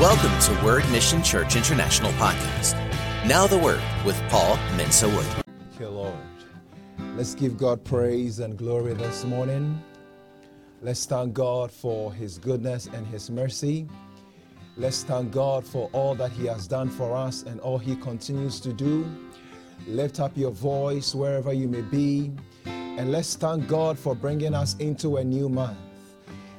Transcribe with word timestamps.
Welcome 0.00 0.36
to 0.40 0.64
Word 0.64 0.82
Mission 0.90 1.22
Church 1.22 1.54
International 1.54 2.10
Podcast. 2.14 2.74
Now 3.28 3.46
the 3.46 3.56
Word 3.56 3.80
with 4.04 4.20
Paul 4.28 4.56
Mensa 4.76 5.08
Wood. 5.08 5.24
Thank 5.24 5.78
you, 5.78 5.88
Lord. 5.88 6.16
Let's 7.14 7.36
give 7.36 7.56
God 7.56 7.84
praise 7.84 8.40
and 8.40 8.58
glory 8.58 8.94
this 8.94 9.24
morning. 9.24 9.80
Let's 10.82 11.06
thank 11.06 11.32
God 11.32 11.70
for 11.70 12.12
His 12.12 12.38
goodness 12.38 12.88
and 12.92 13.06
His 13.06 13.30
mercy. 13.30 13.86
Let's 14.76 15.04
thank 15.04 15.30
God 15.30 15.64
for 15.64 15.88
all 15.92 16.16
that 16.16 16.32
He 16.32 16.46
has 16.46 16.66
done 16.66 16.90
for 16.90 17.16
us 17.16 17.44
and 17.44 17.60
all 17.60 17.78
He 17.78 17.94
continues 17.94 18.58
to 18.60 18.72
do. 18.72 19.08
Lift 19.86 20.18
up 20.18 20.36
your 20.36 20.50
voice 20.50 21.14
wherever 21.14 21.52
you 21.52 21.68
may 21.68 21.82
be, 21.82 22.32
and 22.66 23.12
let's 23.12 23.36
thank 23.36 23.68
God 23.68 23.96
for 23.96 24.16
bringing 24.16 24.54
us 24.54 24.74
into 24.80 25.18
a 25.18 25.24
new 25.24 25.48
month. 25.48 25.78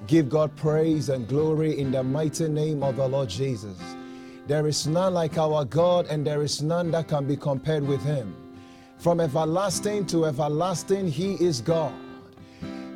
Give 0.07 0.29
God 0.29 0.55
praise 0.55 1.09
and 1.09 1.27
glory 1.27 1.79
in 1.79 1.91
the 1.91 2.03
mighty 2.03 2.47
name 2.47 2.83
of 2.83 2.97
the 2.97 3.07
Lord 3.07 3.27
Jesus. 3.27 3.77
There 4.45 4.67
is 4.67 4.85
none 4.85 5.15
like 5.15 5.39
our 5.39 5.65
God, 5.65 6.05
and 6.07 6.25
there 6.25 6.43
is 6.43 6.61
none 6.61 6.91
that 6.91 7.07
can 7.07 7.25
be 7.25 7.35
compared 7.35 7.87
with 7.87 8.03
Him. 8.03 8.35
From 8.99 9.19
everlasting 9.19 10.05
to 10.07 10.25
everlasting, 10.25 11.07
He 11.07 11.33
is 11.43 11.59
God. 11.59 11.93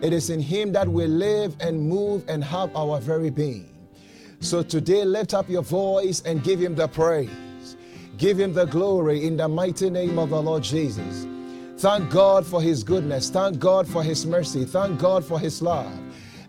It 0.04 0.14
is 0.14 0.30
in 0.30 0.40
Him 0.40 0.72
that 0.74 0.88
we 0.88 1.08
live 1.08 1.56
and 1.60 1.82
move 1.82 2.24
and 2.28 2.44
have 2.44 2.76
our 2.76 3.00
very 3.00 3.32
being. 3.32 3.70
So 4.40 4.62
today, 4.62 5.04
lift 5.04 5.34
up 5.34 5.50
your 5.50 5.64
voice 5.64 6.22
and 6.22 6.44
give 6.44 6.60
Him 6.60 6.76
the 6.76 6.88
praise. 6.88 7.76
Give 8.18 8.40
Him 8.40 8.54
the 8.54 8.66
glory 8.66 9.26
in 9.26 9.36
the 9.36 9.48
mighty 9.48 9.90
name 9.90 10.20
of 10.20 10.30
the 10.30 10.42
Lord 10.42 10.62
Jesus. 10.62 11.26
Thank 11.78 12.12
God 12.12 12.46
for 12.46 12.62
His 12.62 12.84
goodness. 12.84 13.32
Thank 13.32 13.58
God 13.58 13.88
for 13.88 14.04
His 14.04 14.28
mercy. 14.28 14.64
Thank 14.64 15.00
God 15.00 15.26
for 15.26 15.40
His 15.40 15.60
love. 15.62 15.92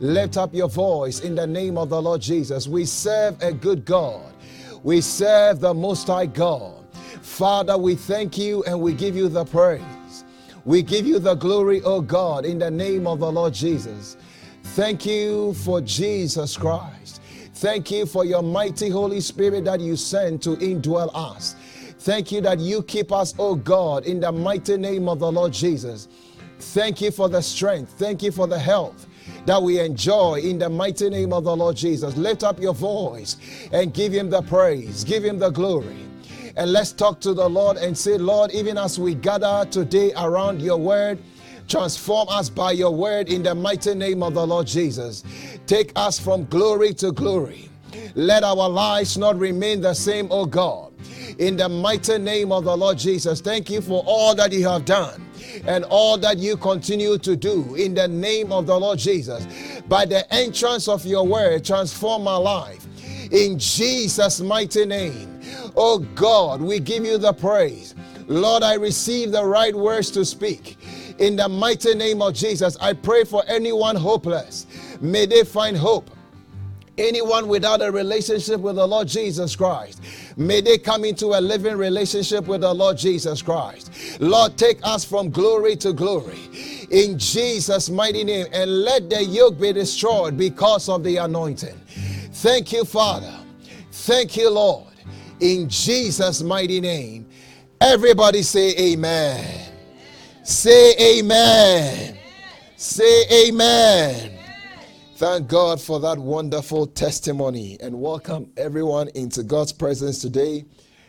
Lift 0.00 0.38
up 0.38 0.54
your 0.54 0.70
voice 0.70 1.20
in 1.20 1.34
the 1.34 1.46
name 1.46 1.77
of 1.77 1.90
the 1.90 2.00
Lord 2.00 2.22
Jesus. 2.22 2.66
We 2.66 2.86
serve 2.86 3.36
a 3.42 3.52
good 3.52 3.84
God. 3.84 4.32
We 4.82 5.02
serve 5.02 5.60
the 5.60 5.74
Most 5.74 6.06
High 6.06 6.24
God. 6.24 6.86
Father, 7.20 7.77
we 7.77 7.97
thank 7.97 8.38
you 8.38 8.64
and 8.64 8.80
we 8.80 8.94
give 8.94 9.14
you 9.14 9.28
the 9.28 9.44
praise. 9.44 10.25
We 10.64 10.83
give 10.83 11.06
you 11.06 11.19
the 11.19 11.34
glory, 11.34 11.83
O 11.83 12.00
God, 12.00 12.47
in 12.47 12.58
the 12.58 12.70
name 12.70 13.06
of 13.06 13.20
the 13.20 13.30
Lord 13.30 13.52
Jesus. 13.52 14.16
Thank 14.62 15.05
you 15.05 15.52
for 15.52 15.83
Jesus 15.83 16.56
Christ. 16.56 17.20
Thank 17.56 17.91
you 17.91 18.06
for 18.06 18.25
your 18.25 18.42
mighty 18.42 18.88
Holy 18.88 19.20
Spirit 19.20 19.66
that 19.66 19.80
you 19.80 19.97
send 19.97 20.42
to 20.44 20.56
indwell 20.56 21.10
us. 21.12 21.56
Thank 21.98 22.32
you 22.32 22.41
that 22.41 22.58
you 22.58 22.82
keep 22.84 23.12
us, 23.12 23.34
O 23.38 23.55
God, 23.55 24.06
in 24.06 24.20
the 24.20 24.32
mighty 24.32 24.78
name 24.78 25.10
of 25.10 25.19
the 25.19 25.30
Lord 25.30 25.53
Jesus. 25.53 26.08
Thank 26.58 27.03
you 27.03 27.10
for 27.10 27.28
the 27.28 27.42
strength. 27.42 27.92
Thank 27.98 28.22
you 28.22 28.32
for 28.32 28.47
the 28.47 28.58
health 28.58 29.06
that 29.46 29.62
we 29.62 29.80
enjoy 29.80 30.41
in 30.42 30.58
the 30.58 30.69
mighty 30.69 31.08
name 31.08 31.33
of 31.33 31.44
the 31.44 31.56
Lord 31.56 31.77
Jesus. 31.77 32.16
Lift 32.16 32.44
up 32.44 32.60
your 32.60 32.74
voice 32.74 33.36
and 33.72 33.92
give 33.94 34.12
him 34.12 34.30
the 34.30 34.42
praise, 34.42 35.05
give 35.05 35.24
him 35.24 35.38
the 35.38 35.50
glory. 35.50 35.97
And 36.56 36.72
let's 36.72 36.92
talk 36.92 37.20
to 37.20 37.32
the 37.32 37.48
Lord 37.48 37.77
and 37.77 37.97
say, 37.97 38.19
Lord, 38.19 38.50
even 38.52 38.77
as 38.77 38.98
we 38.98 39.14
gather 39.14 39.64
today 39.70 40.12
around 40.16 40.60
your 40.60 40.78
word, 40.78 41.19
transform 41.69 42.28
us 42.28 42.48
by 42.50 42.72
your 42.72 42.91
word 42.91 43.28
in 43.28 43.42
the 43.42 43.55
mighty 43.55 43.94
name 43.94 44.22
of 44.22 44.34
the 44.34 44.47
Lord 44.47 44.66
Jesus. 44.66 45.24
Take 45.66 45.92
us 45.97 46.19
from 46.19 46.44
glory 46.47 46.92
to 46.94 47.12
glory. 47.12 47.70
Let 48.14 48.42
our 48.42 48.69
lives 48.69 49.16
not 49.16 49.38
remain 49.38 49.80
the 49.80 49.94
same, 49.94 50.28
O 50.30 50.44
God. 50.44 50.92
In 51.38 51.56
the 51.56 51.69
mighty 51.69 52.19
name 52.19 52.50
of 52.52 52.64
the 52.64 52.77
Lord 52.77 52.98
Jesus, 52.98 53.41
thank 53.41 53.70
you 53.70 53.80
for 53.80 54.02
all 54.04 54.34
that 54.34 54.52
you 54.52 54.66
have 54.69 54.84
done 54.84 55.30
and 55.67 55.84
all 55.84 56.19
that 56.19 56.39
you 56.39 56.56
continue 56.56 57.19
to 57.19 57.37
do 57.37 57.75
in 57.75 57.95
the 57.95 58.09
name 58.09 58.53
of 58.53 58.67
the 58.67 58.79
Lord 58.79 58.98
Jesus. 58.98 59.47
By 59.89 60.05
the 60.05 60.33
entrance 60.33 60.89
of 60.89 61.05
your 61.05 61.27
word, 61.27 61.65
transform 61.65 62.25
my 62.25 62.37
life 62.37 62.87
in 63.31 63.59
Jesus' 63.59 64.41
mighty 64.41 64.84
name. 64.84 65.41
Oh 65.77 65.98
God, 66.15 66.61
we 66.61 66.81
give 66.81 67.05
you 67.05 67.19
the 67.19 67.33
praise. 67.33 67.95
Lord, 68.27 68.62
I 68.62 68.75
receive 68.75 69.33
the 69.33 69.45
right 69.45 69.75
words 69.75 70.11
to 70.12 70.25
speak. 70.25 70.78
In 71.19 71.37
the 71.37 71.49
mighty 71.49 71.94
name 71.94 72.22
of 72.22 72.34
Jesus, 72.34 72.77
I 72.81 72.93
pray 72.93 73.25
for 73.25 73.43
anyone 73.47 73.97
hopeless. 73.97 74.66
May 75.00 75.27
they 75.27 75.44
find 75.44 75.77
hope. 75.77 76.10
Anyone 77.00 77.49
without 77.49 77.81
a 77.81 77.91
relationship 77.91 78.61
with 78.61 78.77
the 78.77 78.87
Lord 78.87 79.09
Jesus 79.09 79.56
Christ, 79.56 80.03
may 80.37 80.61
they 80.61 80.77
come 80.77 81.06
into 81.06 81.28
a 81.28 81.41
living 81.41 81.77
relationship 81.77 82.47
with 82.47 82.61
the 82.61 82.75
Lord 82.75 82.99
Jesus 82.99 83.41
Christ. 83.41 84.21
Lord, 84.21 84.59
take 84.59 84.78
us 84.83 85.03
from 85.03 85.31
glory 85.31 85.77
to 85.77 85.94
glory 85.94 86.39
in 86.91 87.19
Jesus' 87.19 87.89
mighty 87.89 88.22
name 88.22 88.47
and 88.53 88.83
let 88.83 89.09
the 89.09 89.25
yoke 89.25 89.59
be 89.59 89.72
destroyed 89.72 90.37
because 90.37 90.91
of 90.91 91.03
the 91.03 91.16
anointing. 91.16 91.81
Thank 92.33 92.71
you, 92.71 92.84
Father. 92.84 93.34
Thank 93.91 94.37
you, 94.37 94.50
Lord. 94.50 94.93
In 95.41 95.71
Jesus' 95.71 96.43
mighty 96.43 96.83
name. 96.83 97.27
Everybody 97.81 98.43
say 98.43 98.77
amen. 98.77 99.72
Say 100.43 100.94
amen. 101.00 102.19
Say 102.77 103.49
amen. 103.49 104.40
Thank 105.20 105.48
God 105.48 105.78
for 105.78 106.00
that 106.00 106.16
wonderful 106.16 106.86
testimony 106.86 107.76
and 107.78 108.00
welcome 108.00 108.50
everyone 108.56 109.08
into 109.08 109.42
God's 109.42 109.70
presence 109.70 110.19
today. 110.19 110.64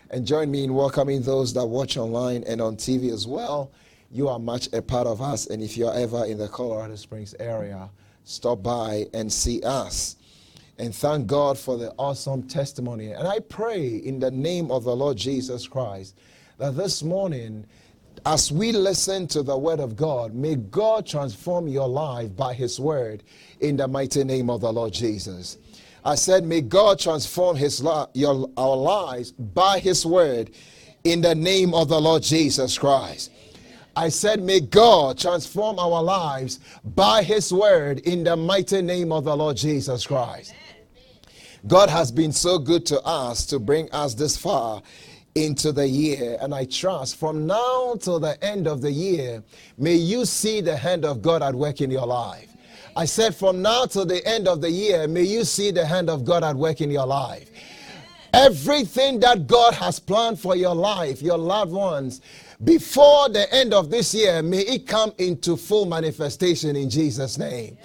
And 0.10 0.28
join 0.28 0.52
me 0.52 0.66
in 0.66 0.74
welcoming 0.74 1.22
those 1.22 1.54
that 1.54 1.66
watch 1.66 1.96
online 1.96 2.44
and 2.44 2.60
on 2.60 2.76
TV 2.76 3.10
as 3.14 3.26
well. 3.26 3.72
You 4.12 4.28
are 4.28 4.38
much 4.38 4.68
a 4.74 4.82
part 4.82 5.08
of 5.08 5.22
us, 5.22 5.48
and 5.48 5.64
if 5.64 5.78
you're 5.78 5.94
ever 5.94 6.26
in 6.26 6.38
the 6.38 6.50
Colorado 6.50 6.98
Springs 6.98 7.34
area, 7.40 7.90
stop 8.26 8.62
by 8.62 9.06
and 9.14 9.32
see 9.32 9.62
us. 9.62 10.18
And 10.78 10.94
thank 10.94 11.28
God 11.28 11.58
for 11.58 11.78
the 11.78 11.92
awesome 11.92 12.44
testimony. 12.44 13.12
And 13.12 13.26
I 13.26 13.40
pray 13.40 13.88
in 13.88 14.20
the 14.20 14.30
name 14.30 14.72
of 14.72 14.84
the 14.84 14.94
Lord 14.94 15.16
Jesus 15.16 15.70
Christ 15.70 16.18
that 16.58 16.76
this 16.76 17.02
morning 17.02 17.66
as 18.26 18.52
we 18.52 18.72
listen 18.72 19.28
to 19.28 19.42
the 19.42 19.58
word 19.58 19.80
of 19.80 19.96
God, 19.96 20.34
may 20.34 20.56
God 20.56 21.08
transform 21.08 21.68
your 21.68 21.88
life 21.88 22.36
by 22.36 22.54
his 22.54 22.80
word 22.80 23.24
in 23.60 23.78
the 23.78 23.88
mighty 23.88 24.24
name 24.24 24.50
of 24.50 24.62
the 24.62 24.72
Lord 24.72 24.94
Jesus. 24.94 25.58
I 26.06 26.16
said, 26.16 26.44
may 26.44 26.62
God 26.62 27.00
transform 27.00 27.56
his 27.56 27.84
li- 27.84 28.06
your, 28.14 28.50
our 28.58 28.76
lives 28.76 29.32
by 29.32 29.80
his 29.80 30.06
word 30.06 30.52
in 31.04 31.22
the 31.22 31.36
name 31.36 31.74
of 31.74 31.90
the 31.90 32.00
Lord 32.00 32.24
Jesus 32.24 32.78
Christ. 32.78 33.32
I 33.96 34.10
said, 34.10 34.42
may 34.42 34.62
God 34.62 35.18
transform 35.18 35.78
our 35.80 36.02
lives 36.02 36.60
by 36.84 37.24
his 37.24 37.52
word 37.52 38.00
in 38.00 38.24
the 38.24 38.36
mighty 38.36 38.82
name 38.82 39.12
of 39.12 39.26
the 39.26 39.36
Lord 39.36 39.58
Jesus 39.58 40.06
Christ. 40.06 40.54
God 41.68 41.90
has 41.90 42.12
been 42.12 42.32
so 42.32 42.58
good 42.58 42.86
to 42.88 43.02
us 43.02 43.46
to 43.48 43.60
bring 43.60 43.92
us 43.92 44.14
this 44.16 44.38
far 44.38 44.82
into 45.36 45.72
the 45.72 45.88
year. 45.88 46.38
And 46.42 46.54
I 46.54 46.66
trust 46.66 47.18
from 47.18 47.48
now 47.48 47.96
till 48.00 48.20
the 48.20 48.42
end 48.44 48.68
of 48.68 48.82
the 48.82 48.92
year, 48.92 49.44
may 49.78 49.96
you 49.96 50.26
see 50.26 50.62
the 50.62 50.76
hand 50.76 51.06
of 51.06 51.22
God 51.22 51.42
at 51.42 51.56
work 51.56 51.82
in 51.82 51.92
your 51.92 52.08
life. 52.08 52.50
I 52.96 53.06
said, 53.06 53.36
from 53.36 53.62
now 53.62 53.86
till 53.86 54.06
the 54.06 54.26
end 54.28 54.48
of 54.48 54.62
the 54.62 54.70
year, 54.70 55.08
may 55.08 55.24
you 55.24 55.46
see 55.46 55.72
the 55.72 55.86
hand 55.86 56.10
of 56.10 56.26
God 56.26 56.44
at 56.44 56.56
work 56.56 56.82
in 56.82 56.92
your 56.92 57.06
life. 57.06 57.50
Everything 58.34 59.20
that 59.22 59.48
God 59.48 59.74
has 59.76 60.00
planned 60.00 60.40
for 60.40 60.56
your 60.56 60.76
life, 60.76 61.22
your 61.22 61.38
loved 61.38 61.72
ones, 61.72 62.22
before 62.64 63.30
the 63.30 63.52
end 63.54 63.74
of 63.74 63.90
this 63.90 64.14
year, 64.14 64.42
may 64.42 64.60
it 64.60 64.88
come 64.88 65.14
into 65.18 65.58
full 65.58 65.86
manifestation 65.86 66.76
in 66.76 66.90
Jesus' 66.90 67.38
name. 67.38 67.78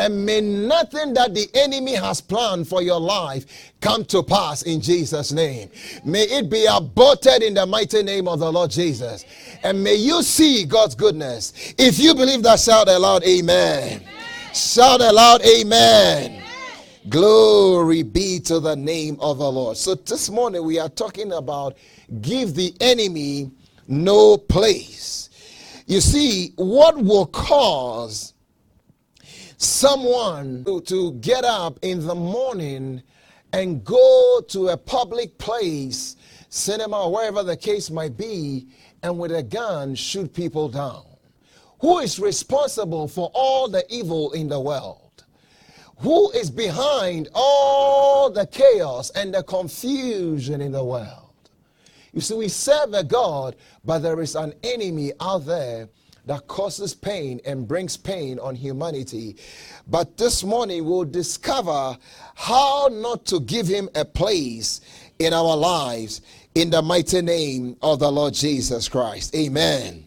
And 0.00 0.24
may 0.24 0.40
nothing 0.40 1.12
that 1.12 1.34
the 1.34 1.46
enemy 1.52 1.94
has 1.94 2.22
planned 2.22 2.66
for 2.66 2.80
your 2.80 2.98
life 2.98 3.44
come 3.82 4.02
to 4.06 4.22
pass 4.22 4.62
in 4.62 4.80
Jesus' 4.80 5.30
name. 5.30 5.68
May 6.06 6.22
it 6.22 6.48
be 6.48 6.64
aborted 6.64 7.42
in 7.42 7.52
the 7.52 7.66
mighty 7.66 8.02
name 8.02 8.26
of 8.26 8.38
the 8.38 8.50
Lord 8.50 8.70
Jesus. 8.70 9.26
And 9.62 9.84
may 9.84 9.96
you 9.96 10.22
see 10.22 10.64
God's 10.64 10.94
goodness. 10.94 11.74
If 11.76 11.98
you 11.98 12.14
believe 12.14 12.42
that, 12.44 12.60
shout 12.60 12.88
aloud, 12.88 13.24
Amen. 13.24 14.00
amen. 14.00 14.54
Shout 14.54 15.02
aloud, 15.02 15.42
Amen. 15.42 16.32
amen. 16.32 16.44
Glory 17.10 18.02
be 18.02 18.40
to 18.40 18.58
the 18.58 18.74
name 18.76 19.18
of 19.20 19.36
the 19.36 19.52
Lord. 19.52 19.76
So 19.76 19.96
this 19.96 20.30
morning 20.30 20.64
we 20.64 20.78
are 20.78 20.88
talking 20.88 21.32
about 21.32 21.76
give 22.22 22.54
the 22.54 22.74
enemy 22.80 23.50
no 23.86 24.38
place. 24.38 25.28
You 25.86 26.00
see, 26.00 26.54
what 26.56 26.96
will 26.96 27.26
cause 27.26 28.32
someone 29.60 30.64
to, 30.64 30.80
to 30.80 31.12
get 31.14 31.44
up 31.44 31.78
in 31.82 32.06
the 32.06 32.14
morning 32.14 33.02
and 33.52 33.84
go 33.84 34.40
to 34.48 34.68
a 34.68 34.76
public 34.76 35.36
place, 35.36 36.16
cinema, 36.48 37.08
wherever 37.08 37.42
the 37.42 37.56
case 37.56 37.90
might 37.90 38.16
be, 38.16 38.66
and 39.02 39.18
with 39.18 39.32
a 39.32 39.42
gun 39.42 39.94
shoot 39.94 40.32
people 40.32 40.68
down? 40.68 41.04
Who 41.80 41.98
is 41.98 42.18
responsible 42.18 43.06
for 43.06 43.30
all 43.34 43.68
the 43.68 43.84
evil 43.92 44.32
in 44.32 44.48
the 44.48 44.60
world? 44.60 45.24
Who 45.98 46.30
is 46.30 46.50
behind 46.50 47.28
all 47.34 48.30
the 48.30 48.46
chaos 48.46 49.10
and 49.10 49.34
the 49.34 49.42
confusion 49.42 50.62
in 50.62 50.72
the 50.72 50.84
world? 50.84 51.32
You 52.14 52.22
see, 52.22 52.34
we 52.34 52.48
serve 52.48 52.94
a 52.94 53.04
God, 53.04 53.56
but 53.84 53.98
there 53.98 54.20
is 54.22 54.34
an 54.36 54.54
enemy 54.62 55.12
out 55.20 55.44
there 55.44 55.88
that 56.30 56.46
causes 56.46 56.94
pain 56.94 57.40
and 57.44 57.66
brings 57.66 57.96
pain 57.96 58.38
on 58.38 58.54
humanity. 58.54 59.34
But 59.88 60.16
this 60.16 60.44
morning 60.44 60.84
we'll 60.84 61.02
discover 61.02 61.98
how 62.36 62.88
not 62.92 63.26
to 63.26 63.40
give 63.40 63.66
him 63.66 63.88
a 63.96 64.04
place 64.04 64.80
in 65.18 65.32
our 65.32 65.56
lives 65.56 66.20
in 66.54 66.70
the 66.70 66.82
mighty 66.82 67.20
name 67.20 67.76
of 67.82 67.98
the 67.98 68.12
Lord 68.12 68.34
Jesus 68.34 68.88
Christ. 68.88 69.34
Amen. 69.34 70.04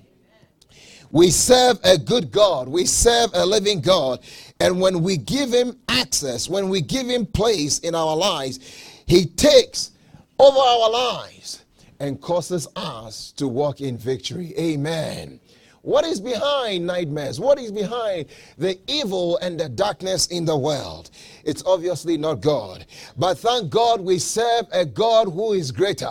We 1.12 1.30
serve 1.30 1.80
a 1.84 1.98
good 1.98 2.32
God. 2.32 2.70
We 2.70 2.86
serve 2.86 3.32
a 3.34 3.46
living 3.46 3.82
God. 3.82 4.22
And 4.62 4.80
when 4.80 5.04
we 5.04 5.18
give 5.18 5.52
him 5.52 5.78
access, 5.90 6.48
when 6.48 6.70
we 6.70 6.80
give 6.80 7.06
him 7.06 7.26
place 7.26 7.80
in 7.80 7.96
our 7.96 8.16
lives, 8.16 8.60
he 9.06 9.26
takes 9.26 9.92
over 10.40 10.58
our 10.58 10.90
lives 10.90 11.66
and 12.00 12.22
causes 12.22 12.66
us 12.78 13.34
to 13.34 13.50
walk 13.50 13.82
in 13.82 13.98
victory. 13.98 14.54
Amen. 14.58 15.42
What 15.84 16.06
is 16.06 16.22
behind 16.22 16.88
nightmares? 16.88 17.42
What 17.42 17.60
is 17.60 17.70
behind 17.70 18.28
the 18.58 18.80
evil 18.88 19.38
and 19.40 19.60
the 19.60 19.68
darkness 19.68 20.28
in 20.28 20.46
the 20.46 20.58
world? 20.58 21.12
It's 21.44 21.62
obviously 21.66 22.16
not 22.16 22.40
God. 22.40 22.86
But 23.18 23.38
thank 23.38 23.70
God 23.70 24.00
we 24.00 24.18
serve 24.18 24.66
a 24.72 24.86
God 24.86 25.26
who 25.26 25.52
is 25.52 25.74
greater. 25.74 26.10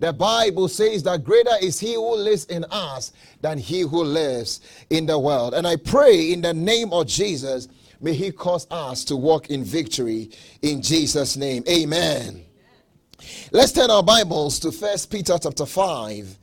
The 0.00 0.12
Bible 0.12 0.66
says 0.66 1.04
that 1.04 1.22
greater 1.22 1.54
is 1.62 1.78
he 1.78 1.94
who 1.94 2.16
lives 2.16 2.46
in 2.46 2.64
us 2.72 3.12
than 3.40 3.56
he 3.56 3.82
who 3.82 4.02
lives 4.02 4.60
in 4.90 5.06
the 5.06 5.16
world. 5.16 5.54
And 5.54 5.64
I 5.64 5.76
pray 5.76 6.32
in 6.32 6.40
the 6.40 6.52
name 6.52 6.92
of 6.92 7.06
Jesus, 7.06 7.68
may 8.00 8.14
he 8.14 8.32
cause 8.32 8.66
us 8.68 9.04
to 9.04 9.14
walk 9.14 9.48
in 9.48 9.62
victory 9.62 10.30
in 10.62 10.82
Jesus' 10.82 11.36
name. 11.36 11.62
Amen. 11.68 12.44
Let's 13.52 13.70
turn 13.70 13.92
our 13.92 14.02
Bibles 14.02 14.58
to 14.58 14.72
First 14.72 15.08
Peter 15.08 15.38
chapter 15.40 15.66
5 15.66 16.38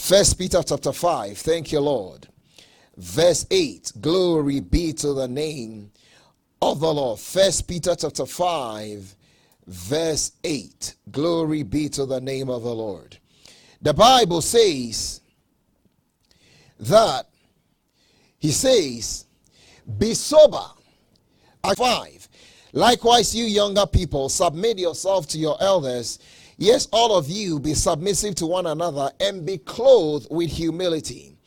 First 0.00 0.38
Peter 0.38 0.62
chapter 0.66 0.92
5. 0.92 1.36
Thank 1.38 1.72
you, 1.72 1.78
Lord. 1.78 2.26
Verse 2.96 3.46
8. 3.50 3.92
Glory 4.00 4.58
be 4.60 4.94
to 4.94 5.12
the 5.12 5.28
name 5.28 5.92
of 6.60 6.80
the 6.80 6.92
Lord. 6.92 7.20
First 7.20 7.68
Peter 7.68 7.94
chapter 7.94 8.24
5, 8.24 9.14
verse 9.66 10.32
8. 10.42 10.94
Glory 11.12 11.62
be 11.62 11.90
to 11.90 12.06
the 12.06 12.20
name 12.20 12.48
of 12.48 12.62
the 12.62 12.74
Lord. 12.74 13.18
The 13.82 13.92
Bible 13.94 14.40
says 14.40 15.20
that 16.80 17.28
he 18.38 18.50
says, 18.52 19.26
Be 19.98 20.14
sober. 20.14 20.64
At 21.62 21.76
5. 21.76 22.28
Likewise, 22.72 23.34
you 23.34 23.44
younger 23.44 23.86
people, 23.86 24.30
submit 24.30 24.78
yourself 24.78 25.28
to 25.28 25.38
your 25.38 25.62
elders 25.62 26.18
Yes, 26.60 26.88
all 26.92 27.16
of 27.16 27.30
you 27.30 27.58
be 27.58 27.72
submissive 27.72 28.34
to 28.34 28.46
one 28.46 28.66
another 28.66 29.10
and 29.18 29.46
be 29.46 29.56
clothed 29.56 30.26
with 30.30 30.50
humility. 30.50 31.38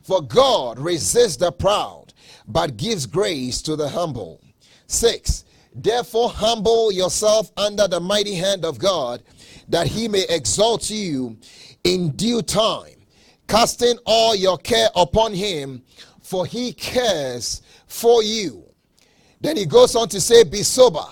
For 0.00 0.22
God 0.22 0.78
resists 0.78 1.38
the 1.38 1.50
proud, 1.50 2.14
but 2.46 2.76
gives 2.76 3.04
grace 3.04 3.62
to 3.62 3.74
the 3.74 3.88
humble. 3.88 4.40
Six, 4.86 5.44
therefore 5.74 6.30
humble 6.30 6.92
yourself 6.92 7.50
under 7.56 7.88
the 7.88 7.98
mighty 7.98 8.36
hand 8.36 8.64
of 8.64 8.78
God, 8.78 9.24
that 9.68 9.88
he 9.88 10.06
may 10.06 10.24
exalt 10.28 10.88
you 10.88 11.36
in 11.82 12.10
due 12.10 12.40
time, 12.40 12.94
casting 13.48 13.98
all 14.06 14.36
your 14.36 14.56
care 14.56 14.90
upon 14.94 15.34
him, 15.34 15.82
for 16.22 16.46
he 16.46 16.72
cares 16.72 17.62
for 17.88 18.22
you. 18.22 18.62
Then 19.40 19.56
he 19.56 19.66
goes 19.66 19.96
on 19.96 20.08
to 20.10 20.20
say, 20.20 20.44
Be 20.44 20.62
sober, 20.62 21.06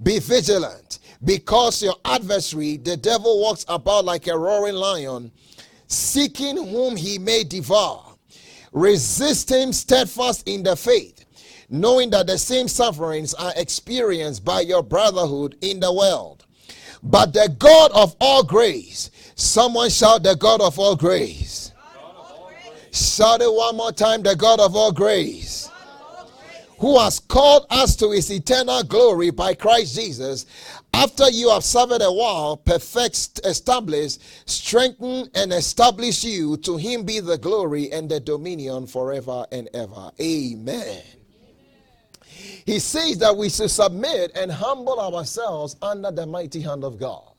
be 0.00 0.20
vigilant 0.20 1.00
because 1.24 1.82
your 1.82 1.96
adversary, 2.04 2.76
the 2.76 2.96
devil, 2.96 3.40
walks 3.40 3.64
about 3.68 4.04
like 4.04 4.26
a 4.26 4.36
roaring 4.36 4.74
lion, 4.74 5.30
seeking 5.86 6.56
whom 6.56 6.96
he 6.96 7.18
may 7.18 7.44
devour. 7.44 8.16
Resist 8.72 9.50
him 9.50 9.72
steadfast 9.72 10.48
in 10.48 10.62
the 10.62 10.74
faith, 10.74 11.24
knowing 11.68 12.10
that 12.10 12.26
the 12.26 12.38
same 12.38 12.68
sufferings 12.68 13.34
are 13.34 13.52
experienced 13.56 14.44
by 14.44 14.62
your 14.62 14.82
brotherhood 14.82 15.56
in 15.60 15.78
the 15.78 15.92
world. 15.92 16.46
But 17.02 17.32
the 17.32 17.54
God 17.58 17.90
of 17.92 18.16
all 18.20 18.42
grace, 18.42 19.10
someone 19.34 19.90
shout, 19.90 20.22
The 20.22 20.34
God 20.34 20.60
of 20.60 20.78
all 20.78 20.96
grace. 20.96 21.72
Shout 22.92 23.42
it 23.42 23.52
one 23.52 23.76
more 23.76 23.92
time, 23.92 24.22
The 24.22 24.36
God 24.36 24.60
of 24.60 24.74
all 24.74 24.92
grace 24.92 25.70
who 26.82 26.98
has 26.98 27.20
called 27.20 27.64
us 27.70 27.94
to 27.94 28.10
his 28.10 28.28
eternal 28.28 28.82
glory 28.82 29.30
by 29.30 29.54
Christ 29.54 29.94
Jesus, 29.94 30.46
after 30.94 31.30
you 31.30 31.50
have 31.50 31.64
suffered 31.64 32.02
a 32.02 32.12
while, 32.12 32.56
perfect, 32.56 33.40
establish, 33.44 34.18
strengthen, 34.46 35.28
and 35.34 35.52
establish 35.52 36.22
you. 36.22 36.56
To 36.58 36.76
him 36.76 37.04
be 37.04 37.20
the 37.20 37.38
glory 37.38 37.90
and 37.92 38.08
the 38.08 38.20
dominion 38.20 38.86
forever 38.86 39.46
and 39.50 39.68
ever. 39.74 40.10
Amen. 40.20 41.02
He 42.64 42.78
says 42.78 43.18
that 43.18 43.36
we 43.36 43.48
should 43.48 43.70
submit 43.70 44.32
and 44.36 44.50
humble 44.50 45.00
ourselves 45.00 45.76
under 45.82 46.10
the 46.10 46.26
mighty 46.26 46.60
hand 46.60 46.84
of 46.84 46.98
God. 46.98 47.32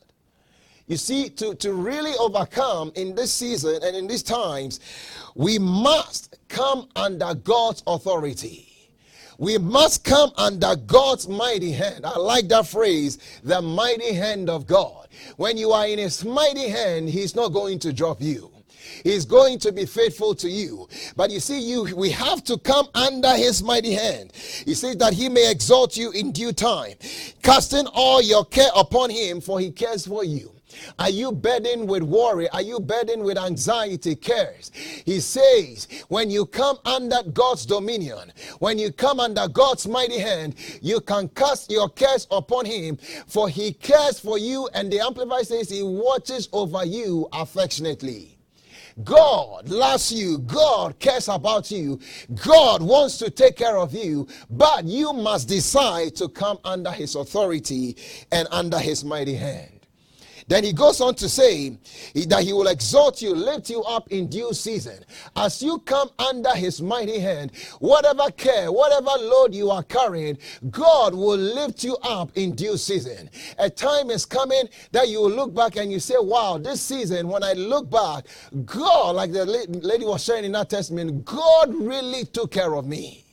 You 0.86 0.98
see, 0.98 1.30
to, 1.30 1.54
to 1.54 1.72
really 1.72 2.12
overcome 2.18 2.92
in 2.94 3.14
this 3.14 3.32
season 3.32 3.80
and 3.82 3.96
in 3.96 4.06
these 4.06 4.22
times, 4.22 4.80
we 5.34 5.58
must 5.58 6.36
come 6.48 6.88
under 6.94 7.34
God's 7.34 7.82
authority. 7.86 8.73
We 9.38 9.58
must 9.58 10.04
come 10.04 10.32
under 10.36 10.76
God's 10.76 11.28
mighty 11.28 11.72
hand. 11.72 12.06
I 12.06 12.18
like 12.18 12.48
that 12.48 12.66
phrase, 12.66 13.18
the 13.42 13.60
mighty 13.60 14.12
hand 14.12 14.48
of 14.48 14.66
God. 14.66 15.08
When 15.36 15.56
you 15.56 15.72
are 15.72 15.86
in 15.86 15.98
His 15.98 16.24
mighty 16.24 16.68
hand, 16.68 17.08
He's 17.08 17.34
not 17.34 17.48
going 17.48 17.78
to 17.80 17.92
drop 17.92 18.20
you. 18.20 18.50
He's 19.02 19.24
going 19.24 19.58
to 19.60 19.72
be 19.72 19.86
faithful 19.86 20.34
to 20.36 20.48
you. 20.48 20.88
But 21.16 21.30
you 21.30 21.40
see, 21.40 21.60
you 21.60 21.94
we 21.96 22.10
have 22.10 22.44
to 22.44 22.58
come 22.58 22.88
under 22.94 23.34
his 23.34 23.62
mighty 23.62 23.92
hand. 23.92 24.32
He 24.34 24.74
says 24.74 24.96
that 24.98 25.12
he 25.12 25.28
may 25.28 25.50
exalt 25.50 25.96
you 25.96 26.10
in 26.12 26.32
due 26.32 26.52
time, 26.52 26.94
casting 27.42 27.86
all 27.88 28.22
your 28.22 28.44
care 28.44 28.70
upon 28.76 29.10
him, 29.10 29.40
for 29.40 29.58
he 29.58 29.70
cares 29.70 30.06
for 30.06 30.24
you. 30.24 30.53
Are 30.98 31.10
you 31.10 31.32
burdened 31.32 31.88
with 31.88 32.02
worry? 32.02 32.48
Are 32.50 32.62
you 32.62 32.80
burdened 32.80 33.22
with 33.24 33.38
anxiety, 33.38 34.14
cares? 34.14 34.70
He 35.04 35.20
says, 35.20 35.88
when 36.08 36.30
you 36.30 36.46
come 36.46 36.78
under 36.84 37.22
God's 37.32 37.66
dominion, 37.66 38.32
when 38.58 38.78
you 38.78 38.92
come 38.92 39.20
under 39.20 39.48
God's 39.48 39.86
mighty 39.86 40.18
hand, 40.18 40.54
you 40.82 41.00
can 41.00 41.28
cast 41.28 41.70
your 41.70 41.88
cares 41.88 42.26
upon 42.30 42.66
Him, 42.66 42.98
for 43.26 43.48
He 43.48 43.72
cares 43.72 44.18
for 44.18 44.38
you. 44.38 44.68
And 44.74 44.92
the 44.92 45.00
Amplified 45.00 45.46
says, 45.46 45.70
He 45.70 45.82
watches 45.82 46.48
over 46.52 46.84
you 46.84 47.28
affectionately. 47.32 48.34
God 49.02 49.68
loves 49.68 50.12
you. 50.12 50.38
God 50.38 50.98
cares 51.00 51.28
about 51.28 51.70
you. 51.70 51.98
God 52.44 52.80
wants 52.80 53.18
to 53.18 53.30
take 53.30 53.56
care 53.56 53.76
of 53.76 53.92
you, 53.92 54.28
but 54.50 54.84
you 54.84 55.12
must 55.12 55.48
decide 55.48 56.14
to 56.16 56.28
come 56.28 56.58
under 56.64 56.92
His 56.92 57.16
authority 57.16 57.96
and 58.30 58.46
under 58.52 58.78
His 58.78 59.04
mighty 59.04 59.34
hand. 59.34 59.73
Then 60.46 60.64
he 60.64 60.72
goes 60.72 61.00
on 61.00 61.14
to 61.16 61.28
say 61.28 61.78
that 62.26 62.42
he 62.42 62.52
will 62.52 62.66
exalt 62.66 63.22
you, 63.22 63.34
lift 63.34 63.70
you 63.70 63.82
up 63.84 64.10
in 64.10 64.28
due 64.28 64.52
season. 64.52 65.02
As 65.36 65.62
you 65.62 65.78
come 65.80 66.10
under 66.18 66.50
his 66.50 66.82
mighty 66.82 67.18
hand, 67.18 67.52
whatever 67.78 68.30
care, 68.30 68.70
whatever 68.70 69.10
load 69.18 69.54
you 69.54 69.70
are 69.70 69.82
carrying, 69.82 70.36
God 70.70 71.14
will 71.14 71.38
lift 71.38 71.82
you 71.82 71.96
up 72.02 72.30
in 72.34 72.54
due 72.54 72.76
season. 72.76 73.30
A 73.58 73.70
time 73.70 74.10
is 74.10 74.26
coming 74.26 74.68
that 74.92 75.08
you 75.08 75.20
will 75.20 75.30
look 75.30 75.54
back 75.54 75.76
and 75.76 75.90
you 75.90 75.98
say, 75.98 76.16
Wow, 76.18 76.58
this 76.58 76.82
season, 76.82 77.28
when 77.28 77.42
I 77.42 77.54
look 77.54 77.90
back, 77.90 78.26
God, 78.64 79.16
like 79.16 79.32
the 79.32 79.46
lady 79.46 80.04
was 80.04 80.22
sharing 80.24 80.44
in 80.44 80.52
that 80.52 80.68
testament, 80.70 81.24
God 81.24 81.74
really 81.74 82.24
took 82.24 82.50
care 82.50 82.74
of 82.74 82.86
me. 82.86 83.24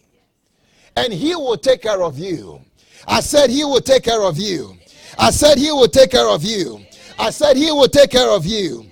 And 0.96 1.12
he 1.12 1.36
will 1.36 1.58
take 1.58 1.82
care 1.82 2.02
of 2.04 2.18
you. 2.18 2.62
I 3.08 3.22
said, 3.22 3.50
He 3.50 3.64
will 3.64 3.82
take 3.82 4.04
care 4.04 4.22
of 4.22 4.38
you. 4.38 4.78
I 5.18 5.32
said, 5.32 5.58
He 5.58 5.72
will 5.72 5.88
take 5.88 6.12
care 6.12 6.28
of 6.28 6.44
you. 6.44 6.86
I 7.20 7.30
said, 7.30 7.58
He 7.58 7.72
will 7.72 7.88
take 7.88 8.12
care 8.12 8.30
of 8.30 8.46
you. 8.46 8.92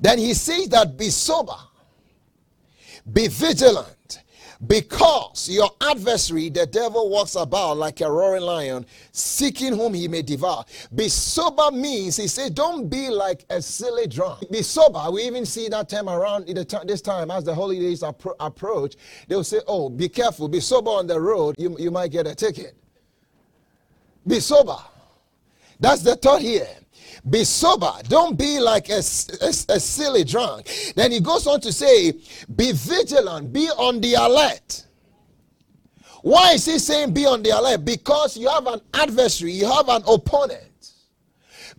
Then 0.00 0.18
he 0.18 0.32
says 0.32 0.68
that 0.68 0.96
be 0.96 1.10
sober, 1.10 1.56
be 3.12 3.28
vigilant, 3.28 4.22
because 4.66 5.48
your 5.50 5.70
adversary, 5.80 6.48
the 6.48 6.66
devil, 6.66 7.10
walks 7.10 7.34
about 7.34 7.76
like 7.76 8.00
a 8.00 8.10
roaring 8.10 8.42
lion, 8.42 8.86
seeking 9.12 9.74
whom 9.76 9.92
he 9.92 10.08
may 10.08 10.22
devour. 10.22 10.64
Be 10.94 11.08
sober 11.08 11.70
means, 11.70 12.16
he 12.16 12.28
says, 12.28 12.50
don't 12.50 12.88
be 12.88 13.10
like 13.10 13.44
a 13.50 13.60
silly 13.60 14.06
drunk. 14.06 14.50
Be 14.50 14.62
sober. 14.62 15.10
We 15.10 15.22
even 15.22 15.44
see 15.44 15.68
that 15.68 15.90
time 15.90 16.08
around 16.08 16.46
this 16.46 17.02
time 17.02 17.30
as 17.30 17.44
the 17.44 17.54
holidays 17.54 18.00
appro- 18.02 18.36
approach. 18.40 18.96
They'll 19.28 19.44
say, 19.44 19.60
oh, 19.66 19.90
be 19.90 20.08
careful, 20.08 20.48
be 20.48 20.60
sober 20.60 20.90
on 20.90 21.06
the 21.06 21.20
road, 21.20 21.56
you, 21.58 21.76
you 21.78 21.90
might 21.90 22.10
get 22.10 22.26
a 22.26 22.34
ticket. 22.34 22.74
Be 24.26 24.40
sober. 24.40 24.76
That's 25.80 26.02
the 26.02 26.14
thought 26.16 26.42
here. 26.42 26.68
Be 27.28 27.44
sober. 27.44 27.92
Don't 28.04 28.38
be 28.38 28.60
like 28.60 28.88
a, 28.88 28.98
a, 28.98 29.48
a, 29.48 29.80
silly 29.80 30.24
drunk. 30.24 30.70
Then 30.94 31.12
he 31.12 31.20
goes 31.20 31.46
on 31.46 31.60
to 31.62 31.72
say, 31.72 32.12
Be 32.54 32.72
vigilant. 32.72 33.52
Be 33.52 33.68
on 33.68 34.00
the 34.00 34.14
alert. 34.14 34.86
Why 36.22 36.52
is 36.52 36.66
he 36.66 36.78
saying 36.78 37.14
be 37.14 37.26
on 37.26 37.42
the 37.42 37.50
alert? 37.50 37.84
Because 37.84 38.36
you 38.36 38.48
have 38.48 38.66
an 38.66 38.80
adversary, 38.92 39.52
you 39.52 39.66
have 39.66 39.88
an 39.88 40.02
opponent. 40.06 40.92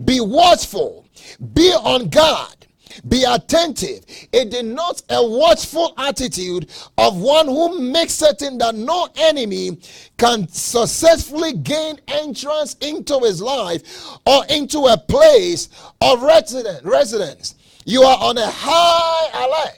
Be 0.04 0.20
watchful. 0.20 1.06
Be 1.54 1.70
on 1.72 2.10
guard. 2.10 2.68
Be 3.08 3.24
attentive. 3.24 4.06
It 4.32 4.52
denotes 4.52 5.04
a 5.10 5.26
watchful 5.26 5.94
attitude 5.98 6.70
of 6.98 7.20
one 7.20 7.48
who 7.48 7.80
makes 7.80 8.14
certain 8.14 8.58
that 8.60 8.76
no 8.76 9.08
enemy 9.16 9.80
can 10.18 10.48
successfully 10.48 11.54
gain 11.54 12.00
entrance 12.08 12.76
into 12.82 13.20
his 13.20 13.42
life 13.42 14.18
or 14.26 14.46
into 14.50 14.86
a 14.86 14.98
place 14.98 15.70
of 16.02 16.22
resident, 16.22 16.86
residence. 16.86 17.56
You 17.86 18.04
are 18.04 18.18
on 18.20 18.38
a 18.38 18.48
high 18.48 19.46
alert. 19.46 19.78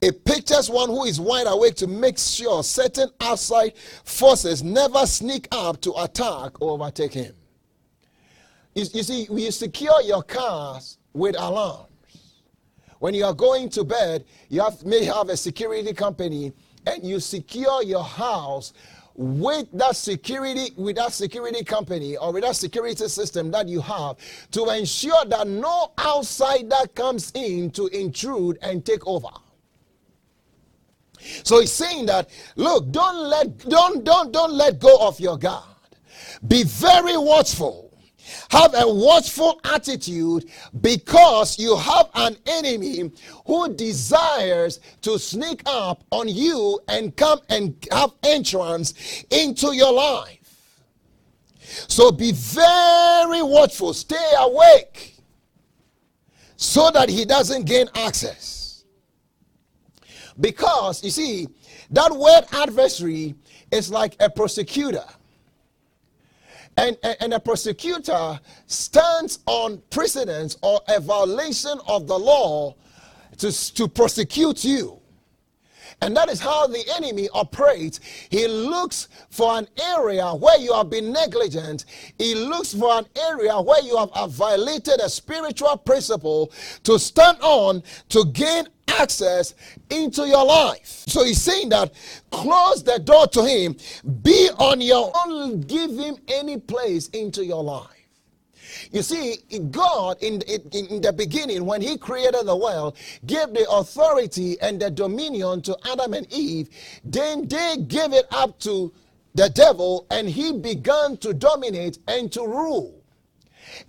It 0.00 0.24
pictures 0.24 0.68
one 0.68 0.90
who 0.90 1.04
is 1.04 1.18
wide 1.18 1.46
awake 1.46 1.76
to 1.76 1.86
make 1.86 2.18
sure 2.18 2.62
certain 2.62 3.08
outside 3.20 3.72
forces 4.04 4.62
never 4.62 5.06
sneak 5.06 5.48
up 5.50 5.80
to 5.80 5.94
attack 5.96 6.60
or 6.60 6.72
overtake 6.72 7.14
him. 7.14 7.34
You, 8.74 8.84
you 8.92 9.02
see, 9.02 9.26
you 9.30 9.50
secure 9.50 10.02
your 10.02 10.22
cars 10.22 10.98
with 11.12 11.36
alarms. 11.38 11.88
When 12.98 13.14
you 13.14 13.24
are 13.24 13.34
going 13.34 13.68
to 13.70 13.84
bed, 13.84 14.24
you 14.48 14.62
have, 14.62 14.84
may 14.84 15.04
have 15.04 15.28
a 15.28 15.36
security 15.36 15.92
company 15.92 16.52
and 16.86 17.04
you 17.04 17.20
secure 17.20 17.82
your 17.82 18.04
house 18.04 18.72
with 19.16 19.68
that 19.72 19.94
security 19.94 20.72
with 20.76 20.96
that 20.96 21.12
security 21.12 21.62
company 21.62 22.16
or 22.16 22.32
with 22.32 22.42
that 22.42 22.56
security 22.56 23.06
system 23.06 23.50
that 23.52 23.68
you 23.68 23.80
have 23.80 24.16
to 24.50 24.64
ensure 24.70 25.24
that 25.26 25.46
no 25.46 25.92
outsider 26.00 26.88
comes 26.94 27.30
in 27.32 27.70
to 27.70 27.86
intrude 27.88 28.58
and 28.60 28.84
take 28.84 29.06
over. 29.06 29.28
So 31.44 31.60
he's 31.60 31.70
saying 31.70 32.06
that 32.06 32.28
look 32.56 32.90
don't 32.90 33.28
let 33.28 33.56
don't 33.58 34.02
don't 34.02 34.32
don't 34.32 34.52
let 34.52 34.80
go 34.80 34.96
of 35.00 35.20
your 35.20 35.38
guard. 35.38 35.62
Be 36.48 36.64
very 36.64 37.16
watchful 37.16 37.83
have 38.50 38.74
a 38.74 38.86
watchful 38.86 39.60
attitude 39.64 40.50
because 40.80 41.58
you 41.58 41.76
have 41.76 42.08
an 42.14 42.36
enemy 42.46 43.10
who 43.46 43.74
desires 43.74 44.80
to 45.02 45.18
sneak 45.18 45.62
up 45.66 46.04
on 46.10 46.28
you 46.28 46.80
and 46.88 47.16
come 47.16 47.40
and 47.48 47.76
have 47.92 48.12
entrance 48.22 49.24
into 49.30 49.74
your 49.74 49.92
life. 49.92 50.38
So 51.88 52.12
be 52.12 52.32
very 52.32 53.42
watchful, 53.42 53.94
stay 53.94 54.32
awake 54.38 55.16
so 56.56 56.90
that 56.90 57.08
he 57.08 57.24
doesn't 57.24 57.64
gain 57.64 57.88
access. 57.94 58.84
Because 60.40 61.02
you 61.02 61.10
see, 61.10 61.48
that 61.90 62.10
word 62.10 62.42
adversary 62.52 63.34
is 63.70 63.90
like 63.90 64.16
a 64.20 64.28
prosecutor 64.28 65.04
and, 66.76 66.96
and, 67.02 67.16
and, 67.20 67.34
a 67.34 67.40
prosecutor 67.40 68.40
stands 68.66 69.40
on 69.46 69.80
precedence 69.90 70.56
or 70.62 70.80
a 70.88 71.00
violation 71.00 71.78
of 71.86 72.06
the 72.06 72.18
law 72.18 72.74
to, 73.38 73.74
to 73.74 73.88
prosecute 73.88 74.64
you. 74.64 75.00
And 76.00 76.16
that 76.16 76.28
is 76.28 76.40
how 76.40 76.66
the 76.66 76.82
enemy 76.96 77.28
operates. 77.32 78.00
He 78.28 78.46
looks 78.46 79.08
for 79.30 79.56
an 79.56 79.68
area 79.80 80.26
where 80.34 80.58
you 80.58 80.72
have 80.74 80.90
been 80.90 81.12
negligent. 81.12 81.84
He 82.18 82.34
looks 82.34 82.74
for 82.74 82.92
an 82.92 83.06
area 83.16 83.60
where 83.60 83.82
you 83.82 83.96
have, 83.96 84.10
have 84.12 84.32
violated 84.32 85.00
a 85.00 85.08
spiritual 85.08 85.76
principle 85.76 86.52
to 86.82 86.98
stand 86.98 87.38
on 87.40 87.82
to 88.10 88.24
gain 88.26 88.66
access 89.00 89.54
into 89.90 90.26
your 90.26 90.44
life. 90.44 91.04
So 91.06 91.24
he's 91.24 91.42
saying 91.42 91.70
that 91.70 91.92
close 92.30 92.82
the 92.82 92.98
door 92.98 93.26
to 93.28 93.44
him, 93.44 93.76
be 94.22 94.50
on 94.58 94.80
your 94.80 95.12
own, 95.26 95.60
give 95.62 95.90
him 95.90 96.16
any 96.28 96.58
place 96.58 97.08
into 97.08 97.44
your 97.44 97.62
life. 97.62 97.88
You 98.90 99.02
see, 99.02 99.38
God 99.70 100.16
in, 100.20 100.42
in, 100.42 100.86
in, 100.86 101.00
the 101.00 101.12
beginning, 101.12 101.64
when 101.64 101.80
He 101.80 101.96
created 101.96 102.46
the 102.46 102.56
world, 102.56 102.96
gave 103.26 103.52
the 103.52 103.66
authority 103.70 104.60
and 104.60 104.80
the 104.80 104.90
dominion 104.90 105.62
to 105.62 105.76
Adam 105.90 106.14
and 106.14 106.32
Eve. 106.32 106.68
Then 107.04 107.46
they 107.46 107.76
gave 107.86 108.12
it 108.12 108.26
up 108.30 108.58
to 108.60 108.92
the 109.34 109.48
devil, 109.50 110.06
and 110.10 110.28
he 110.28 110.52
began 110.52 111.16
to 111.18 111.34
dominate 111.34 111.98
and 112.06 112.30
to 112.32 112.46
rule. 112.46 112.93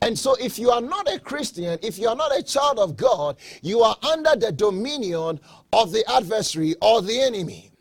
And 0.02 0.18
so, 0.18 0.36
if 0.36 0.58
you 0.60 0.72
are 0.72 0.82
not 0.82 1.12
a 1.12 1.20
Christian, 1.20 1.80
if 1.82 1.98
you 1.98 2.08
are 2.08 2.16
not 2.16 2.38
a 2.38 2.44
child 2.44 2.80
of 2.80 2.98
God, 2.98 3.38
you 3.62 3.82
are 3.82 3.98
under 4.04 4.36
the 4.36 4.52
dominion 4.52 5.40
of 5.74 5.92
the 5.92 6.04
adversary 6.10 6.76
or 6.82 7.02
the 7.02 7.20
enemy. 7.22 7.72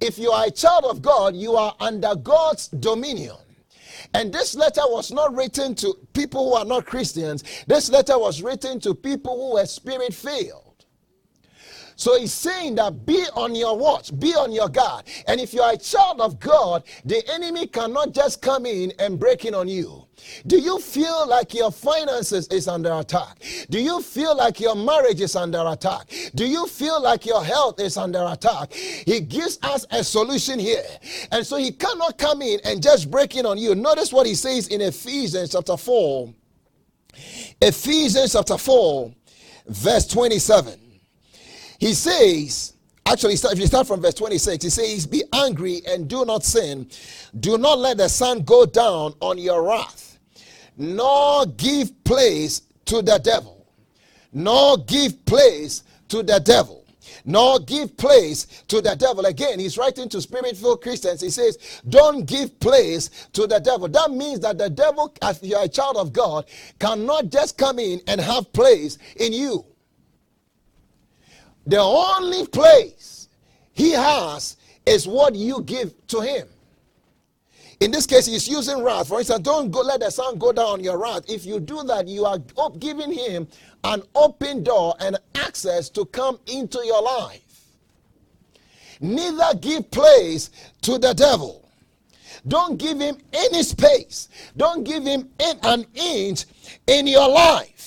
If 0.00 0.18
you 0.18 0.30
are 0.30 0.46
a 0.46 0.50
child 0.50 0.84
of 0.84 1.02
God, 1.02 1.34
you 1.36 1.56
are 1.56 1.74
under 1.80 2.14
God's 2.14 2.68
dominion. 2.68 3.36
And 4.14 4.32
this 4.32 4.54
letter 4.54 4.82
was 4.86 5.12
not 5.12 5.34
written 5.34 5.74
to 5.76 5.94
people 6.12 6.50
who 6.50 6.56
are 6.56 6.64
not 6.64 6.86
Christians, 6.86 7.44
this 7.66 7.90
letter 7.90 8.18
was 8.18 8.42
written 8.42 8.80
to 8.80 8.94
people 8.94 9.36
who 9.36 9.54
were 9.54 9.66
spirit 9.66 10.14
filled. 10.14 10.69
So 12.00 12.18
he's 12.18 12.32
saying 12.32 12.76
that 12.76 13.04
be 13.04 13.26
on 13.34 13.54
your 13.54 13.76
watch, 13.76 14.18
be 14.18 14.34
on 14.34 14.52
your 14.52 14.70
guard. 14.70 15.04
And 15.26 15.38
if 15.38 15.52
you 15.52 15.60
are 15.60 15.74
a 15.74 15.76
child 15.76 16.22
of 16.22 16.40
God, 16.40 16.82
the 17.04 17.22
enemy 17.30 17.66
cannot 17.66 18.14
just 18.14 18.40
come 18.40 18.64
in 18.64 18.90
and 18.98 19.20
break 19.20 19.44
in 19.44 19.54
on 19.54 19.68
you. 19.68 20.06
Do 20.46 20.58
you 20.58 20.78
feel 20.78 21.28
like 21.28 21.52
your 21.52 21.70
finances 21.70 22.48
is 22.48 22.68
under 22.68 22.90
attack? 22.94 23.42
Do 23.68 23.78
you 23.78 24.00
feel 24.00 24.34
like 24.34 24.60
your 24.60 24.74
marriage 24.74 25.20
is 25.20 25.36
under 25.36 25.62
attack? 25.66 26.10
Do 26.34 26.46
you 26.46 26.66
feel 26.66 27.02
like 27.02 27.26
your 27.26 27.44
health 27.44 27.78
is 27.78 27.98
under 27.98 28.24
attack? 28.30 28.72
He 28.72 29.20
gives 29.20 29.58
us 29.62 29.84
a 29.90 30.02
solution 30.02 30.58
here. 30.58 30.86
And 31.32 31.46
so 31.46 31.58
he 31.58 31.70
cannot 31.70 32.16
come 32.16 32.40
in 32.40 32.60
and 32.64 32.82
just 32.82 33.10
break 33.10 33.36
in 33.36 33.44
on 33.44 33.58
you. 33.58 33.74
Notice 33.74 34.10
what 34.10 34.26
he 34.26 34.34
says 34.34 34.68
in 34.68 34.80
Ephesians 34.80 35.52
chapter 35.52 35.76
4. 35.76 36.32
Ephesians 37.60 38.32
chapter 38.32 38.56
4, 38.56 39.12
verse 39.68 40.06
27. 40.06 40.89
He 41.80 41.94
says, 41.94 42.74
actually, 43.06 43.32
if 43.32 43.58
you 43.58 43.66
start 43.66 43.86
from 43.86 44.02
verse 44.02 44.14
26, 44.14 44.64
he 44.64 44.70
says, 44.70 45.06
Be 45.06 45.24
angry 45.32 45.80
and 45.88 46.06
do 46.06 46.26
not 46.26 46.44
sin. 46.44 46.86
Do 47.40 47.56
not 47.56 47.78
let 47.78 47.96
the 47.96 48.08
sun 48.08 48.42
go 48.42 48.66
down 48.66 49.14
on 49.20 49.38
your 49.38 49.62
wrath, 49.62 50.18
nor 50.76 51.46
give 51.46 52.04
place 52.04 52.62
to 52.84 53.00
the 53.00 53.18
devil. 53.18 53.66
Nor 54.32 54.76
give 54.84 55.24
place 55.24 55.82
to 56.08 56.22
the 56.22 56.38
devil. 56.38 56.84
Nor 57.24 57.60
give 57.60 57.96
place 57.96 58.46
to 58.68 58.82
the 58.82 58.94
devil. 58.94 59.24
Again, 59.24 59.58
he's 59.58 59.78
writing 59.78 60.08
to 60.10 60.20
spirit 60.20 60.58
filled 60.58 60.82
Christians. 60.82 61.22
He 61.22 61.30
says, 61.30 61.80
Don't 61.88 62.26
give 62.26 62.60
place 62.60 63.08
to 63.32 63.46
the 63.46 63.58
devil. 63.58 63.88
That 63.88 64.10
means 64.10 64.40
that 64.40 64.58
the 64.58 64.68
devil, 64.68 65.14
if 65.22 65.42
you're 65.42 65.62
a 65.62 65.68
child 65.68 65.96
of 65.96 66.12
God, 66.12 66.44
cannot 66.78 67.30
just 67.30 67.56
come 67.56 67.78
in 67.78 68.00
and 68.06 68.20
have 68.20 68.52
place 68.52 68.98
in 69.16 69.32
you. 69.32 69.64
The 71.66 71.78
only 71.80 72.46
place 72.46 73.28
he 73.72 73.92
has 73.92 74.56
is 74.86 75.06
what 75.06 75.34
you 75.34 75.62
give 75.62 75.94
to 76.08 76.20
him. 76.20 76.48
In 77.80 77.90
this 77.90 78.04
case, 78.06 78.26
he's 78.26 78.46
using 78.46 78.82
wrath. 78.82 79.08
For 79.08 79.18
instance, 79.20 79.40
don't 79.40 79.70
go, 79.70 79.80
let 79.80 80.00
the 80.00 80.10
sun 80.10 80.38
go 80.38 80.52
down 80.52 80.66
on 80.66 80.84
your 80.84 80.98
wrath. 80.98 81.22
If 81.28 81.46
you 81.46 81.60
do 81.60 81.82
that, 81.84 82.08
you 82.08 82.26
are 82.26 82.38
giving 82.78 83.10
him 83.10 83.48
an 83.84 84.02
open 84.14 84.62
door 84.62 84.94
and 85.00 85.18
access 85.34 85.88
to 85.90 86.04
come 86.06 86.38
into 86.46 86.78
your 86.84 87.02
life. 87.02 87.40
Neither 89.00 89.58
give 89.60 89.90
place 89.90 90.50
to 90.82 90.98
the 90.98 91.14
devil. 91.14 91.66
Don't 92.46 92.78
give 92.78 93.00
him 93.00 93.16
any 93.32 93.62
space. 93.62 94.28
Don't 94.56 94.84
give 94.84 95.04
him 95.04 95.30
an 95.62 95.86
inch 95.94 96.44
in 96.86 97.06
your 97.06 97.28
life. 97.28 97.79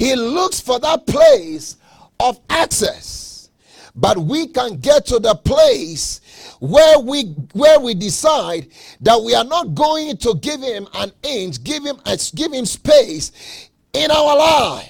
He 0.00 0.16
looks 0.16 0.60
for 0.60 0.80
that 0.80 1.06
place 1.06 1.76
of 2.18 2.40
access. 2.48 3.50
But 3.94 4.16
we 4.16 4.46
can 4.46 4.76
get 4.76 5.04
to 5.06 5.18
the 5.18 5.34
place 5.34 6.22
where 6.58 6.98
we 6.98 7.24
where 7.52 7.78
we 7.78 7.92
decide 7.92 8.68
that 9.02 9.22
we 9.22 9.34
are 9.34 9.44
not 9.44 9.74
going 9.74 10.16
to 10.16 10.36
give 10.36 10.62
him 10.62 10.88
an 10.94 11.12
inch, 11.22 11.62
give 11.62 11.84
him 11.84 12.00
give 12.34 12.50
him 12.50 12.64
space 12.64 13.68
in 13.92 14.10
our 14.10 14.38
life. 14.38 14.88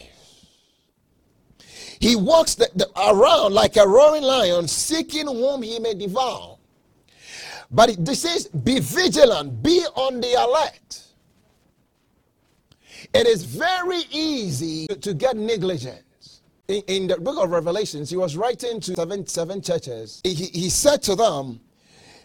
He 1.98 2.14
walks 2.14 2.54
the, 2.54 2.70
the, 2.76 2.88
around 2.96 3.52
like 3.52 3.76
a 3.78 3.88
roaring 3.88 4.22
lion, 4.22 4.68
seeking 4.68 5.26
whom 5.26 5.62
he 5.62 5.80
may 5.80 5.94
devour. 5.94 6.56
But 7.68 7.96
this 8.04 8.24
is 8.24 8.46
be 8.46 8.78
vigilant, 8.78 9.60
be 9.60 9.80
on 9.96 10.20
the 10.20 10.34
alert. 10.34 11.09
It 13.14 13.26
is 13.26 13.44
very 13.44 14.02
easy 14.10 14.86
to 14.86 15.14
get 15.14 15.36
negligent. 15.36 16.02
In, 16.68 16.82
in, 16.86 17.06
the 17.08 17.16
book 17.16 17.42
of 17.42 17.50
Revelations, 17.50 18.10
he 18.10 18.16
was 18.16 18.36
writing 18.36 18.80
to 18.80 18.94
seven, 18.94 19.26
seven 19.26 19.60
churches. 19.60 20.20
He, 20.22 20.34
he 20.34 20.70
said 20.70 21.02
to 21.02 21.16
them, 21.16 21.60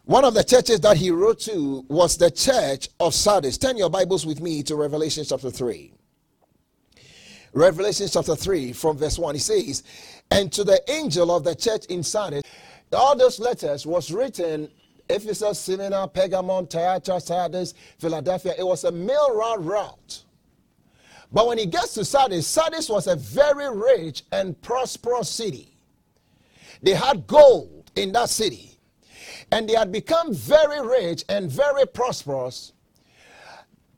one 0.05 0.23
of 0.23 0.35
the 0.35 0.43
churches 0.43 0.79
that 0.81 0.97
he 0.97 1.09
wrote 1.09 1.39
to 1.41 1.83
was 1.87 2.15
the 2.15 2.29
church 2.29 2.89
of 2.99 3.15
Sardis. 3.15 3.57
Turn 3.57 3.75
your 3.75 3.89
Bibles 3.89 4.23
with 4.23 4.39
me 4.39 4.61
to 4.63 4.75
Revelation 4.75 5.25
chapter 5.27 5.49
3. 5.49 5.91
Revelation 7.53 8.07
chapter 8.11 8.35
3, 8.35 8.73
from 8.73 8.97
verse 8.97 9.17
1, 9.17 9.33
he 9.33 9.39
says, 9.39 9.81
And 10.29 10.51
to 10.51 10.63
the 10.63 10.79
angel 10.91 11.35
of 11.35 11.43
the 11.43 11.55
church 11.55 11.85
in 11.85 12.03
Sardis, 12.03 12.43
all 12.93 13.17
those 13.17 13.39
letters 13.39 13.87
was 13.87 14.11
written 14.11 14.69
Ephesus, 15.09 15.57
Smyrna, 15.59 16.07
Pergamon, 16.07 16.69
Thyatira, 16.69 17.19
Sardis, 17.19 17.73
Philadelphia. 17.97 18.53
It 18.57 18.65
was 18.65 18.83
a 18.83 18.91
mail 18.91 19.35
route 19.35 19.63
route. 19.63 20.24
But 21.35 21.47
when 21.47 21.57
he 21.57 21.65
gets 21.65 21.93
to 21.95 22.05
Sardis, 22.05 22.47
Sardis 22.47 22.87
was 22.87 23.07
a 23.07 23.17
very 23.17 23.69
rich 23.69 24.23
and 24.31 24.59
prosperous 24.61 25.29
city. 25.29 25.77
They 26.81 26.93
had 26.93 27.27
gold 27.27 27.91
in 27.97 28.13
that 28.13 28.29
city. 28.29 28.79
And 29.51 29.67
they 29.67 29.73
had 29.73 29.91
become 29.91 30.33
very 30.33 30.79
rich 30.87 31.25
and 31.27 31.51
very 31.51 31.85
prosperous. 31.87 32.71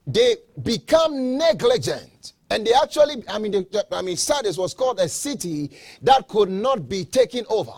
They 0.07 0.37
become 0.63 1.37
negligent. 1.37 2.33
And 2.49 2.65
they 2.65 2.73
actually, 2.73 3.23
I 3.29 3.37
mean, 3.37 3.51
they, 3.51 3.83
I 3.91 4.01
mean, 4.01 4.17
Sardis 4.17 4.57
was 4.57 4.73
called 4.73 4.99
a 4.99 5.07
city 5.07 5.77
that 6.01 6.27
could 6.27 6.49
not 6.49 6.89
be 6.89 7.05
taken 7.05 7.45
over. 7.49 7.73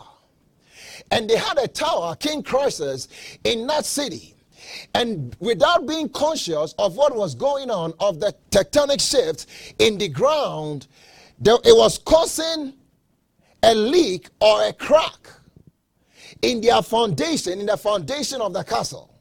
And 1.11 1.29
they 1.29 1.35
had 1.35 1.57
a 1.57 1.67
tower, 1.67 2.15
King 2.15 2.43
Croesus, 2.43 3.09
in 3.43 3.67
that 3.67 3.83
city. 3.83 4.35
And 4.93 5.35
without 5.39 5.87
being 5.87 6.09
conscious 6.09 6.73
of 6.77 6.95
what 6.95 7.15
was 7.15 7.35
going 7.35 7.69
on, 7.69 7.93
of 7.99 8.19
the 8.19 8.33
tectonic 8.51 9.01
shift 9.01 9.45
in 9.79 9.97
the 9.97 10.07
ground, 10.07 10.87
there, 11.39 11.57
it 11.63 11.75
was 11.75 11.97
causing 11.97 12.73
a 13.63 13.73
leak 13.73 14.29
or 14.39 14.67
a 14.67 14.73
crack 14.73 15.29
in 16.41 16.61
their 16.61 16.81
foundation, 16.81 17.59
in 17.59 17.65
the 17.65 17.77
foundation 17.77 18.41
of 18.41 18.53
the 18.53 18.63
castle. 18.63 19.13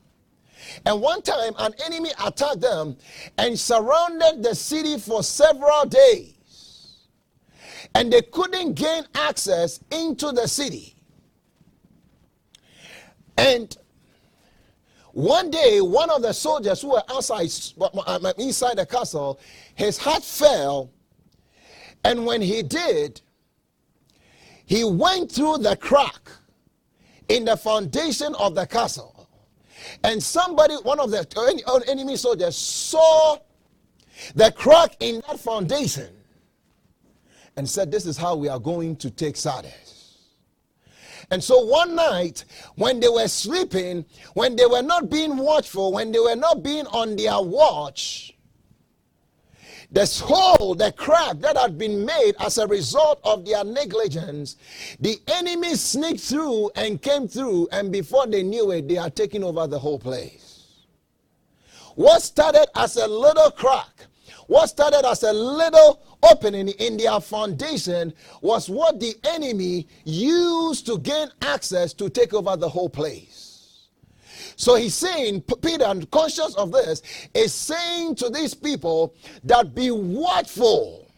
And 0.84 1.00
one 1.00 1.22
time, 1.22 1.54
an 1.58 1.72
enemy 1.84 2.10
attacked 2.24 2.60
them 2.60 2.96
and 3.38 3.58
surrounded 3.58 4.42
the 4.42 4.54
city 4.54 4.98
for 4.98 5.22
several 5.22 5.86
days. 5.86 6.34
And 7.94 8.12
they 8.12 8.22
couldn't 8.22 8.74
gain 8.74 9.04
access 9.14 9.80
into 9.90 10.30
the 10.32 10.46
city. 10.46 10.94
And 13.36 13.76
one 15.12 15.50
day, 15.50 15.80
one 15.80 16.10
of 16.10 16.22
the 16.22 16.32
soldiers 16.32 16.82
who 16.82 16.90
were 16.90 17.02
outside, 17.08 17.50
uh, 17.80 17.86
uh, 18.06 18.32
inside 18.38 18.78
the 18.78 18.86
castle, 18.86 19.40
his 19.74 19.98
heart 19.98 20.22
fell. 20.22 20.90
And 22.04 22.24
when 22.26 22.40
he 22.40 22.62
did, 22.62 23.20
he 24.66 24.84
went 24.84 25.32
through 25.32 25.58
the 25.58 25.76
crack 25.76 26.30
in 27.28 27.44
the 27.44 27.56
foundation 27.56 28.34
of 28.36 28.54
the 28.54 28.66
castle. 28.66 29.28
And 30.04 30.22
somebody, 30.22 30.74
one 30.74 31.00
of 31.00 31.10
the 31.10 31.26
uh, 31.66 31.80
enemy 31.90 32.16
soldiers, 32.16 32.56
saw 32.56 33.38
the 34.34 34.52
crack 34.52 34.96
in 35.00 35.22
that 35.26 35.40
foundation 35.40 36.08
and 37.56 37.68
said, 37.68 37.90
This 37.90 38.06
is 38.06 38.16
how 38.16 38.36
we 38.36 38.48
are 38.48 38.58
going 38.58 38.96
to 38.96 39.10
take 39.10 39.36
Sardis. 39.36 39.97
And 41.30 41.44
so 41.44 41.60
one 41.64 41.94
night, 41.94 42.44
when 42.76 43.00
they 43.00 43.08
were 43.08 43.28
sleeping, 43.28 44.04
when 44.34 44.56
they 44.56 44.66
were 44.66 44.82
not 44.82 45.10
being 45.10 45.36
watchful, 45.36 45.92
when 45.92 46.10
they 46.10 46.20
were 46.20 46.36
not 46.36 46.62
being 46.62 46.86
on 46.86 47.16
their 47.16 47.40
watch, 47.40 48.34
this 49.90 50.20
hole, 50.20 50.74
the 50.74 50.92
crack 50.92 51.38
that 51.38 51.56
had 51.56 51.78
been 51.78 52.04
made 52.04 52.34
as 52.40 52.58
a 52.58 52.66
result 52.66 53.20
of 53.24 53.44
their 53.46 53.64
negligence, 53.64 54.56
the 55.00 55.18
enemy 55.28 55.74
sneaked 55.74 56.20
through 56.20 56.70
and 56.76 57.00
came 57.00 57.26
through, 57.26 57.68
and 57.72 57.90
before 57.90 58.26
they 58.26 58.42
knew 58.42 58.70
it, 58.70 58.86
they 58.86 58.94
had 58.94 59.16
taken 59.16 59.42
over 59.42 59.66
the 59.66 59.78
whole 59.78 59.98
place. 59.98 60.84
What 61.94 62.22
started 62.22 62.68
as 62.74 62.96
a 62.96 63.06
little 63.06 63.50
crack, 63.50 64.06
what 64.46 64.68
started 64.68 65.06
as 65.06 65.22
a 65.22 65.32
little 65.32 66.00
opening 66.22 66.68
in 66.68 66.96
their 66.96 67.20
foundation 67.20 68.12
was 68.40 68.68
what 68.68 69.00
the 69.00 69.14
enemy 69.24 69.86
used 70.04 70.86
to 70.86 70.98
gain 70.98 71.28
access 71.42 71.92
to 71.94 72.08
take 72.08 72.34
over 72.34 72.56
the 72.56 72.68
whole 72.68 72.88
place. 72.88 73.48
So 74.56 74.74
he's 74.74 74.94
saying, 74.94 75.42
Peter, 75.62 75.92
conscious 76.10 76.54
of 76.56 76.72
this, 76.72 77.02
is 77.32 77.54
saying 77.54 78.16
to 78.16 78.28
these 78.28 78.54
people 78.54 79.14
that 79.44 79.74
be 79.74 79.90
watchful. 79.90 81.08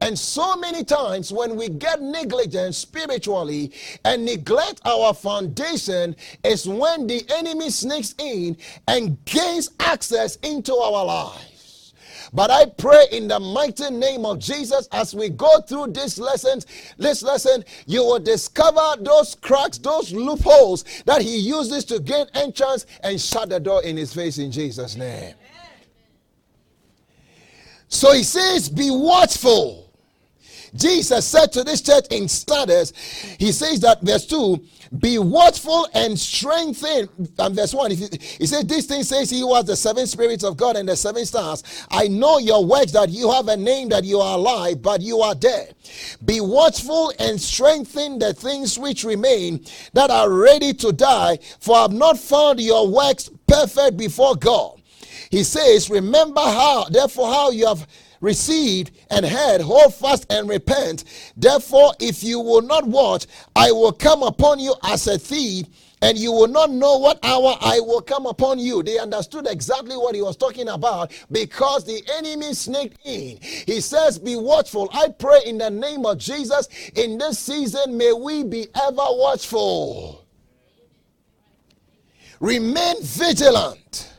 And 0.00 0.18
so 0.18 0.56
many 0.56 0.84
times 0.84 1.32
when 1.32 1.56
we 1.56 1.68
get 1.68 2.00
negligent 2.00 2.74
spiritually 2.74 3.72
and 4.04 4.24
neglect 4.24 4.80
our 4.84 5.14
foundation 5.14 6.16
is 6.44 6.66
when 6.66 7.06
the 7.06 7.24
enemy 7.30 7.70
sneaks 7.70 8.14
in 8.18 8.56
and 8.88 9.22
gains 9.24 9.70
access 9.80 10.36
into 10.36 10.74
our 10.74 11.04
lives. 11.04 11.55
But 12.36 12.50
I 12.50 12.66
pray 12.66 13.06
in 13.12 13.28
the 13.28 13.40
mighty 13.40 13.88
name 13.88 14.26
of 14.26 14.38
Jesus 14.38 14.90
as 14.92 15.14
we 15.14 15.30
go 15.30 15.62
through 15.62 15.92
this 15.92 16.18
lesson, 16.18 16.60
this 16.98 17.22
lesson, 17.22 17.64
you 17.86 18.04
will 18.04 18.18
discover 18.18 19.02
those 19.02 19.34
cracks, 19.36 19.78
those 19.78 20.12
loopholes 20.12 20.84
that 21.06 21.22
he 21.22 21.38
uses 21.38 21.86
to 21.86 21.98
gain 21.98 22.26
entrance 22.34 22.84
and 23.02 23.18
shut 23.18 23.48
the 23.48 23.58
door 23.58 23.82
in 23.84 23.96
his 23.96 24.12
face 24.12 24.36
in 24.36 24.52
Jesus' 24.52 24.96
name. 24.96 25.34
So 27.88 28.12
he 28.12 28.22
says, 28.22 28.68
Be 28.68 28.90
watchful. 28.90 29.85
Jesus 30.76 31.24
said 31.26 31.52
to 31.52 31.64
this 31.64 31.80
church 31.80 32.06
in 32.10 32.28
Sardis, 32.28 32.92
he 33.38 33.52
says 33.52 33.80
that 33.80 34.02
verse 34.02 34.26
2 34.26 34.62
be 34.98 35.18
watchful 35.18 35.88
and 35.94 36.18
strengthen. 36.18 37.08
And 37.38 37.56
verse 37.56 37.74
1, 37.74 37.90
he, 37.90 38.08
he 38.38 38.46
says, 38.46 38.64
This 38.64 38.86
thing 38.86 39.02
says 39.02 39.30
he 39.30 39.42
was 39.42 39.64
the 39.64 39.76
seven 39.76 40.06
spirits 40.06 40.44
of 40.44 40.56
God 40.56 40.76
and 40.76 40.88
the 40.88 40.96
seven 40.96 41.24
stars. 41.26 41.62
I 41.90 42.08
know 42.08 42.38
your 42.38 42.64
works 42.64 42.92
that 42.92 43.10
you 43.10 43.30
have 43.32 43.48
a 43.48 43.56
name 43.56 43.88
that 43.90 44.04
you 44.04 44.20
are 44.20 44.36
alive, 44.36 44.82
but 44.82 45.00
you 45.00 45.20
are 45.20 45.34
dead. 45.34 45.74
Be 46.24 46.40
watchful 46.40 47.12
and 47.18 47.40
strengthen 47.40 48.18
the 48.18 48.32
things 48.32 48.78
which 48.78 49.04
remain 49.04 49.64
that 49.92 50.10
are 50.10 50.30
ready 50.30 50.72
to 50.74 50.92
die, 50.92 51.38
for 51.60 51.76
I 51.76 51.82
have 51.82 51.92
not 51.92 52.18
found 52.18 52.60
your 52.60 52.88
works 52.88 53.30
perfect 53.46 53.96
before 53.96 54.36
God. 54.36 54.80
He 55.30 55.42
says, 55.42 55.90
Remember 55.90 56.40
how, 56.40 56.84
therefore, 56.84 57.32
how 57.32 57.50
you 57.50 57.66
have 57.66 57.86
received 58.20 58.90
and 59.10 59.24
heard, 59.24 59.60
hold 59.60 59.94
fast 59.94 60.26
and 60.30 60.48
repent. 60.48 61.04
Therefore, 61.36 61.92
if 62.00 62.22
you 62.22 62.40
will 62.40 62.62
not 62.62 62.86
watch, 62.86 63.26
I 63.54 63.72
will 63.72 63.92
come 63.92 64.22
upon 64.22 64.58
you 64.58 64.74
as 64.84 65.06
a 65.06 65.18
thief, 65.18 65.66
and 66.02 66.18
you 66.18 66.30
will 66.30 66.48
not 66.48 66.70
know 66.70 66.98
what 66.98 67.18
hour 67.24 67.56
I 67.60 67.80
will 67.80 68.02
come 68.02 68.26
upon 68.26 68.58
you. 68.58 68.82
They 68.82 68.98
understood 68.98 69.46
exactly 69.48 69.96
what 69.96 70.14
he 70.14 70.22
was 70.22 70.36
talking 70.36 70.68
about 70.68 71.12
because 71.32 71.84
the 71.84 72.02
enemy 72.16 72.52
sneaked 72.52 72.98
in. 73.06 73.38
He 73.40 73.80
says, 73.80 74.18
Be 74.18 74.36
watchful. 74.36 74.90
I 74.92 75.08
pray 75.08 75.40
in 75.46 75.58
the 75.58 75.70
name 75.70 76.04
of 76.04 76.18
Jesus 76.18 76.68
in 76.94 77.18
this 77.18 77.38
season, 77.38 77.96
may 77.96 78.12
we 78.12 78.44
be 78.44 78.66
ever 78.74 78.96
watchful. 78.96 80.22
Remain 82.40 82.96
vigilant 83.02 84.12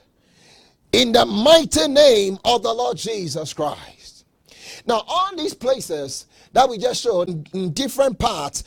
in 0.97 1.11
the 1.11 1.23
mighty 1.27 1.87
name 1.87 2.39
of 2.43 2.63
the 2.63 2.73
Lord 2.73 2.97
Jesus 2.97 3.53
Christ. 3.53 4.25
Now, 4.87 5.03
all 5.07 5.35
these 5.37 5.53
places 5.53 6.25
that 6.53 6.67
we 6.67 6.79
just 6.79 7.03
showed 7.03 7.29
in 7.53 7.71
different 7.73 8.17
parts 8.17 8.63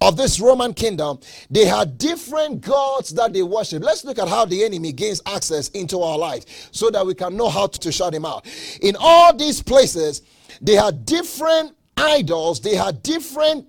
of 0.00 0.16
this 0.16 0.40
Roman 0.40 0.72
kingdom, 0.72 1.20
they 1.50 1.66
had 1.66 1.98
different 1.98 2.62
gods 2.62 3.10
that 3.10 3.34
they 3.34 3.42
worship. 3.42 3.82
Let's 3.82 4.02
look 4.02 4.18
at 4.18 4.28
how 4.28 4.46
the 4.46 4.64
enemy 4.64 4.92
gains 4.92 5.20
access 5.26 5.68
into 5.70 6.00
our 6.00 6.16
lives 6.16 6.70
so 6.72 6.88
that 6.88 7.04
we 7.04 7.14
can 7.14 7.36
know 7.36 7.50
how 7.50 7.66
to 7.66 7.92
shut 7.92 8.14
him 8.14 8.24
out. 8.24 8.46
In 8.80 8.96
all 8.98 9.36
these 9.36 9.62
places, 9.62 10.22
they 10.62 10.76
had 10.76 11.04
different 11.04 11.76
idols, 11.98 12.60
they 12.60 12.76
had 12.76 13.02
different 13.02 13.66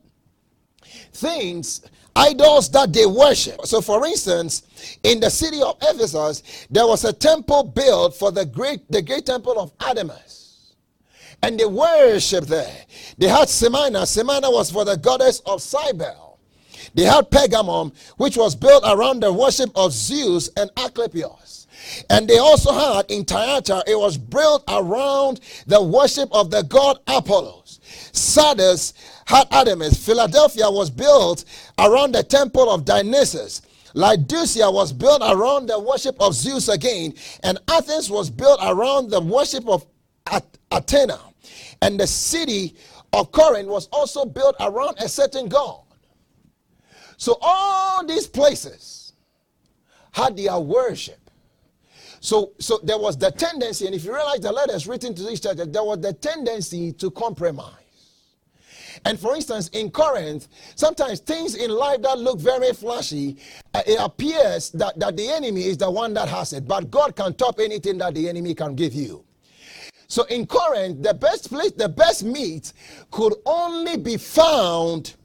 things 1.12 1.82
idols 2.15 2.69
that 2.71 2.93
they 2.93 3.06
worship. 3.06 3.65
So, 3.65 3.82
for 3.82 4.06
instance, 4.06 4.63
in 5.04 5.19
the 5.19 5.30
city 5.30 5.62
of 5.62 5.78
Ephesus, 5.82 6.67
there 6.69 6.88
was 6.88 7.04
a 7.04 7.13
temple 7.13 7.63
built 7.63 8.15
for 8.15 8.32
the 8.32 8.45
great, 8.45 8.89
the 8.91 9.01
great 9.01 9.25
temple 9.25 9.60
of 9.60 9.71
Artemis. 9.80 10.73
And 11.43 11.60
they 11.60 11.65
worshiped 11.65 12.47
there. 12.47 12.75
They 13.17 13.28
had 13.28 13.49
Smyrna. 13.49 14.06
Smyrna 14.06 14.49
was 14.49 14.71
for 14.71 14.86
the 14.86 14.95
goddess 14.95 15.41
of 15.45 15.62
Cybele. 15.62 16.39
They 16.93 17.04
had 17.04 17.30
Pergamum, 17.30 17.93
which 18.17 18.38
was 18.38 18.56
built 18.56 18.84
around 18.86 19.21
the 19.21 19.32
worship 19.32 19.69
of 19.75 19.91
Zeus 19.91 20.49
and 20.56 20.71
Asclepius. 20.78 21.67
And 22.10 22.28
they 22.28 22.38
also 22.38 22.71
had 22.71 23.12
in 23.12 23.25
Thyatira, 23.25 23.84
it 23.86 23.99
was 23.99 24.17
built 24.17 24.63
around 24.67 25.41
the 25.67 25.82
worship 25.82 26.30
of 26.32 26.49
the 26.49 26.63
god 26.63 26.99
Apollos. 27.06 27.80
Sardis 28.12 28.93
had 29.25 29.47
Artemis. 29.51 30.03
Philadelphia 30.05 30.69
was 30.69 30.89
built 30.89 31.45
around 31.79 32.13
the 32.13 32.23
temple 32.23 32.69
of 32.69 32.85
Dionysus. 32.85 33.61
Laodicea 33.93 34.69
was 34.69 34.91
built 34.91 35.21
around 35.21 35.67
the 35.67 35.79
worship 35.79 36.15
of 36.19 36.33
Zeus 36.33 36.67
again, 36.67 37.13
and 37.43 37.57
Athens 37.69 38.09
was 38.09 38.29
built 38.29 38.59
around 38.61 39.09
the 39.09 39.21
worship 39.21 39.67
of 39.67 39.85
Athena. 40.71 41.19
And 41.81 41.99
the 41.99 42.07
city 42.07 42.75
of 43.13 43.31
Corinth 43.31 43.69
was 43.69 43.88
also 43.88 44.25
built 44.25 44.55
around 44.59 44.97
a 44.99 45.07
certain 45.07 45.47
god. 45.47 45.81
So 47.17 47.38
all 47.41 48.05
these 48.05 48.27
places 48.27 49.13
had 50.11 50.35
their 50.35 50.59
worship. 50.59 51.19
So, 52.19 52.53
so 52.59 52.79
there 52.83 52.97
was 52.97 53.17
the 53.17 53.31
tendency, 53.31 53.85
and 53.85 53.95
if 53.95 54.03
you 54.03 54.13
realize 54.13 54.39
the 54.39 54.51
letters 54.51 54.88
written 54.88 55.13
to 55.13 55.23
these 55.23 55.39
churches, 55.39 55.69
there 55.69 55.83
was 55.83 55.99
the 55.99 56.11
tendency 56.11 56.91
to 56.93 57.11
compromise. 57.11 57.84
And 59.03 59.19
for 59.19 59.36
instance, 59.36 59.67
in 59.69 59.91
Corinth, 59.91 60.47
sometimes 60.75 61.19
things 61.19 61.55
in 61.55 61.71
life 61.71 62.01
that 62.03 62.17
look 62.17 62.39
very 62.39 62.71
flashy, 62.73 63.38
uh, 63.73 63.81
it 63.86 63.99
appears 63.99 64.69
that, 64.71 64.97
that 64.99 65.17
the 65.17 65.27
enemy 65.27 65.65
is 65.65 65.77
the 65.77 65.89
one 65.89 66.13
that 66.13 66.29
has 66.29 66.53
it, 66.53 66.67
but 66.67 66.89
God 66.89 67.15
can 67.15 67.34
top 67.34 67.60
anything 67.60 67.97
that 67.97 68.13
the 68.13 68.29
enemy 68.29 68.53
can 68.53 68.75
give 68.75 68.93
you. 68.93 69.25
So 70.08 70.23
in 70.25 70.45
Corinth, 70.45 71.03
the 71.03 71.13
best 71.13 71.49
place, 71.49 71.71
the 71.71 71.89
best 71.89 72.23
meat 72.23 72.73
could 73.12 73.34
only 73.45 73.97
be 73.97 74.17
found. 74.17 75.15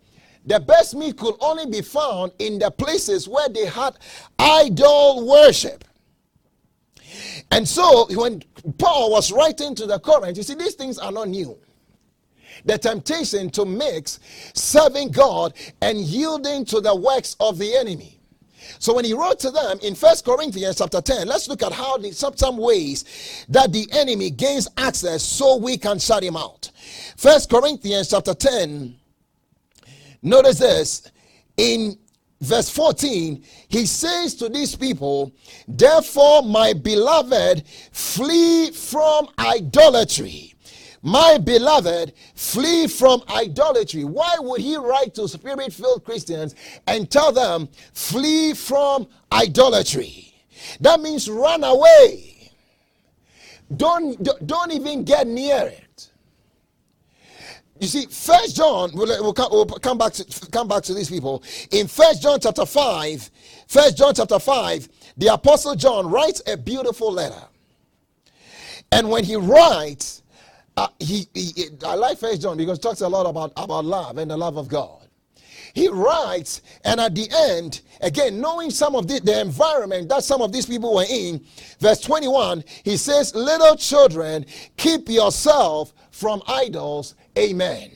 The 0.47 0.59
best 0.59 0.95
meat 0.95 1.19
could 1.19 1.35
only 1.41 1.67
be 1.67 1.83
found 1.83 2.33
in 2.39 2.59
the 2.59 2.71
places 2.71 3.29
where 3.29 3.49
they 3.49 3.67
had 3.67 3.99
idol 4.39 5.27
worship. 5.27 5.85
And 7.51 7.69
so 7.69 8.07
when 8.15 8.43
Paul 8.79 9.11
was 9.11 9.33
writing 9.33 9.75
to 9.75 9.87
the 9.87 9.99
Corinth, 9.99 10.37
you 10.37 10.43
see, 10.43 10.55
these 10.55 10.75
things 10.75 10.99
are 10.99 11.13
not 11.13 11.29
new. 11.29 11.59
The 12.65 12.79
temptation 12.79 13.51
to 13.51 13.65
mix 13.65 14.21
serving 14.55 15.11
God 15.11 15.55
and 15.81 15.99
yielding 15.99 16.65
to 16.67 16.81
the 16.81 16.95
works 16.95 17.37
of 17.41 17.59
the 17.59 17.75
enemy. 17.77 18.21
So 18.79 18.95
when 18.95 19.05
he 19.05 19.15
wrote 19.15 19.39
to 19.41 19.51
them 19.51 19.79
in 19.83 19.95
First 19.95 20.25
Corinthians 20.25 20.77
chapter 20.79 21.01
10, 21.01 21.27
let's 21.27 21.49
look 21.49 21.63
at 21.63 21.73
how 21.73 21.97
the, 21.97 22.13
some, 22.13 22.37
some 22.37 22.57
ways 22.57 23.45
that 23.49 23.73
the 23.73 23.89
enemy 23.93 24.31
gains 24.31 24.69
access 24.77 25.23
so 25.23 25.57
we 25.57 25.77
can 25.77 25.99
shut 25.99 26.23
him 26.23 26.37
out. 26.37 26.71
First 27.17 27.51
Corinthians 27.51 28.11
chapter 28.11 28.35
10, 28.35 28.97
notice 30.23 30.59
this 30.59 31.11
in 31.57 31.99
verse 32.41 32.71
14, 32.71 33.45
he 33.69 33.87
says 33.87 34.35
to 34.37 34.49
these 34.49 34.75
people, 34.75 35.33
Therefore, 35.69 36.43
my 36.43 36.73
beloved, 36.73 37.67
flee 37.93 38.71
from 38.71 39.29
idolatry. 39.39 40.50
My 41.03 41.39
beloved, 41.39 42.13
flee 42.35 42.87
from 42.87 43.23
idolatry. 43.29 44.05
Why 44.05 44.37
would 44.39 44.61
he 44.61 44.77
write 44.77 45.15
to 45.15 45.27
spirit 45.29 45.73
filled 45.73 46.05
Christians 46.05 46.55
and 46.87 47.11
tell 47.11 47.33
them, 47.33 47.69
flee 47.95 48.53
from 48.53 49.07
idolatry? 49.33 50.35
That 50.81 51.01
means 51.01 51.29
run 51.29 51.65
away. 51.65 52.51
Don't, 53.75 54.47
don't 54.47 54.73
even 54.73 55.05
get 55.05 55.27
near 55.27 55.69
it. 55.69 56.11
You 57.81 57.87
see, 57.87 58.05
First 58.05 58.57
John, 58.57 58.91
we'll, 58.93 59.07
we'll, 59.23 59.33
come, 59.33 59.49
we'll 59.51 59.65
come 59.65 59.97
back 59.97 60.13
to 60.13 60.51
come 60.51 60.69
back 60.69 60.83
to 60.83 60.93
these 60.93 61.09
people. 61.09 61.43
In 61.71 61.87
First 61.87 62.21
John 62.21 62.39
chapter 62.39 62.67
5, 62.67 63.31
First 63.69 63.97
John 63.97 64.15
chapter 64.15 64.39
5, 64.39 64.89
the 65.17 65.33
Apostle 65.33 65.75
John 65.77 66.11
writes 66.11 66.43
a 66.47 66.59
beautiful 66.59 67.11
letter. 67.11 67.43
And 68.93 69.09
when 69.09 69.25
he 69.25 69.37
writes, 69.37 70.20
uh, 70.81 70.89
he, 70.99 71.27
he, 71.35 71.69
I 71.85 71.95
like 71.95 72.19
First 72.19 72.41
John 72.41 72.57
because 72.57 72.79
it 72.79 72.83
talks 72.83 73.03
a 73.03 73.09
lot 73.09 73.27
about, 73.27 73.53
about 73.57 73.85
love 73.85 74.17
and 74.17 74.31
the 74.31 74.37
love 74.37 74.57
of 74.57 74.69
God. 74.69 75.09
He 75.75 75.89
writes, 75.89 76.63
and 76.85 76.99
at 76.99 77.15
the 77.15 77.29
end, 77.31 77.83
again, 78.01 78.41
knowing 78.41 78.71
some 78.71 78.97
of 78.97 79.07
the, 79.07 79.21
the 79.21 79.41
environment 79.41 80.09
that 80.09 80.25
some 80.25 80.41
of 80.41 80.53
these 80.53 80.65
people 80.65 80.95
were 80.95 81.05
in, 81.09 81.45
verse 81.81 82.01
21, 82.01 82.65
he 82.83 82.97
says, 82.97 83.35
Little 83.35 83.77
children, 83.77 84.47
keep 84.79 85.09
yourself 85.09 85.93
from 86.11 86.43
idols. 86.49 87.15
Amen. 87.39 87.93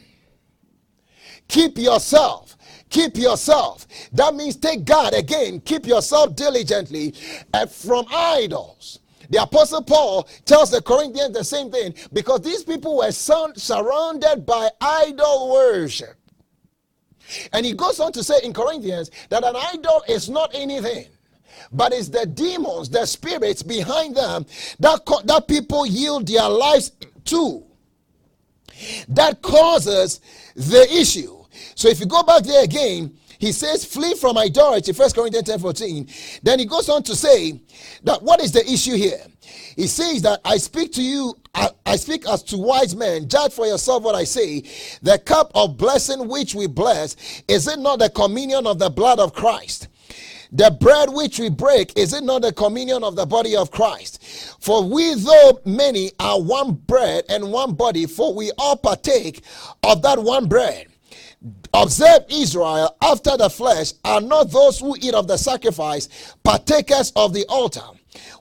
Keep 1.49 1.79
yourself 1.79 2.57
keep 2.91 3.17
yourself. 3.17 3.89
That 4.13 4.37
means 4.37 4.55
take 4.55 4.85
God 4.85 5.15
again, 5.15 5.61
keep 5.61 5.85
yourself 5.85 6.37
diligently 6.37 7.13
uh, 7.53 7.67
from 7.67 8.07
idols. 8.13 9.01
The 9.35 9.43
Apostle 9.43 9.83
Paul 9.83 10.29
tells 10.45 10.71
the 10.71 10.81
Corinthians 10.81 11.35
the 11.35 11.43
same 11.43 11.69
thing 11.69 11.93
because 12.13 12.43
these 12.43 12.63
people 12.63 12.99
were 12.99 13.11
surrounded 13.11 14.47
by 14.47 14.71
idol 14.81 15.51
worship. 15.53 16.15
And 17.53 17.67
he 17.67 17.73
goes 17.73 17.99
on 17.99 18.13
to 18.13 18.23
say 18.23 18.37
in 18.45 18.53
Corinthians 18.53 19.11
that 19.31 19.43
an 19.43 19.57
idol 19.57 20.05
is 20.09 20.31
not 20.31 20.53
anything, 20.55 21.07
but 21.73 21.93
it's 21.93 22.11
the 22.11 22.27
demons, 22.27 22.89
the 22.89 23.05
spirits 23.07 23.65
behind 23.65 24.15
them 24.15 24.47
that, 24.79 25.01
that 25.25 25.49
people 25.49 25.85
yield 25.85 26.29
their 26.29 26.49
lives 26.49 26.93
to 27.25 27.65
that 29.09 29.43
causes 29.43 30.21
the 30.55 30.87
issue. 30.95 31.45
So 31.75 31.89
if 31.89 31.99
you 31.99 32.07
go 32.07 32.23
back 32.23 32.45
there 32.45 32.63
again, 32.63 33.19
he 33.39 33.53
says, 33.53 33.85
flee 33.85 34.15
from 34.15 34.39
idolatry, 34.39 34.93
1 34.93 35.11
Corinthians 35.13 35.49
10 35.49 35.59
14. 35.59 36.09
Then 36.43 36.59
he 36.59 36.65
goes 36.65 36.89
on 36.89 37.03
to 37.05 37.17
say 37.17 37.61
that 38.03 38.23
what 38.23 38.43
is 38.43 38.53
the 38.53 38.65
issue 38.71 38.95
here? 38.97 39.21
He 39.77 39.87
says 39.87 40.23
that 40.23 40.41
I 40.45 40.57
speak 40.57 40.93
to 40.93 41.03
you, 41.03 41.35
I, 41.55 41.71
I, 41.87 41.97
speak 41.97 42.29
as 42.29 42.43
to 42.45 42.59
wise 42.59 42.95
men. 42.97 43.29
Judge 43.29 43.53
for 43.53 43.67
yourself 43.67 44.03
what 44.03 44.15
I 44.15 44.25
say. 44.25 44.63
The 45.03 45.19
cup 45.19 45.51
of 45.55 45.77
blessing 45.77 46.29
which 46.29 46.55
we 46.55 46.67
bless, 46.67 47.43
is 47.49 47.69
it 47.69 47.79
not 47.79 47.99
the 47.99 48.11
communion 48.11 48.67
of 48.67 48.79
the 48.79 48.91
blood 48.91 49.19
of 49.19 49.35
Christ? 49.35 49.89
The 50.53 50.71
bread 50.71 51.09
which 51.11 51.41
we 51.41 51.51
break, 51.51 51.99
is 51.99 52.13
it 52.13 52.23
not 52.23 52.43
the 52.43 52.53
communion 52.53 53.03
of 53.03 53.17
the 53.17 53.27
body 53.27 53.57
of 53.57 53.73
Christ? 53.73 54.23
For 54.61 54.89
we, 54.89 55.15
though 55.15 55.61
many, 55.65 56.13
are 56.21 56.41
one 56.41 56.75
bread 56.75 57.25
and 57.29 57.51
one 57.51 57.75
body, 57.75 58.07
for 58.07 58.33
we 58.33 58.53
all 58.57 58.77
partake 58.77 59.43
of 59.83 60.03
that 60.03 60.23
one 60.23 60.47
bread. 60.47 60.87
Observe 61.75 62.25
Israel 62.31 62.97
after 63.03 63.37
the 63.37 63.51
flesh 63.51 63.93
are 64.05 64.21
not 64.21 64.51
those 64.51 64.79
who 64.79 64.97
eat 65.01 65.13
of 65.13 65.29
the 65.29 65.37
sacrifice, 65.37 66.35
partakers 66.43 67.13
of 67.17 67.35
the 67.35 67.45
altar. 67.49 67.83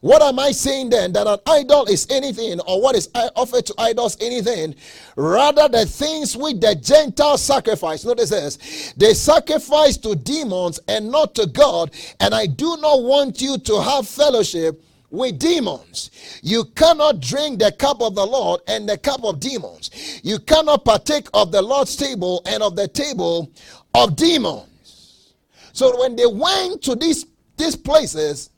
What 0.01 0.21
am 0.21 0.39
I 0.39 0.51
saying 0.51 0.89
then? 0.91 1.13
That 1.13 1.27
an 1.27 1.39
idol 1.47 1.85
is 1.85 2.07
anything, 2.09 2.59
or 2.61 2.81
what 2.81 2.95
is 2.95 3.09
offered 3.35 3.65
to 3.65 3.73
idols 3.77 4.17
anything? 4.21 4.75
Rather, 5.15 5.67
the 5.67 5.85
things 5.85 6.37
which 6.37 6.59
the 6.59 6.75
Gentiles 6.75 7.41
sacrifice. 7.41 8.05
Notice 8.05 8.29
this 8.29 8.93
they 8.95 9.13
sacrifice 9.13 9.97
to 9.97 10.15
demons 10.15 10.79
and 10.87 11.09
not 11.09 11.33
to 11.35 11.47
God. 11.47 11.91
And 12.19 12.35
I 12.35 12.45
do 12.45 12.77
not 12.77 13.01
want 13.01 13.41
you 13.41 13.57
to 13.57 13.81
have 13.81 14.07
fellowship 14.07 14.81
with 15.13 15.37
demons. 15.37 16.09
You 16.41 16.65
cannot 16.75 17.19
drink 17.19 17.59
the 17.59 17.71
cup 17.71 18.01
of 18.01 18.15
the 18.15 18.25
Lord 18.25 18.61
and 18.67 18.89
the 18.89 18.97
cup 18.97 19.23
of 19.23 19.39
demons. 19.39 19.91
You 20.23 20.39
cannot 20.39 20.83
partake 20.83 21.27
of 21.35 21.51
the 21.51 21.61
Lord's 21.61 21.95
table 21.95 22.41
and 22.47 22.63
of 22.63 22.75
the 22.75 22.87
table 22.87 23.51
of 23.93 24.15
demons. 24.15 25.35
So 25.71 25.99
when 25.99 26.15
they 26.15 26.25
went 26.25 26.81
to 26.83 26.95
these, 26.95 27.27
these 27.57 27.75
places, 27.75 28.49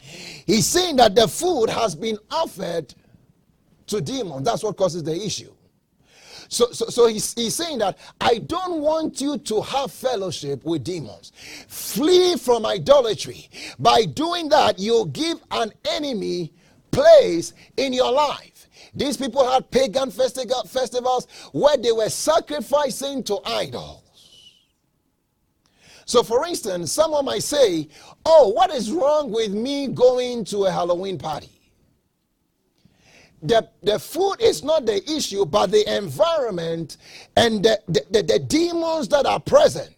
he's 0.00 0.66
saying 0.66 0.96
that 0.96 1.16
the 1.16 1.26
food 1.26 1.68
has 1.68 1.96
been 1.96 2.18
offered 2.30 2.94
to 3.88 4.00
demons. 4.00 4.44
That's 4.44 4.62
what 4.62 4.76
causes 4.76 5.02
the 5.02 5.14
issue. 5.14 5.52
So, 6.54 6.70
so, 6.70 6.86
so 6.86 7.08
he's, 7.08 7.34
he's 7.34 7.56
saying 7.56 7.78
that 7.78 7.98
I 8.20 8.38
don't 8.38 8.80
want 8.80 9.20
you 9.20 9.38
to 9.38 9.60
have 9.60 9.90
fellowship 9.90 10.64
with 10.64 10.84
demons. 10.84 11.32
Flee 11.66 12.36
from 12.36 12.64
idolatry. 12.64 13.48
By 13.80 14.04
doing 14.04 14.48
that, 14.50 14.78
you'll 14.78 15.06
give 15.06 15.38
an 15.50 15.72
enemy 15.84 16.52
place 16.92 17.54
in 17.76 17.92
your 17.92 18.12
life. 18.12 18.68
These 18.94 19.16
people 19.16 19.44
had 19.50 19.68
pagan 19.72 20.12
festivals 20.12 21.26
where 21.50 21.76
they 21.76 21.90
were 21.90 22.08
sacrificing 22.08 23.24
to 23.24 23.40
idols. 23.44 24.02
So, 26.06 26.22
for 26.22 26.46
instance, 26.46 26.92
someone 26.92 27.24
might 27.24 27.42
say, 27.42 27.88
Oh, 28.24 28.48
what 28.48 28.70
is 28.70 28.92
wrong 28.92 29.32
with 29.32 29.52
me 29.52 29.88
going 29.88 30.44
to 30.46 30.66
a 30.66 30.70
Halloween 30.70 31.18
party? 31.18 31.53
The, 33.44 33.68
the 33.82 33.98
food 33.98 34.36
is 34.40 34.64
not 34.64 34.86
the 34.86 35.02
issue, 35.10 35.44
but 35.44 35.70
the 35.70 35.96
environment 35.96 36.96
and 37.36 37.62
the, 37.62 37.78
the, 37.86 38.04
the, 38.10 38.22
the 38.22 38.38
demons 38.38 39.08
that 39.08 39.26
are 39.26 39.38
present. 39.38 39.94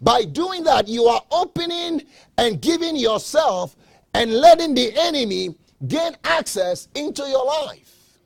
By 0.00 0.24
doing 0.24 0.62
that, 0.64 0.86
you 0.86 1.04
are 1.04 1.22
opening 1.30 2.02
and 2.36 2.60
giving 2.60 2.96
yourself 2.96 3.76
and 4.12 4.32
letting 4.32 4.74
the 4.74 4.92
enemy 4.94 5.56
gain 5.88 6.16
access 6.24 6.88
into 6.94 7.22
your 7.22 7.46
life. 7.46 8.18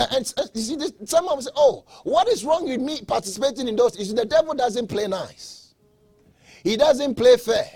And, 0.00 0.32
uh, 0.36 0.46
you 0.54 0.60
see, 0.60 0.76
this, 0.76 0.92
of 1.12 1.24
will 1.24 1.42
say, 1.42 1.50
Oh, 1.54 1.84
what 2.02 2.28
is 2.28 2.44
wrong 2.44 2.68
with 2.68 2.80
me 2.80 3.02
participating 3.06 3.68
in 3.68 3.76
those? 3.76 3.94
See, 3.94 4.12
the 4.12 4.24
devil 4.24 4.54
doesn't 4.54 4.88
play 4.88 5.06
nice, 5.06 5.74
he 6.62 6.76
doesn't 6.76 7.14
play 7.14 7.36
fair. 7.36 7.70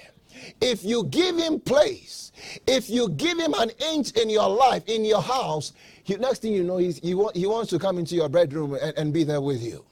If 0.61 0.83
you 0.83 1.05
give 1.05 1.37
him 1.37 1.61
place, 1.61 2.28
if 2.67 2.89
you 2.91 3.11
give 3.11 3.39
him 3.39 3.55
an 3.55 3.71
inch 3.93 4.13
in 4.13 4.31
your 4.31 4.49
life, 4.49 4.83
in 4.87 5.05
your 5.05 5.23
house, 5.23 5.73
he, 6.05 6.17
next 6.17 6.43
thing 6.43 6.53
you 6.53 6.65
know, 6.65 6.79
he, 6.79 6.93
he 6.93 7.15
wants 7.15 7.71
to 7.71 7.79
come 7.79 7.99
into 7.99 8.15
your 8.15 8.29
bedroom 8.29 8.77
and, 8.81 8.97
and 8.97 9.13
be 9.13 9.25
there 9.25 9.41
with 9.41 9.63
you. 9.63 9.85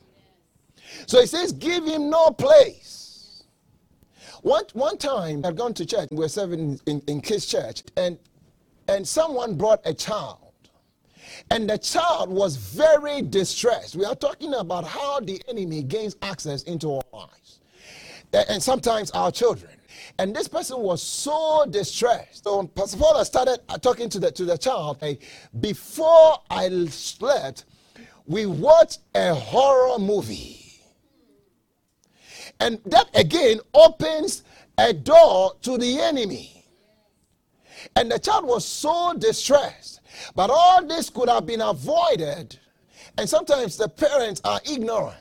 So 1.07 1.21
he 1.21 1.27
says, 1.27 1.53
give 1.53 1.85
him 1.85 2.11
no 2.11 2.31
place. 2.31 3.45
One, 4.43 4.65
one 4.75 4.97
time, 4.99 5.43
I 5.45 5.49
had 5.49 5.57
gone 5.57 5.75
to 5.75 5.85
church, 5.85 6.09
we 6.11 6.19
were 6.19 6.29
serving 6.29 6.81
in, 6.87 7.03
in 7.09 7.21
Kids 7.21 7.47
Church, 7.47 7.83
and, 7.97 8.19
and 8.89 9.07
someone 9.07 9.57
brought 9.57 9.81
a 9.85 9.93
child. 9.93 10.39
And 11.51 11.69
the 11.69 11.79
child 11.79 12.31
was 12.31 12.57
very 12.57 13.23
distressed. 13.23 13.97
We 13.97 14.05
are 14.05 14.15
talking 14.15 14.55
about 14.55 14.85
how 14.85 15.21
the 15.21 15.43
enemy 15.49 15.83
gains 15.83 16.17
access 16.23 16.63
into 16.63 16.95
our 16.95 17.03
lives. 17.13 17.61
And 18.33 18.63
sometimes 18.63 19.11
our 19.11 19.31
children. 19.31 19.73
And 20.19 20.35
this 20.35 20.49
person 20.49 20.79
was 20.79 21.03
so 21.03 21.67
distressed. 21.69 22.45
So 22.45 22.67
Pastor 22.67 22.97
Paul 22.97 23.25
started 23.25 23.61
talking 23.83 24.09
to 24.09 24.19
the, 24.19 24.31
to 24.33 24.45
the 24.45 24.57
child, 24.57 24.99
hey, 25.01 25.19
before 25.61 26.39
I 26.51 26.69
slept, 26.87 27.65
we 28.27 28.47
watched 28.47 29.01
a 29.15 29.35
horror 29.35 29.99
movie. 29.99 30.81
And 32.61 32.81
that 32.87 33.09
again 33.15 33.61
opens 33.75 34.43
a 34.79 34.93
door 34.93 35.55
to 35.63 35.77
the 35.77 36.01
enemy. 36.01 36.65
And 37.95 38.11
the 38.11 38.19
child 38.19 38.47
was 38.47 38.65
so 38.65 39.15
distressed. 39.15 40.01
But 40.35 40.51
all 40.51 40.85
this 40.85 41.11
could 41.11 41.29
have 41.29 41.47
been 41.47 41.61
avoided. 41.61 42.59
And 43.19 43.29
sometimes 43.29 43.77
the 43.77 43.89
parents 43.89 44.41
are 44.45 44.61
ignorant. 44.71 45.17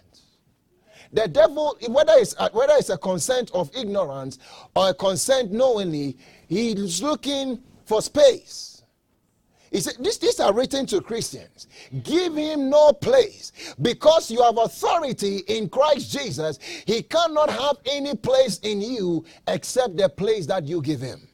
The 1.12 1.28
devil, 1.28 1.78
whether 1.90 2.14
it's, 2.16 2.36
uh, 2.38 2.50
whether 2.52 2.74
it's 2.78 2.90
a 2.90 2.98
consent 2.98 3.52
of 3.54 3.70
ignorance 3.76 4.40
or 4.76 4.90
a 4.90 4.94
consent 4.94 5.52
knowingly, 5.52 6.18
he's 6.48 7.02
looking 7.02 7.60
for 7.86 8.02
space. 8.02 8.84
He 9.72 9.82
said, 9.82 9.96
this, 10.00 10.18
These 10.18 10.40
are 10.40 10.54
written 10.54 10.86
to 10.88 11.02
Christians. 11.02 11.68
Give 12.04 12.36
him 12.36 12.70
no 12.70 12.94
place. 12.94 13.52
Because 13.82 14.32
you 14.32 14.42
have 14.42 14.58
authority 14.58 15.40
in 15.48 15.68
Christ 15.68 16.18
Jesus, 16.18 16.60
he 16.86 17.02
cannot 17.02 17.50
have 17.50 17.78
any 17.86 18.16
place 18.16 18.60
in 18.60 18.82
you 18.82 19.26
except 19.48 19.98
the 19.98 20.08
place 20.08 20.46
that 20.46 20.66
you 20.66 20.82
give 20.82 21.02
him. 21.02 21.28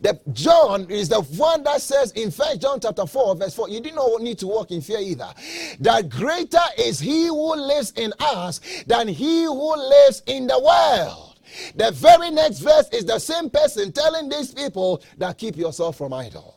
The 0.00 0.20
John 0.32 0.90
is 0.90 1.08
the 1.08 1.22
one 1.22 1.62
that 1.64 1.80
says 1.80 2.12
in 2.12 2.30
First 2.30 2.60
John 2.60 2.80
chapter 2.80 3.06
4, 3.06 3.36
verse 3.36 3.54
4, 3.54 3.68
you 3.68 3.80
do 3.80 3.92
not 3.92 4.22
need 4.22 4.38
to 4.38 4.46
walk 4.46 4.70
in 4.70 4.80
fear 4.80 4.98
either. 4.98 5.32
That 5.80 6.08
greater 6.08 6.58
is 6.78 7.00
he 7.00 7.26
who 7.26 7.56
lives 7.56 7.92
in 7.96 8.12
us 8.18 8.60
than 8.86 9.08
he 9.08 9.44
who 9.44 9.76
lives 9.76 10.22
in 10.26 10.46
the 10.46 10.58
world. 10.58 11.38
The 11.76 11.90
very 11.92 12.30
next 12.30 12.58
verse 12.58 12.88
is 12.90 13.04
the 13.04 13.18
same 13.18 13.50
person 13.50 13.92
telling 13.92 14.28
these 14.28 14.52
people 14.52 15.02
that 15.18 15.38
keep 15.38 15.56
yourself 15.56 15.96
from 15.96 16.12
idols. 16.12 16.54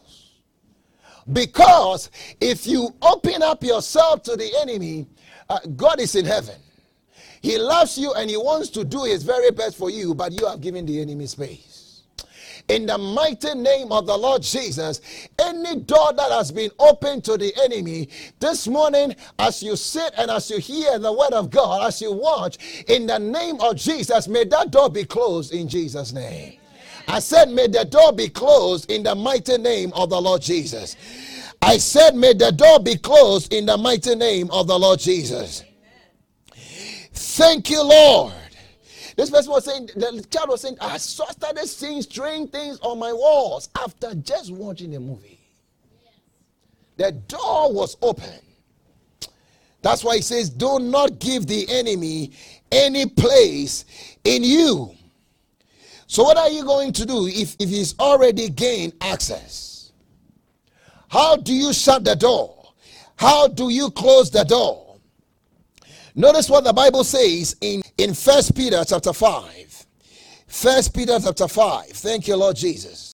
Because 1.32 2.10
if 2.40 2.66
you 2.66 2.96
open 3.02 3.42
up 3.44 3.64
yourself 3.64 4.24
to 4.24 4.36
the 4.36 4.50
enemy, 4.62 5.08
uh, 5.50 5.60
God 5.76 6.00
is 6.00 6.16
in 6.16 6.26
heaven. 6.26 6.56
He 7.42 7.58
loves 7.58 7.98
you 7.98 8.14
and 8.14 8.30
he 8.30 8.38
wants 8.38 8.70
to 8.72 8.84
do 8.84 9.04
his 9.04 9.24
very 9.24 9.52
best 9.52 9.78
for 9.78 9.90
you, 9.90 10.16
but 10.16 10.32
you 10.32 10.46
have 10.48 10.62
given 10.62 10.86
the 10.86 11.02
enemy 11.02 11.28
space. 11.28 11.77
In 12.70 12.86
the 12.86 12.98
mighty 12.98 13.54
name 13.56 13.94
of 13.94 14.06
the 14.06 14.18
Lord 14.18 14.42
Jesus, 14.42 15.00
any 15.40 15.78
door 15.78 16.12
that 16.14 16.32
has 16.32 16.52
been 16.52 16.70
opened 16.80 17.24
to 17.24 17.38
the 17.38 17.54
enemy 17.64 18.10
this 18.40 18.68
morning, 18.68 19.16
as 19.40 19.64
you 19.64 19.78
sit 19.78 20.14
and 20.18 20.30
as 20.30 20.50
you 20.50 20.58
hear 20.58 21.00
the 21.00 21.12
word 21.12 21.32
of 21.32 21.50
God, 21.50 21.88
as 21.88 22.02
you 22.02 22.12
watch, 22.12 22.84
in 22.88 23.08
the 23.08 23.20
name 23.20 23.62
of 23.62 23.78
Jesus, 23.78 24.28
may 24.28 24.44
that 24.46 24.72
door 24.72 24.90
be 24.90 25.06
closed 25.06 25.54
in 25.54 25.70
Jesus' 25.70 26.12
name. 26.12 26.60
I 27.08 27.20
said, 27.20 27.50
May 27.50 27.68
the 27.68 27.86
door 27.86 28.12
be 28.12 28.28
closed 28.28 28.92
in 28.92 29.04
the 29.04 29.16
mighty 29.16 29.58
name 29.58 29.94
of 29.94 30.10
the 30.10 30.22
Lord 30.22 30.42
Jesus. 30.42 30.98
I 31.62 31.78
said, 31.78 32.16
May 32.16 32.34
the 32.34 32.52
door 32.52 32.82
be 32.82 32.98
closed 32.98 33.54
in 33.54 33.66
the 33.66 33.78
mighty 33.78 34.16
name 34.16 34.52
of 34.52 34.68
the 34.68 34.78
Lord 34.78 35.00
Jesus. 35.00 35.64
Thank 37.14 37.70
you, 37.70 37.82
Lord. 37.82 38.34
This 39.18 39.32
person 39.32 39.52
was 39.52 39.66
saying, 39.66 39.90
the 39.96 40.26
child 40.30 40.50
was 40.50 40.62
saying, 40.62 40.78
I 40.80 40.98
started 40.98 41.66
seeing 41.66 42.04
strange 42.04 42.52
things 42.52 42.80
on 42.82 43.00
my 43.00 43.12
walls 43.12 43.68
after 43.84 44.14
just 44.14 44.52
watching 44.52 44.96
a 44.96 45.00
movie. 45.00 45.40
The 46.98 47.12
door 47.12 47.74
was 47.74 47.98
open. 48.04 48.40
That's 49.82 50.04
why 50.04 50.18
he 50.18 50.22
says, 50.22 50.52
Do 50.52 50.78
not 50.78 51.18
give 51.18 51.48
the 51.48 51.68
enemy 51.68 52.32
any 52.72 53.08
place 53.08 53.86
in 54.24 54.44
you. 54.44 54.92
So, 56.06 56.24
what 56.24 56.38
are 56.38 56.50
you 56.50 56.64
going 56.64 56.94
to 56.94 57.06
do 57.06 57.26
if, 57.28 57.56
if 57.60 57.70
he's 57.70 57.98
already 58.00 58.50
gained 58.50 58.94
access? 59.02 59.92
How 61.10 61.38
do 61.38 61.54
you 61.54 61.74
shut 61.74 62.04
the 62.04 62.16
door? 62.16 62.74
How 63.16 63.48
do 63.48 63.70
you 63.70 63.90
close 63.90 64.30
the 64.30 64.44
door? 64.44 64.87
Notice 66.18 66.50
what 66.50 66.64
the 66.64 66.74
Bible 66.74 67.04
says 67.04 67.56
in, 67.62 67.84
in 68.00 68.16
First 68.16 68.56
Peter 68.56 68.84
chapter 68.84 69.14
5. 69.14 69.86
First 70.48 70.96
Peter 70.96 71.20
chapter 71.24 71.48
5. 71.48 71.86
Thank 71.90 72.28
you, 72.28 72.36
Lord 72.36 72.56
Jesus. 72.56 73.14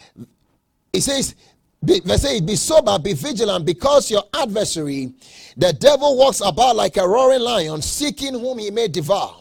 It 0.93 1.01
says, 1.01 1.35
be, 1.83 1.99
verse 1.99 2.23
8, 2.23 2.45
be 2.45 2.55
sober, 2.55 2.97
be 2.97 3.11
vigilant, 3.11 3.65
because 3.65 4.09
your 4.09 4.23
adversary, 4.33 5.11
the 5.57 5.73
devil, 5.73 6.17
walks 6.17 6.39
about 6.39 6.77
like 6.77 6.95
a 6.95 7.05
roaring 7.05 7.41
lion, 7.41 7.81
seeking 7.81 8.35
whom 8.39 8.59
he 8.59 8.71
may 8.71 8.87
devour. 8.87 9.35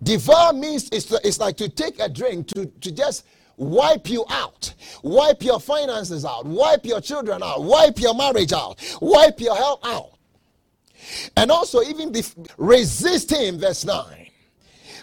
Devour 0.00 0.52
means 0.52 0.88
it's, 0.92 1.10
it's 1.24 1.40
like 1.40 1.56
to 1.56 1.68
take 1.68 1.98
a 1.98 2.08
drink 2.08 2.46
to, 2.54 2.66
to 2.66 2.92
just 2.92 3.26
wipe 3.56 4.08
you 4.08 4.24
out, 4.30 4.72
wipe 5.02 5.42
your 5.42 5.58
finances 5.58 6.24
out, 6.24 6.46
wipe 6.46 6.86
your 6.86 7.00
children 7.00 7.42
out, 7.42 7.64
wipe 7.64 7.98
your 7.98 8.14
marriage 8.14 8.52
out, 8.52 8.80
wipe 9.00 9.40
your 9.40 9.56
health 9.56 9.80
out. 9.82 10.15
And 11.36 11.50
also, 11.50 11.82
even 11.82 12.12
bef- 12.12 12.48
resist 12.56 13.30
him, 13.30 13.58
verse 13.58 13.84
9. 13.84 14.28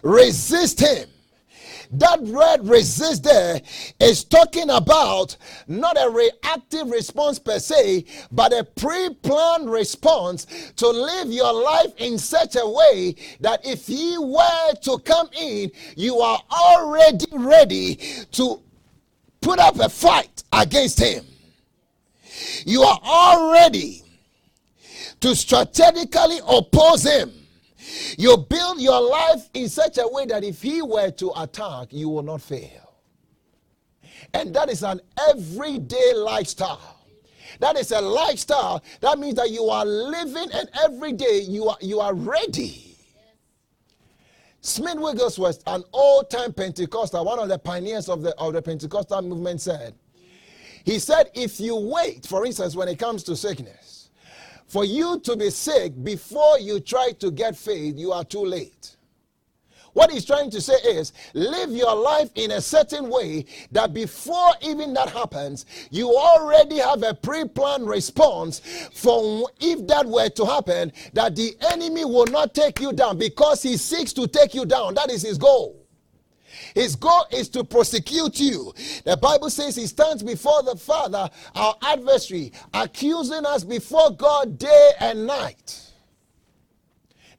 Resist 0.03 0.79
him 0.79 1.07
that 1.93 2.21
word 2.23 2.67
resist 2.67 3.23
there 3.23 3.61
is 3.99 4.23
talking 4.23 4.69
about 4.69 5.37
not 5.67 5.95
a 5.99 6.09
reactive 6.09 6.89
response 6.89 7.37
per 7.37 7.59
se, 7.59 8.05
but 8.31 8.51
a 8.51 8.63
pre 8.63 9.13
planned 9.21 9.69
response 9.69 10.71
to 10.75 10.87
live 10.89 11.31
your 11.31 11.53
life 11.53 11.93
in 11.97 12.17
such 12.17 12.55
a 12.55 12.67
way 12.67 13.15
that 13.41 13.65
if 13.65 13.85
he 13.85 14.17
were 14.17 14.73
to 14.81 14.97
come 14.99 15.29
in, 15.33 15.71
you 15.95 16.19
are 16.19 16.41
already 16.51 17.25
ready 17.31 17.95
to 18.31 18.61
put 19.41 19.59
up 19.59 19.79
a 19.79 19.89
fight 19.89 20.43
against 20.51 20.99
him. 20.99 21.25
You 22.65 22.81
are 22.81 22.99
already 23.03 24.02
to 25.23 25.36
strategically 25.36 26.39
oppose 26.47 27.03
him 27.03 27.31
you 28.17 28.38
build 28.38 28.81
your 28.81 29.01
life 29.01 29.49
in 29.53 29.69
such 29.69 29.97
a 29.97 30.07
way 30.07 30.25
that 30.25 30.43
if 30.43 30.62
he 30.62 30.81
were 30.81 31.12
to 31.12 31.31
attack, 31.38 31.88
you 31.91 32.09
will 32.09 32.23
not 32.23 32.41
fail. 32.41 32.95
And 34.33 34.53
that 34.55 34.69
is 34.69 34.83
an 34.83 35.01
everyday 35.29 36.13
lifestyle. 36.13 37.01
That 37.59 37.77
is 37.77 37.91
a 37.91 38.01
lifestyle. 38.01 38.83
That 39.01 39.19
means 39.19 39.36
that 39.36 39.51
you 39.51 39.65
are 39.65 39.86
living 39.86 40.49
and 40.53 40.69
every 40.81 41.13
day 41.13 41.41
you 41.41 41.69
are 41.69 41.77
you 41.81 41.99
are 41.99 42.13
ready. 42.13 42.97
Smith 44.62 44.97
Wigglesworth, 44.97 45.62
an 45.67 45.83
old-time 45.91 46.53
Pentecostal, 46.53 47.25
one 47.25 47.38
of 47.38 47.49
the 47.49 47.59
pioneers 47.59 48.07
of 48.07 48.21
the, 48.21 48.33
of 48.38 48.53
the 48.53 48.62
Pentecostal 48.62 49.21
movement, 49.21 49.59
said, 49.59 49.93
he 50.86 50.99
said, 50.99 51.29
if 51.33 51.59
you 51.59 51.75
wait, 51.75 52.25
for 52.25 52.45
instance, 52.45 52.73
when 52.73 52.88
it 52.88 52.97
comes 52.97 53.23
to 53.23 53.36
sickness, 53.36 53.92
for 54.73 54.83
you 54.83 55.19
to 55.19 55.36
be 55.36 55.51
sick 55.51 55.93
before 56.03 56.57
you 56.57 56.79
try 56.79 57.12
to 57.19 57.29
get 57.29 57.55
faith, 57.55 57.95
you 57.95 58.12
are 58.12 58.23
too 58.23 58.43
late. 58.43 58.95
What 59.93 60.09
he's 60.09 60.25
trying 60.25 60.49
to 60.49 60.59
say 60.59 60.73
is 60.73 61.13
live 61.36 61.69
your 61.69 61.95
life 61.95 62.31
in 62.33 62.49
a 62.49 62.59
certain 62.59 63.07
way 63.07 63.45
that 63.71 63.93
before 63.93 64.49
even 64.63 64.95
that 64.95 65.09
happens, 65.09 65.67
you 65.91 66.09
already 66.17 66.77
have 66.79 67.03
a 67.03 67.13
pre 67.13 67.47
planned 67.47 67.88
response 67.88 68.62
for 68.95 69.47
if 69.59 69.86
that 69.86 70.07
were 70.07 70.29
to 70.29 70.43
happen, 70.43 70.91
that 71.13 71.36
the 71.36 71.55
enemy 71.69 72.03
will 72.03 72.25
not 72.25 72.55
take 72.55 72.79
you 72.79 72.93
down 72.93 73.19
because 73.19 73.62
he 73.62 73.77
seeks 73.77 74.12
to 74.13 74.25
take 74.27 74.55
you 74.55 74.65
down. 74.65 74.95
That 74.95 75.12
is 75.12 75.21
his 75.21 75.38
goal. 75.38 75.82
His 76.73 76.95
goal 76.95 77.25
is 77.31 77.49
to 77.49 77.63
prosecute 77.63 78.39
you. 78.39 78.73
The 79.05 79.17
Bible 79.17 79.49
says 79.49 79.75
he 79.75 79.88
stands 79.88 80.23
before 80.23 80.63
the 80.63 80.75
Father, 80.75 81.29
our 81.55 81.75
adversary, 81.83 82.51
accusing 82.73 83.45
us 83.45 83.63
before 83.63 84.12
God 84.12 84.57
day 84.57 84.91
and 84.99 85.27
night. 85.27 85.79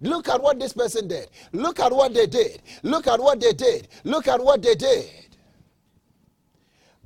Look 0.01 0.29
at 0.29 0.43
what 0.43 0.59
this 0.61 0.73
person 0.73 1.09
did. 1.09 1.31
Look 1.53 1.81
at 1.81 1.93
what 1.93 2.15
they 2.15 2.27
did. 2.27 2.63
Look 2.83 3.07
at 3.07 3.21
what 3.21 3.41
they 3.41 3.53
did. 3.53 3.89
Look 4.05 4.29
at 4.29 4.43
what 4.43 4.63
they 4.63 4.75
did. 4.75 5.11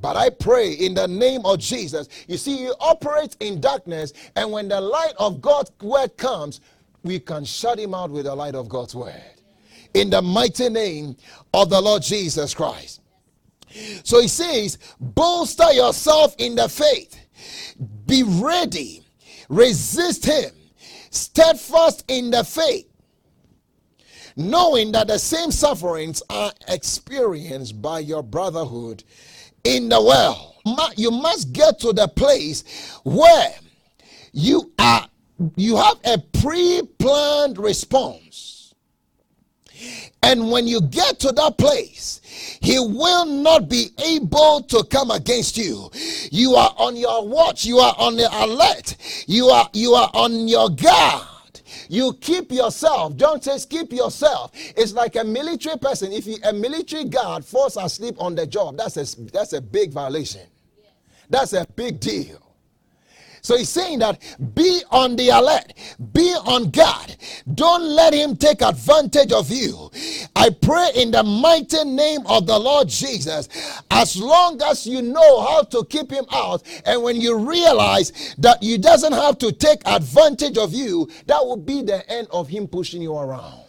But 0.00 0.16
I 0.16 0.30
pray 0.30 0.72
in 0.72 0.94
the 0.94 1.08
name 1.08 1.44
of 1.44 1.58
Jesus. 1.58 2.08
You 2.28 2.36
see, 2.36 2.62
you 2.62 2.74
operate 2.80 3.36
in 3.40 3.60
darkness, 3.60 4.12
and 4.36 4.52
when 4.52 4.68
the 4.68 4.80
light 4.80 5.12
of 5.18 5.40
God's 5.40 5.72
word 5.80 6.16
comes, 6.16 6.60
we 7.02 7.18
can 7.18 7.44
shut 7.44 7.78
him 7.78 7.94
out 7.94 8.10
with 8.10 8.24
the 8.26 8.34
light 8.34 8.54
of 8.54 8.68
God's 8.68 8.94
word 8.94 9.37
in 9.94 10.10
the 10.10 10.22
mighty 10.22 10.68
name 10.68 11.16
of 11.54 11.70
the 11.70 11.80
Lord 11.80 12.02
Jesus 12.02 12.54
Christ. 12.54 13.00
So 14.04 14.20
he 14.20 14.28
says, 14.28 14.78
bolster 15.00 15.72
yourself 15.72 16.34
in 16.38 16.54
the 16.54 16.68
faith, 16.68 17.18
be 18.06 18.22
ready, 18.22 19.02
resist 19.48 20.24
him, 20.24 20.50
steadfast 21.10 22.04
in 22.08 22.30
the 22.30 22.44
faith, 22.44 22.88
knowing 24.36 24.92
that 24.92 25.08
the 25.08 25.18
same 25.18 25.50
sufferings 25.50 26.22
are 26.30 26.52
experienced 26.68 27.80
by 27.82 27.98
your 27.98 28.22
brotherhood 28.22 29.04
in 29.64 29.88
the 29.88 30.02
world. 30.02 30.54
You 30.96 31.10
must 31.10 31.52
get 31.52 31.78
to 31.80 31.92
the 31.92 32.08
place 32.08 32.92
where 33.04 33.54
you 34.32 34.72
are 34.78 35.08
you 35.56 35.76
have 35.76 35.98
a 36.04 36.18
pre-planned 36.18 37.58
response 37.58 38.57
and 40.22 40.50
when 40.50 40.66
you 40.66 40.80
get 40.80 41.18
to 41.20 41.32
that 41.32 41.58
place, 41.58 42.20
he 42.60 42.78
will 42.78 43.24
not 43.24 43.68
be 43.68 43.90
able 44.04 44.62
to 44.62 44.84
come 44.90 45.10
against 45.10 45.56
you. 45.56 45.90
You 46.30 46.54
are 46.54 46.74
on 46.76 46.96
your 46.96 47.26
watch, 47.26 47.64
you 47.64 47.78
are 47.78 47.94
on 47.98 48.16
the 48.16 48.28
alert, 48.44 48.96
you 49.26 49.46
are 49.46 49.68
you 49.72 49.94
are 49.94 50.10
on 50.14 50.48
your 50.48 50.70
guard. 50.70 51.26
You 51.88 52.12
keep 52.20 52.52
yourself. 52.52 53.16
John 53.16 53.40
says, 53.40 53.64
keep 53.64 53.92
yourself. 53.92 54.52
It's 54.54 54.92
like 54.92 55.16
a 55.16 55.24
military 55.24 55.78
person. 55.78 56.12
If 56.12 56.26
you, 56.26 56.36
a 56.44 56.52
military 56.52 57.04
guard 57.04 57.44
falls 57.44 57.76
asleep 57.78 58.16
on 58.18 58.34
the 58.34 58.46
job, 58.46 58.76
that's 58.76 58.96
a, 58.96 59.20
that's 59.32 59.54
a 59.54 59.60
big 59.60 59.92
violation. 59.92 60.42
That's 61.30 61.54
a 61.54 61.66
big 61.76 61.98
deal. 62.00 62.47
So 63.42 63.56
he's 63.56 63.68
saying 63.68 64.00
that 64.00 64.20
be 64.54 64.82
on 64.90 65.16
the 65.16 65.30
alert, 65.30 65.72
be 66.12 66.32
on 66.44 66.70
guard. 66.70 67.16
Don't 67.54 67.82
let 67.82 68.14
him 68.14 68.36
take 68.36 68.62
advantage 68.62 69.32
of 69.32 69.50
you. 69.50 69.90
I 70.36 70.50
pray 70.50 70.90
in 70.94 71.10
the 71.10 71.22
mighty 71.22 71.84
name 71.84 72.26
of 72.26 72.46
the 72.46 72.58
Lord 72.58 72.88
Jesus, 72.88 73.48
as 73.90 74.16
long 74.16 74.60
as 74.62 74.86
you 74.86 75.02
know 75.02 75.40
how 75.42 75.62
to 75.62 75.84
keep 75.84 76.10
him 76.10 76.26
out, 76.32 76.62
and 76.84 77.02
when 77.02 77.20
you 77.20 77.36
realize 77.36 78.34
that 78.38 78.62
he 78.62 78.78
doesn't 78.78 79.12
have 79.12 79.38
to 79.38 79.52
take 79.52 79.80
advantage 79.86 80.58
of 80.58 80.72
you, 80.72 81.08
that 81.26 81.44
will 81.44 81.56
be 81.56 81.82
the 81.82 82.08
end 82.10 82.28
of 82.30 82.48
him 82.48 82.66
pushing 82.66 83.02
you 83.02 83.16
around. 83.16 83.67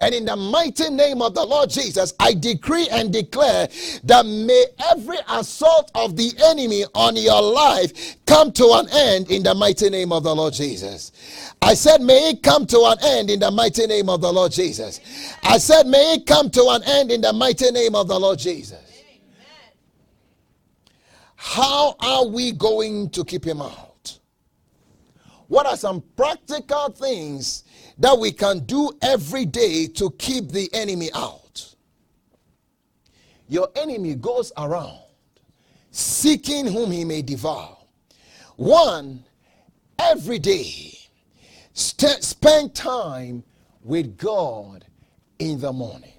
And 0.00 0.14
in 0.14 0.24
the 0.24 0.36
mighty 0.36 0.90
name 0.90 1.22
of 1.22 1.34
the 1.34 1.44
Lord 1.44 1.70
Jesus, 1.70 2.14
I 2.20 2.34
decree 2.34 2.88
and 2.90 3.12
declare 3.12 3.68
that 4.04 4.26
may 4.26 4.64
every 4.90 5.18
assault 5.28 5.90
of 5.94 6.16
the 6.16 6.32
enemy 6.44 6.84
on 6.94 7.16
your 7.16 7.42
life 7.42 8.16
come 8.26 8.52
to 8.52 8.72
an 8.74 8.88
end 8.92 9.30
in 9.30 9.42
the 9.42 9.54
mighty 9.54 9.90
name 9.90 10.12
of 10.12 10.22
the 10.22 10.34
Lord 10.34 10.54
Jesus. 10.54 11.12
I 11.62 11.74
said, 11.74 12.00
may 12.00 12.30
it 12.30 12.42
come 12.42 12.66
to 12.66 12.78
an 12.86 12.98
end 13.02 13.30
in 13.30 13.40
the 13.40 13.50
mighty 13.50 13.86
name 13.86 14.08
of 14.08 14.20
the 14.20 14.32
Lord 14.32 14.52
Jesus. 14.52 15.00
I 15.42 15.58
said, 15.58 15.86
may 15.86 16.14
it 16.14 16.26
come 16.26 16.50
to 16.50 16.68
an 16.70 16.82
end 16.84 17.10
in 17.10 17.20
the 17.20 17.32
mighty 17.32 17.70
name 17.70 17.94
of 17.94 18.08
the 18.08 18.18
Lord 18.18 18.38
Jesus. 18.38 18.80
How 21.36 21.94
are 22.00 22.26
we 22.26 22.52
going 22.52 23.10
to 23.10 23.24
keep 23.24 23.44
him 23.44 23.60
out? 23.60 24.18
What 25.48 25.66
are 25.66 25.76
some 25.76 26.02
practical 26.16 26.90
things 26.90 27.62
that 27.98 28.18
we 28.18 28.32
can 28.32 28.60
do 28.60 28.92
every 29.02 29.44
day 29.44 29.86
to 29.86 30.10
keep 30.12 30.48
the 30.48 30.68
enemy 30.74 31.10
out. 31.14 31.74
Your 33.48 33.68
enemy 33.76 34.14
goes 34.14 34.52
around 34.56 34.98
seeking 35.90 36.66
whom 36.66 36.90
he 36.90 37.04
may 37.04 37.22
devour. 37.22 37.76
One, 38.56 39.24
every 39.98 40.38
day, 40.38 40.92
st- 41.72 42.22
spend 42.22 42.74
time 42.74 43.42
with 43.82 44.18
God 44.18 44.84
in 45.38 45.58
the 45.60 45.72
morning. 45.72 46.12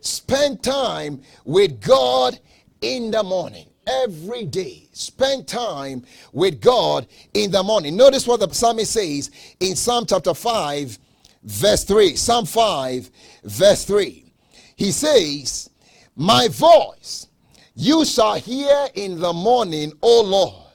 Spend 0.00 0.62
time 0.62 1.20
with 1.44 1.80
God 1.80 2.38
in 2.80 3.10
the 3.10 3.22
morning 3.22 3.66
every 3.86 4.44
day. 4.44 4.87
Spend 4.98 5.46
time 5.46 6.04
with 6.32 6.60
God 6.60 7.06
in 7.32 7.52
the 7.52 7.62
morning. 7.62 7.96
Notice 7.96 8.26
what 8.26 8.40
the 8.40 8.52
psalmist 8.52 8.92
says 8.92 9.30
in 9.60 9.76
Psalm 9.76 10.06
chapter 10.08 10.34
5, 10.34 10.98
verse 11.44 11.84
3. 11.84 12.16
Psalm 12.16 12.44
5, 12.44 13.08
verse 13.44 13.84
3. 13.84 14.32
He 14.74 14.90
says, 14.90 15.70
My 16.16 16.48
voice 16.48 17.28
you 17.76 18.04
shall 18.04 18.34
hear 18.40 18.88
in 18.94 19.20
the 19.20 19.32
morning, 19.32 19.92
O 20.02 20.22
Lord. 20.22 20.66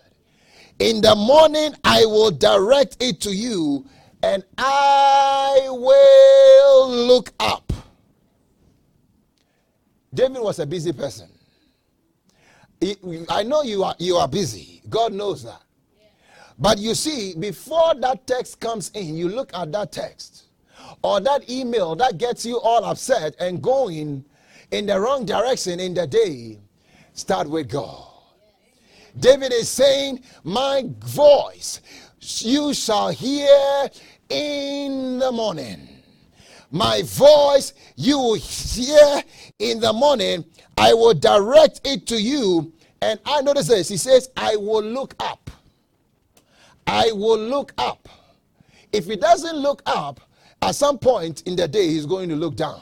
In 0.80 1.02
the 1.02 1.16
morning 1.16 1.76
I 1.84 2.06
will 2.06 2.32
direct 2.32 3.04
it 3.04 3.20
to 3.22 3.30
you, 3.30 3.86
and 4.24 4.42
I 4.58 5.68
will 5.70 6.90
look 6.90 7.34
up. 7.42 7.74
David 10.14 10.42
was 10.42 10.60
a 10.60 10.66
busy 10.66 10.94
person. 10.94 11.33
I 13.30 13.44
know 13.44 13.64
you 13.64 13.84
are 13.84 13.96
you 14.00 14.18
are 14.18 14.28
busy. 14.28 14.82
God 14.90 15.14
knows 15.14 15.44
that. 15.44 15.62
But 16.60 16.78
you 16.78 16.96
see, 16.96 17.34
before 17.36 17.96
that 17.96 18.28
text 18.28 18.60
comes 18.60 18.90
in, 18.92 19.16
you 19.16 19.28
look 19.30 19.52
at 19.54 19.72
that 19.72 19.92
text 19.92 20.44
or 21.02 21.20
that 21.20 21.50
email 21.50 21.96
that 21.96 22.18
gets 22.18 22.46
you 22.46 22.60
all 22.60 22.86
upset 22.86 23.36
and 23.40 23.62
going 23.62 24.24
in 24.72 24.86
the 24.86 25.00
wrong 25.00 25.26
direction 25.26 25.80
in 25.80 25.94
the 25.94 26.08
day. 26.08 26.60
Start 27.14 27.50
with 27.50 27.70
God. 27.70 28.08
David 29.20 29.54
is 29.54 29.70
saying, 29.70 30.24
My 30.44 30.84
voice 31.00 31.82
you 32.20 32.74
shall 32.74 33.10
hear 33.10 33.90
in 34.30 35.20
the 35.20 35.32
morning. 35.32 35.88
My 36.72 37.04
voice 37.04 37.74
you 37.96 38.18
will 38.18 38.34
hear 38.36 39.22
in 39.60 39.80
the 39.80 39.94
morning. 39.94 40.44
I 40.78 40.94
will 40.94 41.14
direct 41.14 41.82
it 41.84 42.08
to 42.08 42.22
you. 42.22 42.74
And 43.02 43.20
I 43.26 43.42
notice 43.42 43.68
this. 43.68 43.90
He 43.90 43.98
says, 43.98 44.30
I 44.38 44.56
will 44.56 44.84
look 44.84 45.14
up. 45.20 45.52
I 46.88 47.12
will 47.12 47.40
look 47.40 47.74
up. 47.78 48.08
If 48.92 49.06
he 49.06 49.16
doesn't 49.16 49.58
look 49.58 49.82
up, 49.86 50.20
at 50.62 50.76
some 50.76 50.98
point 50.98 51.42
in 51.42 51.58
the 51.58 51.68
day, 51.68 51.88
he's 51.88 52.06
going 52.06 52.30
to 52.30 52.36
look 52.36 52.56
down. 52.56 52.82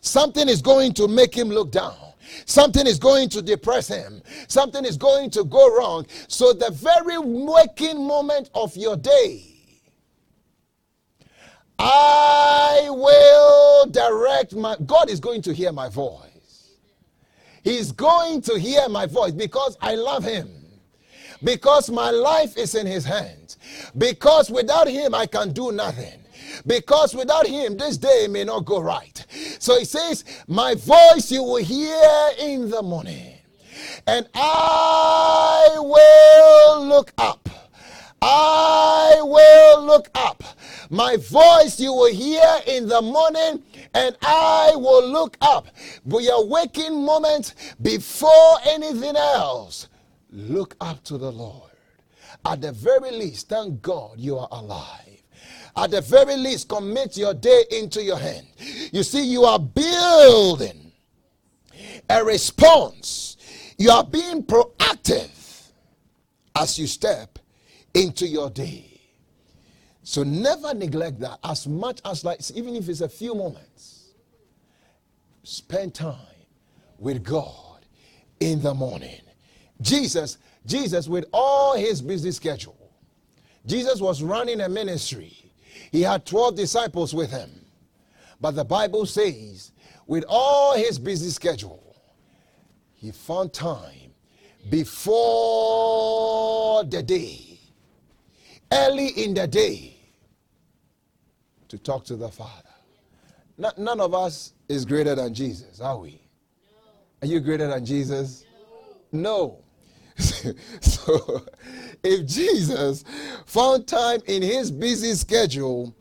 Something 0.00 0.48
is 0.48 0.62
going 0.62 0.92
to 0.94 1.08
make 1.08 1.34
him 1.34 1.48
look 1.48 1.72
down. 1.72 1.96
Something 2.46 2.86
is 2.86 2.98
going 2.98 3.28
to 3.30 3.42
depress 3.42 3.88
him. 3.88 4.22
Something 4.48 4.84
is 4.84 4.96
going 4.96 5.30
to 5.30 5.44
go 5.44 5.76
wrong. 5.76 6.06
So, 6.28 6.52
the 6.52 6.70
very 6.70 7.18
waking 7.18 8.06
moment 8.06 8.50
of 8.54 8.76
your 8.76 8.96
day, 8.96 9.44
I 11.78 12.86
will 12.90 13.86
direct 13.86 14.54
my 14.54 14.76
God 14.86 15.10
is 15.10 15.20
going 15.20 15.42
to 15.42 15.52
hear 15.52 15.72
my 15.72 15.88
voice. 15.88 16.33
He's 17.64 17.92
going 17.92 18.42
to 18.42 18.58
hear 18.58 18.88
my 18.90 19.06
voice 19.06 19.32
because 19.32 19.78
I 19.80 19.94
love 19.94 20.22
him. 20.22 20.50
Because 21.42 21.90
my 21.90 22.10
life 22.10 22.56
is 22.58 22.74
in 22.74 22.86
his 22.86 23.04
hands. 23.06 23.56
Because 23.96 24.50
without 24.50 24.86
him 24.86 25.14
I 25.14 25.26
can 25.26 25.52
do 25.52 25.72
nothing. 25.72 26.20
Because 26.66 27.14
without 27.14 27.46
him 27.46 27.78
this 27.78 27.96
day 27.96 28.26
may 28.28 28.44
not 28.44 28.66
go 28.66 28.80
right. 28.80 29.26
So 29.58 29.78
he 29.78 29.86
says, 29.86 30.24
My 30.46 30.74
voice 30.74 31.32
you 31.32 31.42
will 31.42 31.64
hear 31.64 32.30
in 32.38 32.70
the 32.70 32.82
morning. 32.82 33.38
And 34.06 34.28
I 34.34 35.70
will 35.78 36.86
look 36.86 37.12
up. 37.16 37.48
I 38.26 39.16
will 39.20 39.84
look 39.84 40.08
up. 40.14 40.42
My 40.88 41.18
voice 41.18 41.78
you 41.78 41.92
will 41.92 42.10
hear 42.10 42.60
in 42.66 42.88
the 42.88 43.02
morning, 43.02 43.62
and 43.92 44.16
I 44.22 44.72
will 44.76 45.06
look 45.06 45.36
up. 45.42 45.66
But 46.06 46.22
your 46.22 46.46
waking 46.46 47.04
moment 47.04 47.54
before 47.82 48.56
anything 48.64 49.14
else, 49.14 49.88
look 50.30 50.74
up 50.80 51.04
to 51.04 51.18
the 51.18 51.30
Lord. 51.30 51.70
At 52.46 52.62
the 52.62 52.72
very 52.72 53.10
least, 53.10 53.50
thank 53.50 53.82
God 53.82 54.18
you 54.18 54.38
are 54.38 54.48
alive. 54.50 55.22
At 55.76 55.90
the 55.90 56.00
very 56.00 56.36
least, 56.36 56.70
commit 56.70 57.18
your 57.18 57.34
day 57.34 57.64
into 57.72 58.02
your 58.02 58.18
hand. 58.18 58.46
You 58.90 59.02
see, 59.02 59.22
you 59.26 59.44
are 59.44 59.58
building 59.58 60.92
a 62.08 62.24
response. 62.24 63.36
You 63.76 63.90
are 63.90 64.04
being 64.04 64.44
proactive 64.44 65.68
as 66.56 66.78
you 66.78 66.86
step 66.86 67.33
into 67.94 68.26
your 68.26 68.50
day. 68.50 69.00
So 70.02 70.22
never 70.22 70.74
neglect 70.74 71.20
that 71.20 71.38
as 71.42 71.66
much 71.66 72.00
as 72.04 72.24
like 72.24 72.40
even 72.54 72.76
if 72.76 72.88
it's 72.88 73.00
a 73.00 73.08
few 73.08 73.34
moments. 73.34 74.10
Spend 75.44 75.94
time 75.94 76.18
with 76.98 77.24
God 77.24 77.86
in 78.40 78.60
the 78.60 78.74
morning. 78.74 79.20
Jesus, 79.80 80.38
Jesus 80.66 81.08
with 81.08 81.24
all 81.32 81.74
his 81.76 82.02
busy 82.02 82.32
schedule. 82.32 82.76
Jesus 83.66 84.00
was 84.00 84.22
running 84.22 84.60
a 84.60 84.68
ministry. 84.68 85.50
He 85.90 86.02
had 86.02 86.26
12 86.26 86.54
disciples 86.56 87.14
with 87.14 87.30
him. 87.30 87.50
But 88.40 88.52
the 88.52 88.64
Bible 88.64 89.06
says 89.06 89.72
with 90.06 90.24
all 90.28 90.74
his 90.76 90.98
busy 90.98 91.30
schedule, 91.30 91.96
he 92.94 93.10
found 93.10 93.54
time 93.54 94.12
before 94.70 95.64
the 96.84 97.02
day 97.02 97.53
early 98.74 99.08
in 99.08 99.34
the 99.34 99.46
day 99.46 99.96
to 101.68 101.78
talk 101.78 102.04
to 102.04 102.16
the 102.16 102.28
Father. 102.28 102.50
none 103.56 104.00
of 104.00 104.14
us 104.14 104.52
is 104.68 104.84
greater 104.84 105.14
than 105.14 105.32
Jesus, 105.32 105.80
are 105.80 105.98
we? 105.98 106.20
Are 107.22 107.26
you 107.26 107.40
greater 107.40 107.68
than 107.68 107.86
Jesus? 107.86 108.44
No. 109.12 109.60
so, 110.16 111.44
if 112.02 112.26
Jesus 112.26 113.04
found 113.46 113.86
time 113.86 114.20
in 114.26 114.42
his 114.42 114.70
busy 114.70 115.14
schedule 115.14 115.96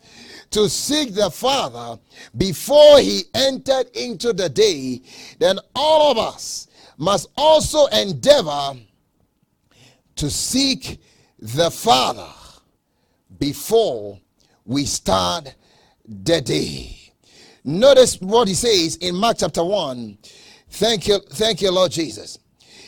to 0.52 0.70
seek 0.70 1.14
the 1.14 1.32
Father 1.32 2.00
before 2.38 3.00
he 3.00 3.24
entered 3.34 3.88
into 3.96 4.34
the 4.34 4.50
day, 4.50 5.02
then 5.40 5.60
all 5.76 6.12
of 6.12 6.18
us 6.18 6.68
must 6.98 7.30
also 7.36 7.88
endeavor 7.88 8.74
to 10.16 10.30
seek 10.30 11.02
the 11.40 11.72
Father 11.72 12.30
before 13.44 14.18
we 14.64 14.86
start 14.86 15.54
the 16.08 16.40
day. 16.40 16.98
Notice 17.66 18.22
what 18.22 18.48
he 18.48 18.54
says 18.54 18.96
in 18.96 19.16
Mark 19.16 19.36
chapter 19.40 19.66
1. 19.66 20.18
Thank 20.70 21.10
you, 21.10 21.20
thank 21.32 21.62
you, 21.62 21.70
Lord 21.70 21.92
Jesus. 21.92 22.40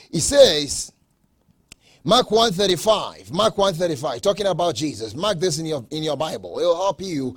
He 0.10 0.22
says, 0.22 0.94
Mark 2.06 2.32
135. 2.32 3.34
Mark 3.34 3.58
135. 3.58 4.22
Talking 4.22 4.46
about 4.46 4.76
Jesus. 4.76 5.14
Mark 5.14 5.42
this 5.42 5.60
in 5.60 5.66
your 5.66 5.86
in 5.92 6.04
your 6.04 6.16
Bible. 6.16 6.58
It'll 6.58 6.76
help 6.76 7.02
you 7.02 7.36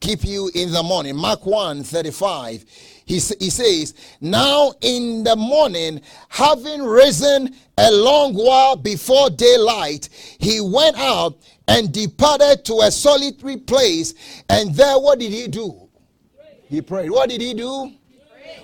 keep 0.00 0.24
you 0.24 0.50
in 0.54 0.72
the 0.72 0.82
morning. 0.82 1.14
Mark 1.14 1.46
135. 1.46 2.64
He, 3.04 3.14
he 3.14 3.20
says, 3.20 3.94
Now 4.20 4.72
in 4.80 5.22
the 5.22 5.36
morning, 5.36 6.00
having 6.28 6.82
risen 6.82 7.54
a 7.78 7.90
long 7.92 8.34
while 8.34 8.74
before 8.74 9.30
daylight, 9.30 10.08
he 10.38 10.60
went 10.60 10.96
out 10.98 11.38
and 11.68 11.92
departed 11.92 12.64
to 12.64 12.80
a 12.80 12.90
solitary 12.90 13.56
place. 13.56 14.14
And 14.48 14.74
there, 14.74 14.98
what 14.98 15.18
did 15.18 15.32
he 15.32 15.48
do? 15.48 15.88
He 16.68 16.80
prayed. 16.80 17.10
What 17.10 17.30
did 17.30 17.40
he 17.40 17.54
do? 17.54 17.92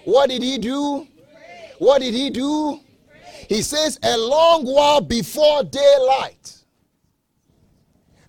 What 0.05 0.30
did 0.30 0.42
he 0.42 0.59
do? 0.59 1.07
What 1.78 2.00
did 2.00 2.14
he 2.14 2.30
do? 2.30 2.80
He 3.48 3.62
says, 3.62 3.98
a 4.03 4.16
long 4.16 4.64
while 4.64 5.00
before 5.00 5.64
daylight. 5.64 6.59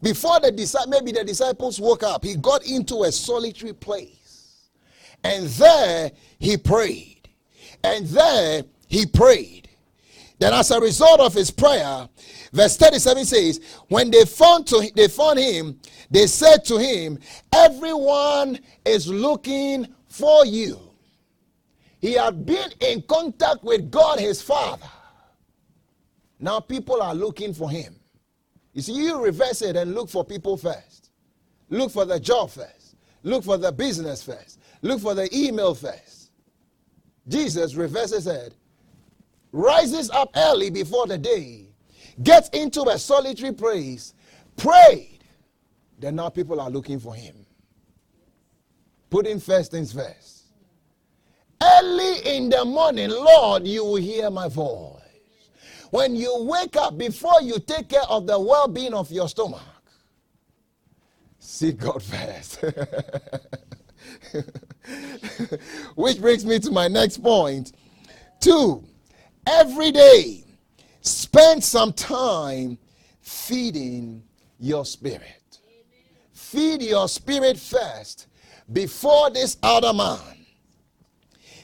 Before 0.01 0.39
the 0.41 0.85
maybe 0.89 1.13
the 1.13 1.23
disciples 1.23 1.79
woke 1.79 2.03
up, 2.03 2.25
he 2.25 2.35
got 2.35 2.65
into 2.65 3.03
a 3.03 3.11
solitary 3.11 3.73
place. 3.73 4.69
And 5.23 5.47
there 5.47 6.11
he 6.39 6.57
prayed. 6.57 7.29
And 7.83 8.05
there 8.07 8.63
he 8.87 9.05
prayed. 9.05 9.69
Then, 10.39 10.53
as 10.53 10.71
a 10.71 10.79
result 10.79 11.21
of 11.21 11.33
his 11.33 11.51
prayer, 11.51 12.09
verse 12.51 12.77
37 12.77 13.25
says, 13.25 13.59
When 13.87 14.11
they 14.11 14.25
found, 14.25 14.67
to, 14.67 14.91
they 14.95 15.07
found 15.07 15.39
him, 15.39 15.79
they 16.09 16.27
said 16.27 16.63
to 16.65 16.77
him, 16.77 17.19
Everyone 17.53 18.59
is 18.85 19.07
looking 19.07 19.87
for 20.07 20.45
you. 20.45 20.79
He 21.99 22.13
had 22.13 22.45
been 22.45 22.69
in 22.81 23.01
contact 23.03 23.63
with 23.63 23.89
God 23.89 24.19
his 24.19 24.41
Father. 24.41 24.85
Now 26.39 26.59
people 26.59 27.01
are 27.01 27.15
looking 27.15 27.53
for 27.53 27.69
him. 27.69 27.95
You 28.73 28.81
see, 28.81 28.93
you 28.93 29.23
reverse 29.23 29.61
it 29.61 29.75
and 29.75 29.93
look 29.95 30.09
for 30.09 30.25
people 30.25 30.57
first. 30.57 31.11
Look 31.69 31.91
for 31.91 32.05
the 32.05 32.19
job 32.19 32.49
first. 32.49 32.95
Look 33.23 33.43
for 33.43 33.57
the 33.57 33.71
business 33.71 34.21
first. 34.21 34.59
Look 34.81 34.99
for 34.99 35.13
the 35.13 35.29
email 35.35 35.73
first. 35.73 36.31
Jesus 37.27 37.75
reverses 37.75 38.27
it, 38.27 38.53
rises 39.51 40.09
up 40.09 40.31
early 40.35 40.69
before 40.69 41.07
the 41.07 41.17
day, 41.17 41.69
gets 42.21 42.49
into 42.49 42.83
a 42.83 42.97
solitary 42.97 43.53
place, 43.53 44.13
prayed. 44.57 45.23
Then 45.99 46.15
now 46.15 46.29
people 46.29 46.59
are 46.59 46.69
looking 46.69 46.99
for 46.99 47.15
him. 47.15 47.35
Putting 49.09 49.39
first 49.39 49.71
things 49.71 49.93
first. 49.93 50.43
Early 51.61 52.35
in 52.35 52.49
the 52.49 52.65
morning, 52.65 53.09
Lord, 53.09 53.65
you 53.65 53.85
will 53.85 53.95
hear 53.95 54.29
my 54.29 54.49
voice. 54.49 54.99
When 55.91 56.15
you 56.15 56.35
wake 56.39 56.75
up, 56.75 56.97
before 56.97 57.41
you 57.41 57.59
take 57.59 57.89
care 57.89 58.03
of 58.09 58.25
the 58.27 58.39
well 58.39 58.67
being 58.67 58.93
of 58.93 59.11
your 59.11 59.29
stomach, 59.29 59.61
seek 61.39 61.77
God 61.77 62.01
first. 62.03 62.63
Which 65.95 66.19
brings 66.19 66.45
me 66.45 66.59
to 66.59 66.71
my 66.71 66.87
next 66.87 67.17
point. 67.19 67.73
Two, 68.39 68.83
every 69.47 69.91
day, 69.91 70.42
spend 71.03 71.63
some 71.63 71.93
time 71.93 72.77
feeding 73.21 74.23
your 74.59 74.85
spirit. 74.85 75.59
Feed 76.33 76.81
your 76.81 77.07
spirit 77.07 77.57
first 77.57 78.27
before 78.71 79.29
this 79.29 79.57
outer 79.63 79.93
man 79.93 80.33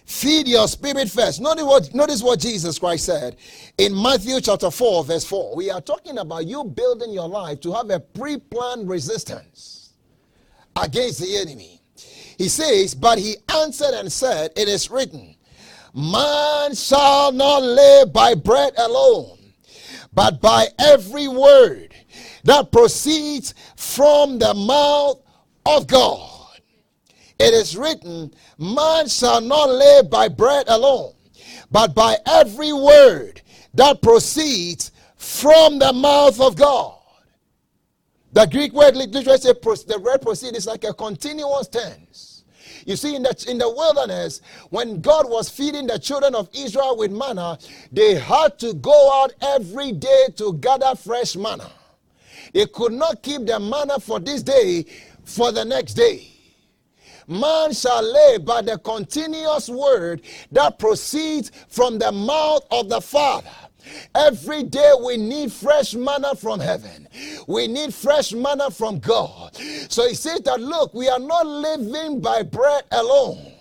Feed 0.09 0.47
your 0.47 0.67
spirit 0.67 1.07
first. 1.07 1.39
Notice 1.39 1.63
what, 1.63 1.93
notice 1.93 2.23
what 2.23 2.39
Jesus 2.39 2.79
Christ 2.79 3.05
said 3.05 3.35
in 3.77 3.95
Matthew 3.95 4.41
chapter 4.41 4.71
4, 4.71 5.03
verse 5.03 5.23
4. 5.23 5.55
We 5.55 5.69
are 5.69 5.81
talking 5.81 6.17
about 6.17 6.47
you 6.47 6.63
building 6.63 7.13
your 7.13 7.29
life 7.29 7.59
to 7.59 7.71
have 7.73 7.91
a 7.91 7.99
pre 7.99 8.37
planned 8.37 8.89
resistance 8.89 9.93
against 10.75 11.19
the 11.19 11.37
enemy. 11.37 11.79
He 12.39 12.49
says, 12.49 12.95
But 12.95 13.19
he 13.19 13.35
answered 13.53 13.93
and 13.93 14.11
said, 14.11 14.51
It 14.57 14.67
is 14.67 14.89
written, 14.89 15.35
Man 15.93 16.75
shall 16.75 17.31
not 17.31 17.63
live 17.63 18.13
by 18.13 18.35
bread 18.35 18.73
alone, 18.77 19.37
but 20.13 20.41
by 20.41 20.67
every 20.77 21.27
word 21.27 21.93
that 22.43 22.71
proceeds 22.71 23.53
from 23.75 24.39
the 24.39 24.53
mouth 24.53 25.21
of 25.65 25.87
God. 25.87 26.61
It 27.39 27.53
is 27.53 27.75
written, 27.75 28.33
Man 28.57 29.07
shall 29.07 29.41
not 29.41 29.69
live 29.69 30.09
by 30.09 30.27
bread 30.27 30.67
alone, 30.67 31.13
but 31.71 31.95
by 31.95 32.17
every 32.27 32.73
word 32.73 33.41
that 33.73 34.01
proceeds 34.01 34.91
from 35.15 35.79
the 35.79 35.93
mouth 35.93 36.39
of 36.39 36.55
God. 36.55 36.97
The 38.31 38.45
Greek 38.45 38.73
word 38.73 38.95
literature, 38.95 39.37
the 39.37 40.01
word 40.03 40.21
proceed 40.21 40.55
is 40.55 40.67
like 40.67 40.83
a 40.83 40.93
continuous 40.93 41.67
tense. 41.67 42.28
You 42.89 42.95
see, 42.95 43.15
in 43.15 43.21
the, 43.21 43.45
in 43.47 43.59
the 43.59 43.69
wilderness, 43.69 44.41
when 44.71 44.99
God 44.99 45.29
was 45.29 45.47
feeding 45.47 45.85
the 45.85 45.99
children 45.99 46.33
of 46.33 46.49
Israel 46.55 46.97
with 46.97 47.11
manna, 47.11 47.59
they 47.91 48.15
had 48.15 48.57
to 48.57 48.73
go 48.73 49.21
out 49.21 49.31
every 49.43 49.91
day 49.91 50.29
to 50.37 50.53
gather 50.53 50.95
fresh 50.95 51.35
manna. 51.35 51.69
They 52.51 52.65
could 52.65 52.93
not 52.93 53.21
keep 53.21 53.45
the 53.45 53.59
manna 53.59 53.99
for 53.99 54.19
this 54.19 54.41
day 54.41 54.87
for 55.23 55.51
the 55.51 55.63
next 55.63 55.93
day. 55.93 56.31
Man 57.27 57.73
shall 57.73 58.01
live 58.01 58.43
by 58.43 58.63
the 58.63 58.79
continuous 58.79 59.69
word 59.69 60.23
that 60.51 60.79
proceeds 60.79 61.51
from 61.67 61.99
the 61.99 62.11
mouth 62.11 62.65
of 62.71 62.89
the 62.89 63.01
Father. 63.01 63.51
Every 64.15 64.63
day 64.63 64.93
we 65.03 65.17
need 65.17 65.51
fresh 65.51 65.93
manna 65.95 66.35
from 66.35 66.59
heaven. 66.59 67.07
We 67.47 67.67
need 67.67 67.93
fresh 67.93 68.33
manna 68.33 68.71
from 68.71 68.99
God. 68.99 69.55
So 69.89 70.07
he 70.07 70.15
says 70.15 70.41
that 70.41 70.59
look, 70.59 70.93
we 70.93 71.09
are 71.09 71.19
not 71.19 71.45
living 71.45 72.21
by 72.21 72.43
bread 72.43 72.83
alone. 72.91 73.53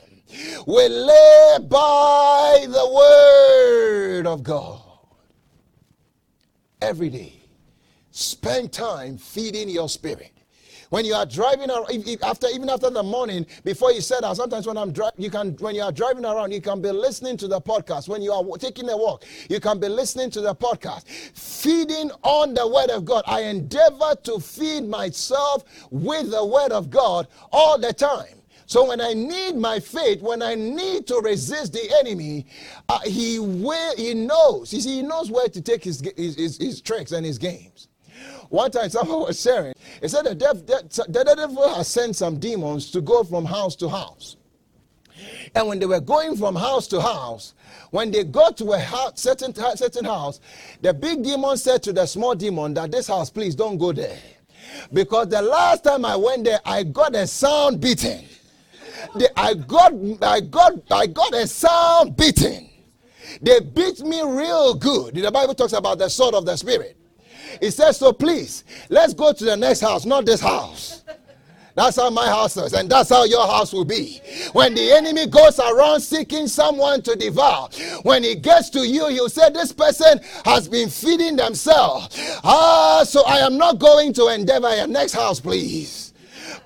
We 0.67 0.89
live 0.89 1.69
by 1.69 2.67
the 2.69 2.91
word 2.95 4.27
of 4.27 4.43
God. 4.43 4.83
Every 6.81 7.09
day, 7.09 7.43
spend 8.11 8.73
time 8.73 9.17
feeding 9.17 9.69
your 9.69 9.89
spirit. 9.89 10.38
When 10.91 11.05
you 11.05 11.15
are 11.15 11.27
driving 11.27 11.71
around, 11.71 11.87
after 12.23 12.49
even 12.49 12.71
after 12.71 12.91
the 12.91 13.03
morning, 13.03 13.47
before 13.65 13.93
you 13.93 14.01
set 14.01 14.25
out, 14.25 14.37
sometimes 14.37 14.67
when 14.67 14.79
I'm 14.79 14.93
driving, 14.93 15.23
you 15.23 15.31
can 15.31 15.53
when 15.59 15.75
you 15.75 15.83
are 15.83 15.93
driving 15.93 16.25
around, 16.25 16.53
you 16.53 16.61
can 16.61 16.81
be 16.81 16.91
listening 16.91 17.37
to 17.39 17.49
the 17.49 17.61
podcast. 17.61 18.09
When 18.09 18.23
you 18.23 18.33
are 18.33 18.45
taking 18.59 18.89
a 18.89 18.97
walk, 18.97 19.25
you 19.51 19.61
can 19.61 19.79
be 19.79 19.89
listening 19.89 20.31
to 20.31 20.41
the 20.41 20.55
podcast. 20.55 21.07
Feeding 21.09 22.11
on 22.23 22.55
the 22.55 22.67
word 22.67 22.91
of 22.91 23.05
God. 23.05 23.25
I 23.27 23.43
endeavor 23.43 24.15
to 24.25 24.41
feed 24.41 24.89
myself 24.89 25.65
with 25.91 26.31
the 26.31 26.45
word 26.45 26.73
of 26.73 26.91
God 26.91 27.29
all 27.53 27.79
the 27.79 27.93
time. 27.93 28.39
So 28.69 28.87
when 28.87 29.01
I 29.01 29.15
need 29.15 29.57
my 29.57 29.81
faith, 29.81 30.21
when 30.21 30.43
I 30.43 30.55
need 30.55 31.07
to 31.07 31.21
resist 31.25 31.73
the 31.73 31.91
enemy, 32.01 32.47
uh, 32.91 33.01
he 33.01 33.39
will, 33.39 33.97
he 33.97 34.13
knows. 34.13 34.75
You 34.75 34.83
see, 34.83 34.97
he 34.97 35.03
knows 35.03 35.31
where 35.31 35.49
to 35.49 35.63
take 35.63 35.83
his, 35.85 36.03
his, 36.19 36.37
his, 36.37 36.59
his 36.59 36.83
tricks 36.83 37.13
and 37.13 37.25
his 37.25 37.39
games. 37.39 37.89
One 38.51 38.71
time 38.71 38.91
someone 38.91 39.21
was 39.27 39.41
sharing, 39.41 39.73
he 40.01 40.09
said 40.09 40.25
the, 40.25 41.07
the 41.09 41.25
devil 41.25 41.75
has 41.75 41.89
sent 41.89 42.17
some 42.17 42.39
demons 42.39 42.91
to 42.91 43.01
go 43.01 43.25
from 43.25 43.45
house 43.45 43.77
to 43.77 43.89
house. 43.89 44.37
And 45.55 45.67
when 45.67 45.79
they 45.79 45.87
were 45.87 46.01
going 46.01 46.37
from 46.37 46.55
house 46.55 46.87
to 46.89 47.01
house, 47.01 47.55
when 47.91 48.11
they 48.11 48.25
got 48.25 48.57
to 48.59 48.73
a 48.73 48.79
house, 48.79 49.21
certain, 49.21 49.55
certain 49.55 50.05
house, 50.05 50.41
the 50.81 50.93
big 50.95 51.23
demon 51.23 51.57
said 51.57 51.83
to 51.85 51.93
the 51.93 52.07
small 52.07 52.35
demon 52.35 52.75
that 52.75 52.93
this 52.93 53.09
house, 53.09 53.31
please 53.31 53.55
don't 53.55 53.79
go 53.79 53.93
there. 53.93 54.19
Because 54.93 55.29
the 55.29 55.43
last 55.43 55.85
time 55.85 56.05
I 56.05 56.17
went 56.17 56.45
there, 56.45 56.61
I 56.65 56.83
got 56.83 57.15
a 57.15 57.27
sound 57.27 57.81
beating. 57.81 58.25
The, 59.15 59.31
I 59.39 59.55
got 59.55 59.93
I 60.23 60.41
got 60.41 60.73
I 60.91 61.07
got 61.07 61.33
a 61.33 61.47
sound 61.47 62.17
beating. 62.17 62.69
They 63.41 63.61
beat 63.61 64.01
me 64.01 64.21
real 64.23 64.75
good. 64.75 65.15
The 65.15 65.31
Bible 65.31 65.55
talks 65.55 65.73
about 65.73 65.99
the 65.99 66.09
sword 66.09 66.35
of 66.35 66.45
the 66.45 66.57
spirit. 66.57 66.98
He 67.61 67.71
says, 67.71 67.97
So 67.99 68.13
please, 68.13 68.65
let's 68.89 69.15
go 69.15 69.33
to 69.33 69.45
the 69.45 69.57
next 69.57 69.81
house, 69.81 70.05
not 70.05 70.27
this 70.27 70.41
house. 70.41 71.03
That's 71.75 71.95
how 71.95 72.11
my 72.11 72.27
house 72.27 72.57
is, 72.57 72.73
and 72.73 72.91
that's 72.91 73.11
how 73.11 73.23
your 73.23 73.47
house 73.47 73.73
will 73.73 73.85
be. 73.85 74.21
When 74.53 74.75
the 74.75 74.91
enemy 74.91 75.27
goes 75.29 75.61
around 75.61 76.01
seeking 76.01 76.49
someone 76.49 77.03
to 77.03 77.15
devour, 77.15 77.69
when 78.03 78.25
he 78.25 78.35
gets 78.35 78.69
to 78.71 78.81
you, 78.81 79.07
he'll 79.07 79.29
say, 79.29 79.49
This 79.51 79.73
person 79.73 80.21
has 80.45 80.69
been 80.69 80.89
feeding 80.89 81.37
themselves. 81.37 82.19
Ah, 82.43 83.05
so 83.07 83.25
I 83.25 83.39
am 83.39 83.57
not 83.57 83.79
going 83.79 84.13
to 84.15 84.27
endeavor 84.27 84.75
your 84.75 84.89
next 84.89 85.13
house, 85.13 85.39
please. 85.39 86.13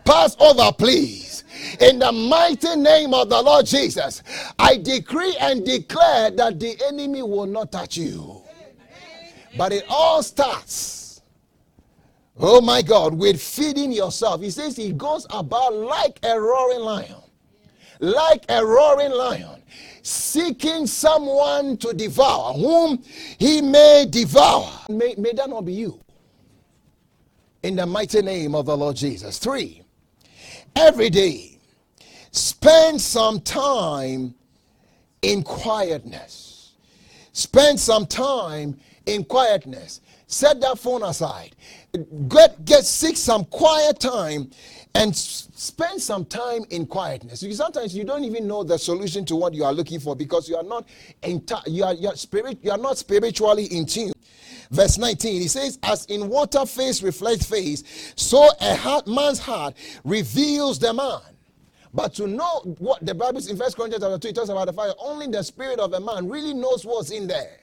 Pass 0.05 0.35
over, 0.41 0.73
please. 0.73 1.45
In 1.81 1.99
the 1.99 2.11
mighty 2.11 2.75
name 2.77 3.13
of 3.13 3.29
the 3.29 3.41
Lord 3.41 3.67
Jesus, 3.67 4.23
I 4.59 4.79
decree 4.79 5.37
and 5.39 5.65
declare 5.65 6.31
that 6.31 6.59
the 6.59 6.77
enemy 6.89 7.23
will 7.23 7.47
not 7.47 7.71
touch 7.71 7.99
you. 7.99 8.42
But 9.57 9.73
it 9.73 9.85
all 9.89 10.23
starts, 10.23 11.23
oh 12.39 12.61
my 12.61 12.83
God, 12.83 13.15
with 13.15 13.41
feeding 13.43 13.93
yourself. 13.93 14.41
He 14.43 14.51
says 14.51 14.77
he 14.77 14.93
goes 14.93 15.27
about 15.31 15.75
like 15.75 16.19
a 16.25 16.41
roaring 16.41 16.81
lion. 16.81 17.17
like 18.01 18.45
a 18.49 18.65
roaring 18.65 19.13
lion, 19.13 19.63
seeking 20.03 20.87
someone 20.87 21.77
to 21.79 21.93
devour, 21.95 22.53
whom 22.55 23.03
he 23.39 23.63
may 23.63 24.07
devour. 24.11 24.69
May, 24.89 25.15
may 25.17 25.33
that 25.35 25.49
not 25.49 25.65
be 25.65 25.73
you. 25.75 26.01
In 27.63 27.77
the 27.77 27.87
mighty 27.87 28.23
name 28.23 28.55
of 28.57 28.67
the 28.67 28.77
Lord 28.77 28.97
Jesus. 28.97 29.39
Three, 29.39 29.83
every 30.75 31.11
day, 31.11 31.59
spend 32.33 33.01
some 33.01 33.41
time 33.41 34.35
in 35.23 35.45
quietness. 35.45 36.73
Spend 37.33 37.79
some 37.79 38.07
time 38.07 38.79
in 39.07 39.25
quietness. 39.25 40.01
Set 40.27 40.61
that 40.61 40.79
phone 40.79 41.03
aside. 41.03 41.55
Get, 42.29 42.65
get 42.65 42.85
seek 42.85 43.17
some 43.17 43.45
quiet 43.47 44.01
time 44.01 44.51
and 44.95 45.15
spend 45.15 46.01
some 46.01 46.25
time 46.25 46.65
in 46.71 46.87
quietness. 46.87 47.43
Because 47.43 47.57
sometimes 47.57 47.97
you 47.97 48.05
don't 48.05 48.25
even 48.25 48.47
know 48.47 48.63
the 48.63 48.79
solution 48.79 49.25
to 49.27 49.37
what 49.37 49.55
you 49.55 49.65
are 49.65 49.73
looking 49.73 50.01
for 50.01 50.17
because 50.17 50.49
you 50.49 50.57
are 50.57 50.63
not 50.63 50.87
enti- 51.23 51.63
you 51.67 51.85
are, 51.85 51.95
you 51.95 52.09
are 52.09 52.17
spirit 52.17 52.59
you 52.63 52.71
are 52.71 52.79
not 52.79 52.99
spiritually 52.99 53.65
in 53.67 53.87
tune. 53.87 54.13
Verse 54.71 54.97
19, 54.97 55.43
he 55.43 55.49
says, 55.49 55.79
As 55.83 56.07
in 56.07 56.29
water 56.29 56.65
face 56.65 57.03
reflects 57.03 57.45
face, 57.45 58.15
so 58.17 58.49
a 58.61 58.75
heart, 58.75 59.07
man's 59.07 59.39
heart 59.39 59.75
reveals 60.03 60.79
the 60.79 60.95
man. 60.95 61.21
But 61.93 62.15
to 62.15 62.27
know 62.27 62.61
what 62.79 63.05
the 63.05 63.15
Bible 63.15 63.41
says 63.43 63.51
in 63.51 63.59
First 63.59 63.77
Corinthians 63.77 64.03
chapter 64.03 64.19
2, 64.19 64.29
it 64.29 64.35
talks 64.35 64.49
about 64.49 64.65
the 64.65 64.73
that 64.73 64.97
only 64.99 65.27
the 65.27 65.43
spirit 65.43 65.79
of 65.79 65.93
a 65.93 66.01
man 66.01 66.27
really 66.27 66.55
knows 66.55 66.87
what's 66.87 67.11
in 67.11 67.27
there. 67.27 67.59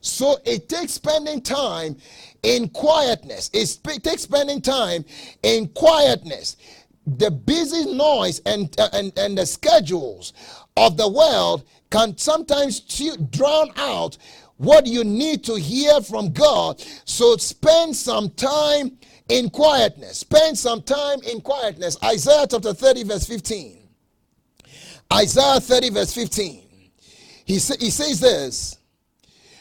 So 0.00 0.38
it 0.44 0.68
takes 0.68 0.92
spending 0.92 1.42
time 1.42 1.96
in 2.42 2.68
quietness. 2.70 3.50
It 3.52 3.78
takes 4.02 4.22
spending 4.22 4.60
time 4.60 5.04
in 5.42 5.68
quietness. 5.68 6.56
The 7.06 7.30
busy 7.30 7.92
noise 7.94 8.40
and, 8.46 8.74
uh, 8.78 8.88
and, 8.92 9.12
and 9.18 9.36
the 9.36 9.46
schedules 9.46 10.32
of 10.76 10.96
the 10.96 11.08
world 11.08 11.64
can 11.90 12.16
sometimes 12.16 12.80
drown 13.30 13.70
out 13.76 14.16
what 14.56 14.86
you 14.86 15.04
need 15.04 15.42
to 15.44 15.54
hear 15.54 16.00
from 16.02 16.32
God. 16.32 16.80
So 17.04 17.36
spend 17.36 17.96
some 17.96 18.30
time 18.30 18.98
in 19.28 19.50
quietness. 19.50 20.18
Spend 20.18 20.58
some 20.58 20.82
time 20.82 21.20
in 21.22 21.40
quietness. 21.40 21.96
Isaiah 22.04 22.46
chapter 22.48 22.74
30, 22.74 23.04
verse 23.04 23.26
15. 23.26 23.78
Isaiah 25.12 25.60
30, 25.60 25.90
verse 25.90 26.14
15. 26.14 26.62
He, 27.44 27.58
sa- 27.58 27.74
he 27.80 27.90
says 27.90 28.20
this. 28.20 28.79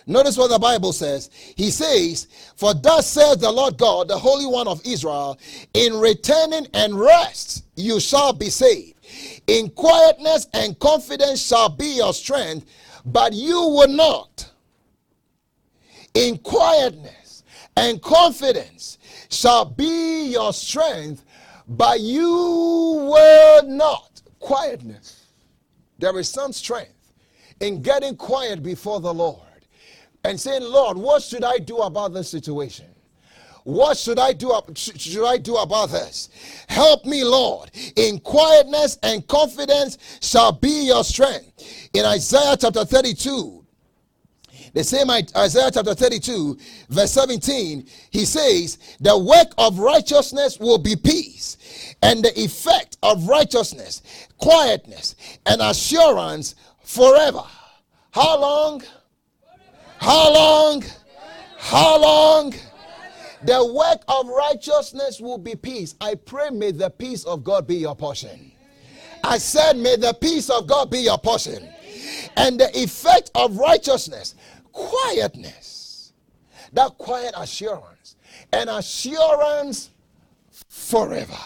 Notice 0.10 0.38
what 0.38 0.50
the 0.50 0.58
Bible 0.58 0.92
says. 0.92 1.30
He 1.56 1.70
says, 1.70 2.28
For 2.56 2.74
thus 2.74 3.08
says 3.08 3.38
the 3.38 3.52
Lord 3.52 3.78
God, 3.78 4.08
the 4.08 4.18
Holy 4.18 4.48
One 4.48 4.68
of 4.68 4.82
Israel, 4.84 5.38
in 5.76 6.00
returning 6.00 6.66
and 6.74 7.00
rest 7.00 7.64
you 7.76 8.00
shall 8.00 8.34
be 8.34 8.50
saved. 8.50 8.96
In 9.46 9.70
quietness 9.70 10.48
and 10.56 10.78
confidence 10.80 11.46
shall 11.46 11.70
be 11.70 11.98
your 11.98 12.16
strength, 12.16 12.66
but 13.06 13.34
you 13.34 13.54
will 13.54 13.88
not. 13.88 14.52
In 16.16 16.40
quietness 16.40 17.44
and 17.78 18.02
confidence 18.02 18.98
shall 19.30 19.64
be 19.64 20.32
your 20.32 20.54
strength, 20.54 21.24
but 21.68 22.00
you 22.00 22.28
will 22.28 23.62
not. 23.68 24.24
Quietness. 24.40 25.28
There 26.00 26.18
is 26.18 26.30
some 26.30 26.52
strength 26.52 27.14
in 27.60 27.84
getting 27.84 28.16
quiet 28.16 28.64
before 28.64 29.02
the 29.02 29.14
Lord 29.14 29.49
and 30.24 30.40
saying, 30.40 30.64
Lord, 30.64 30.98
what 30.98 31.24
should 31.24 31.44
I 31.44 31.58
do 31.58 31.78
about 31.78 32.14
this 32.14 32.30
situation? 32.30 32.86
What 33.64 33.98
should 33.98 34.20
I 34.20 34.34
do? 34.34 34.60
Should 34.76 35.28
I 35.28 35.38
do 35.38 35.58
about 35.58 35.90
this? 35.90 36.30
Help 36.68 37.06
me, 37.06 37.24
Lord. 37.24 37.70
In 37.96 38.20
quietness 38.20 38.98
and 39.04 39.28
confidence 39.28 39.98
shall 40.22 40.52
be 40.52 40.88
your 40.88 41.04
strength. 41.04 41.90
In 41.94 42.06
Isaiah 42.06 42.58
chapter 42.60 42.86
32, 42.86 43.60
the 44.74 44.84
same 44.84 45.10
Isaiah 45.10 45.72
chapter 45.72 45.94
32, 45.94 46.58
verse 46.90 47.12
17, 47.12 47.88
he 48.12 48.26
says, 48.26 48.78
The 49.00 49.18
work 49.18 49.54
of 49.58 49.80
righteousness 49.80 50.60
will 50.60 50.78
be 50.78 50.96
peace, 50.96 51.96
and 52.02 52.24
the 52.24 52.40
effect 52.40 52.98
of 53.04 53.28
righteousness, 53.28 54.02
quietness, 54.38 55.16
and 55.46 55.62
assurance 55.62 56.56
forever. 56.84 57.44
How 58.12 58.40
long? 58.40 58.84
How 60.00 60.34
long? 60.34 60.84
How 61.58 62.02
long? 62.02 62.54
The 63.44 63.74
work 63.74 64.02
of 64.08 64.28
righteousness 64.28 65.20
will 65.20 65.38
be 65.38 65.56
peace. 65.56 65.96
I 66.00 66.16
pray, 66.16 66.50
may 66.50 66.72
the 66.72 66.90
peace 66.90 67.26
of 67.26 67.44
God 67.44 67.68
be 67.68 67.76
your 67.76 67.96
portion. 67.96 68.52
I 69.24 69.38
said, 69.38 69.78
may 69.78 69.98
the 69.98 70.14
peace 70.14 70.50
of 70.50 70.68
God 70.68 70.90
be 70.90 71.00
your 71.00 71.18
portion. 71.18 71.68
And 72.38 72.60
the 72.60 72.70
effect 72.78 73.32
of 73.36 73.58
righteousness, 73.58 74.36
quietness. 74.72 76.14
That 76.74 76.98
quiet 76.98 77.34
assurance. 77.38 78.16
And 78.54 78.70
assurance 78.70 79.90
forever. 80.70 81.38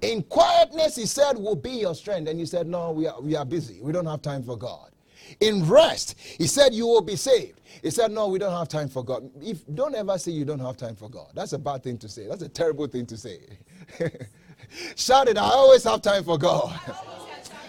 In 0.00 0.22
quietness, 0.22 0.96
he 0.96 1.06
said, 1.06 1.36
will 1.36 1.56
be 1.56 1.70
your 1.70 1.94
strength. 1.94 2.28
And 2.28 2.38
you 2.38 2.46
said, 2.46 2.66
no, 2.66 2.92
we 2.92 3.06
are, 3.06 3.20
we 3.20 3.36
are 3.36 3.44
busy. 3.44 3.80
We 3.82 3.92
don't 3.92 4.06
have 4.06 4.22
time 4.22 4.42
for 4.42 4.56
God 4.56 4.93
in 5.40 5.68
rest. 5.68 6.18
He 6.18 6.46
said, 6.46 6.74
You 6.74 6.86
will 6.86 7.02
be 7.02 7.16
saved. 7.16 7.60
He 7.82 7.90
said, 7.90 8.10
No, 8.10 8.28
we 8.28 8.38
don't 8.38 8.52
have 8.52 8.68
time 8.68 8.88
for 8.88 9.04
God. 9.04 9.30
If 9.40 9.62
don't 9.74 9.94
ever 9.94 10.18
say 10.18 10.32
you 10.32 10.44
don't 10.44 10.60
have 10.60 10.76
time 10.76 10.96
for 10.96 11.08
God. 11.08 11.30
That's 11.34 11.52
a 11.52 11.58
bad 11.58 11.82
thing 11.82 11.98
to 11.98 12.08
say. 12.08 12.26
That's 12.28 12.42
a 12.42 12.48
terrible 12.48 12.86
thing 12.86 13.06
to 13.06 13.16
say. 13.16 13.38
Shout 14.96 15.28
it, 15.28 15.38
I 15.38 15.42
always 15.42 15.84
have 15.84 16.02
time 16.02 16.24
for 16.24 16.38
God. 16.38 16.78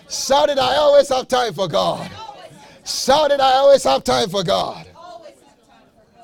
Shout 0.10 0.50
it, 0.50 0.58
I 0.58 0.76
always 0.76 1.10
have 1.10 1.28
time 1.28 1.54
for 1.54 1.68
God. 1.68 2.10
Shout 2.86 3.32
it, 3.32 3.40
I 3.40 3.54
always 3.54 3.84
have 3.84 4.04
time 4.04 4.30
for 4.30 4.44
God. 4.44 4.88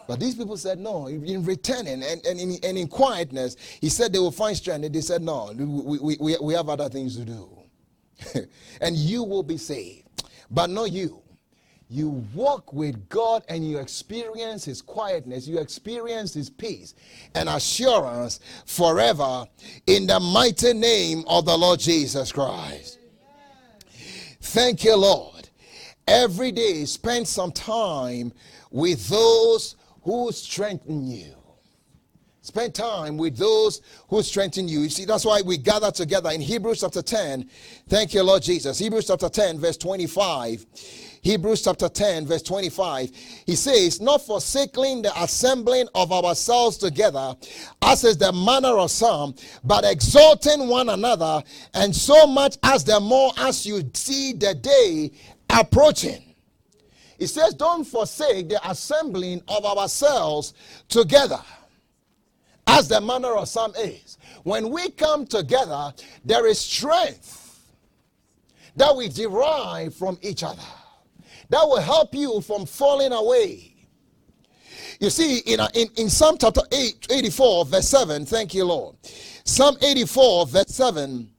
But 0.07 0.19
these 0.19 0.35
people 0.35 0.57
said 0.57 0.77
no. 0.77 1.07
In 1.07 1.45
returning 1.45 2.03
and, 2.03 2.25
and, 2.25 2.37
in, 2.37 2.57
and 2.63 2.77
in 2.77 2.87
quietness, 2.89 3.55
he 3.79 3.87
said 3.87 4.11
they 4.11 4.19
will 4.19 4.29
find 4.29 4.57
strength. 4.57 4.85
And 4.85 4.93
they 4.93 4.99
said, 4.99 5.21
no, 5.21 5.53
we, 5.55 5.99
we, 5.99 6.17
we, 6.19 6.37
we 6.41 6.53
have 6.53 6.67
other 6.67 6.89
things 6.89 7.15
to 7.15 7.23
do. 7.23 7.49
and 8.81 8.97
you 8.97 9.23
will 9.23 9.41
be 9.41 9.57
saved. 9.57 10.00
But 10.51 10.69
not 10.69 10.91
you 10.91 11.21
you 11.91 12.25
walk 12.33 12.71
with 12.71 13.09
God 13.09 13.43
and 13.49 13.69
you 13.69 13.77
experience 13.77 14.63
His 14.63 14.81
quietness, 14.81 15.45
you 15.45 15.59
experience 15.59 16.33
His 16.33 16.49
peace 16.49 16.95
and 17.35 17.49
assurance 17.49 18.39
forever 18.65 19.45
in 19.87 20.07
the 20.07 20.19
mighty 20.19 20.71
name 20.71 21.25
of 21.27 21.45
the 21.45 21.57
Lord 21.57 21.81
Jesus 21.81 22.31
Christ. 22.31 22.97
Thank 24.39 24.85
you, 24.85 24.95
Lord. 24.95 25.49
Every 26.07 26.53
day, 26.53 26.85
spend 26.85 27.27
some 27.27 27.51
time 27.51 28.31
with 28.71 29.09
those 29.09 29.75
who 30.03 30.31
strengthen 30.31 31.05
you. 31.05 31.35
Spend 32.51 32.75
time 32.75 33.15
with 33.15 33.37
those 33.37 33.79
who 34.09 34.21
strengthen 34.21 34.67
you. 34.67 34.81
You 34.81 34.89
see, 34.89 35.05
that's 35.05 35.23
why 35.23 35.41
we 35.41 35.55
gather 35.55 35.89
together 35.89 36.31
in 36.31 36.41
Hebrews 36.41 36.81
chapter 36.81 37.01
10. 37.01 37.49
Thank 37.87 38.13
you, 38.13 38.23
Lord 38.23 38.43
Jesus. 38.43 38.77
Hebrews 38.77 39.07
chapter 39.07 39.29
10, 39.29 39.57
verse 39.57 39.77
25. 39.77 40.65
Hebrews 41.21 41.61
chapter 41.63 41.87
10, 41.87 42.27
verse 42.27 42.41
25. 42.41 43.11
He 43.45 43.55
says, 43.55 44.01
Not 44.01 44.25
forsaking 44.25 45.03
the 45.03 45.23
assembling 45.23 45.87
of 45.95 46.11
ourselves 46.11 46.75
together, 46.75 47.37
as 47.81 48.03
is 48.03 48.17
the 48.17 48.33
manner 48.33 48.77
of 48.77 48.91
some, 48.91 49.33
but 49.63 49.85
exalting 49.85 50.67
one 50.67 50.89
another, 50.89 51.41
and 51.73 51.95
so 51.95 52.27
much 52.27 52.57
as 52.63 52.83
the 52.83 52.99
more 52.99 53.31
as 53.37 53.65
you 53.65 53.89
see 53.93 54.33
the 54.33 54.55
day 54.55 55.13
approaching. 55.49 56.35
He 57.17 57.27
says, 57.27 57.53
Don't 57.53 57.85
forsake 57.85 58.49
the 58.49 58.59
assembling 58.69 59.41
of 59.47 59.63
ourselves 59.63 60.53
together 60.89 61.39
as 62.71 62.87
the 62.87 63.01
manner 63.01 63.35
of 63.35 63.49
some 63.49 63.73
is. 63.75 64.17
When 64.43 64.69
we 64.69 64.89
come 64.91 65.25
together, 65.25 65.93
there 66.23 66.47
is 66.47 66.59
strength 66.59 67.59
that 68.77 68.95
we 68.95 69.09
derive 69.09 69.93
from 69.93 70.17
each 70.21 70.43
other 70.43 70.61
that 71.49 71.67
will 71.67 71.81
help 71.81 72.15
you 72.15 72.39
from 72.41 72.65
falling 72.65 73.11
away. 73.11 73.75
You 75.01 75.09
see, 75.09 75.39
in, 75.39 75.59
uh, 75.59 75.67
in, 75.73 75.89
in 75.97 76.09
Psalm 76.09 76.37
chapter 76.39 76.61
8, 76.71 77.07
84, 77.09 77.65
verse 77.65 77.89
7, 77.89 78.25
thank 78.25 78.53
you, 78.53 78.63
Lord. 78.63 78.95
Psalm 79.43 79.75
84, 79.81 80.47
verse 80.47 80.67
7, 80.69 81.29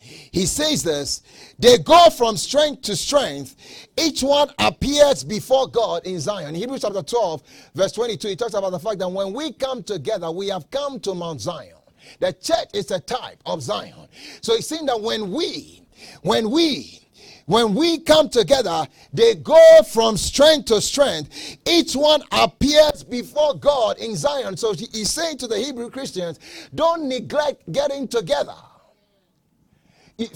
he 0.00 0.46
says 0.46 0.82
this 0.82 1.22
they 1.58 1.78
go 1.78 2.08
from 2.10 2.36
strength 2.36 2.82
to 2.82 2.96
strength. 2.96 3.87
Each 3.98 4.22
one 4.22 4.50
appears 4.58 5.24
before 5.24 5.66
God 5.66 6.06
in 6.06 6.20
Zion. 6.20 6.54
Hebrews 6.54 6.82
chapter 6.82 7.02
12, 7.02 7.42
verse 7.74 7.92
22, 7.92 8.28
he 8.28 8.36
talks 8.36 8.54
about 8.54 8.70
the 8.70 8.78
fact 8.78 8.98
that 9.00 9.08
when 9.08 9.32
we 9.32 9.52
come 9.52 9.82
together, 9.82 10.30
we 10.30 10.48
have 10.48 10.70
come 10.70 11.00
to 11.00 11.14
Mount 11.14 11.40
Zion. 11.40 11.74
The 12.20 12.32
church 12.32 12.68
is 12.74 12.90
a 12.90 13.00
type 13.00 13.42
of 13.44 13.62
Zion. 13.62 14.08
So 14.40 14.54
he's 14.54 14.68
saying 14.68 14.86
that 14.86 15.00
when 15.00 15.32
we, 15.32 15.82
when 16.22 16.50
we, 16.50 17.00
when 17.46 17.74
we 17.74 17.98
come 17.98 18.28
together, 18.28 18.86
they 19.12 19.34
go 19.34 19.80
from 19.92 20.16
strength 20.16 20.66
to 20.66 20.80
strength. 20.80 21.56
Each 21.66 21.96
one 21.96 22.22
appears 22.30 23.02
before 23.02 23.54
God 23.54 23.98
in 23.98 24.14
Zion. 24.14 24.56
So 24.56 24.74
he's 24.74 25.10
saying 25.10 25.38
to 25.38 25.48
the 25.48 25.58
Hebrew 25.58 25.90
Christians, 25.90 26.38
don't 26.74 27.08
neglect 27.08 27.70
getting 27.72 28.06
together. 28.06 28.54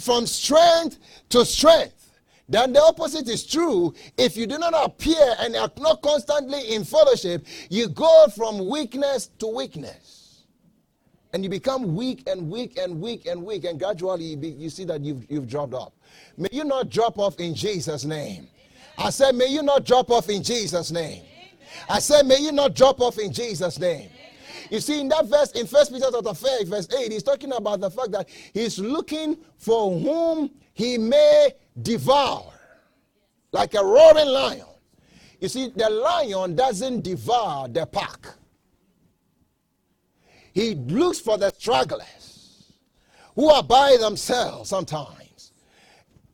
from 0.00 0.26
strength 0.26 0.98
to 1.28 1.44
strength. 1.44 2.01
Then 2.49 2.72
the 2.72 2.82
opposite 2.82 3.28
is 3.28 3.47
true. 3.47 3.95
If 4.18 4.36
you 4.36 4.47
do 4.47 4.59
not 4.59 4.74
appear 4.74 5.36
and 5.38 5.57
are 5.57 5.70
not 5.78 6.03
constantly 6.03 6.74
in 6.74 6.84
fellowship, 6.84 7.47
you 7.70 7.88
go 7.88 8.26
from 8.34 8.68
weakness 8.68 9.28
to 9.38 9.47
weakness. 9.47 10.43
And 11.32 11.43
you 11.43 11.49
become 11.49 11.97
weak 11.97 12.28
and 12.28 12.51
weak 12.51 12.76
and 12.76 13.01
weak 13.01 13.26
and 13.26 13.43
weak, 13.43 13.64
and 13.64 13.78
gradually 13.78 14.24
you, 14.24 14.36
be, 14.36 14.49
you 14.49 14.68
see 14.68 14.84
that 14.84 15.01
you've, 15.01 15.24
you've 15.30 15.49
dropped 15.49 15.72
off. 15.72 15.93
May 16.36 16.51
you 16.53 16.64
not 16.64 16.90
drop 16.90 17.18
off 17.18 17.40
in 17.40 17.55
Jesus' 17.55 18.05
name. 18.05 18.49
I 18.99 19.09
said, 19.09 19.34
may 19.34 19.47
you 19.47 19.62
not 19.62 19.84
drop 19.84 20.11
off 20.11 20.28
in 20.28 20.43
Jesus' 20.43 20.90
name. 20.90 21.22
I 21.88 22.01
said, 22.01 22.26
may 22.26 22.38
you 22.38 22.53
not 22.53 22.74
drop 22.74 23.01
off 23.01 23.18
in 23.18 23.32
Jesus' 23.32 23.78
name. 23.78 24.11
You 24.70 24.80
see, 24.80 25.01
in 25.01 25.09
that 25.09 25.26
verse, 25.26 25.53
in 25.53 25.66
First 25.66 25.93
Peter 25.93 26.07
chapter 26.11 26.34
5, 26.34 26.68
verse 26.68 26.88
8, 26.93 27.12
he's 27.12 27.22
talking 27.22 27.53
about 27.53 27.80
the 27.80 27.90
fact 27.90 28.11
that 28.12 28.28
he's 28.53 28.78
looking 28.78 29.38
for 29.59 29.99
whom 29.99 30.51
he 30.74 30.99
may 30.99 31.51
devour 31.81 32.53
like 33.53 33.75
a 33.75 33.85
roaring 33.85 34.29
lion. 34.29 34.66
You 35.41 35.49
see, 35.49 35.68
the 35.75 35.91
lion 35.91 36.55
doesn't 36.55 37.03
devour 37.03 37.68
the 37.68 37.87
pack, 37.87 38.27
he 40.53 40.75
looks 40.75 41.18
for 41.18 41.39
the 41.39 41.51
stragglers 41.51 42.73
who 43.35 43.49
are 43.49 43.62
by 43.62 43.97
themselves 43.99 44.68
sometimes 44.68 45.53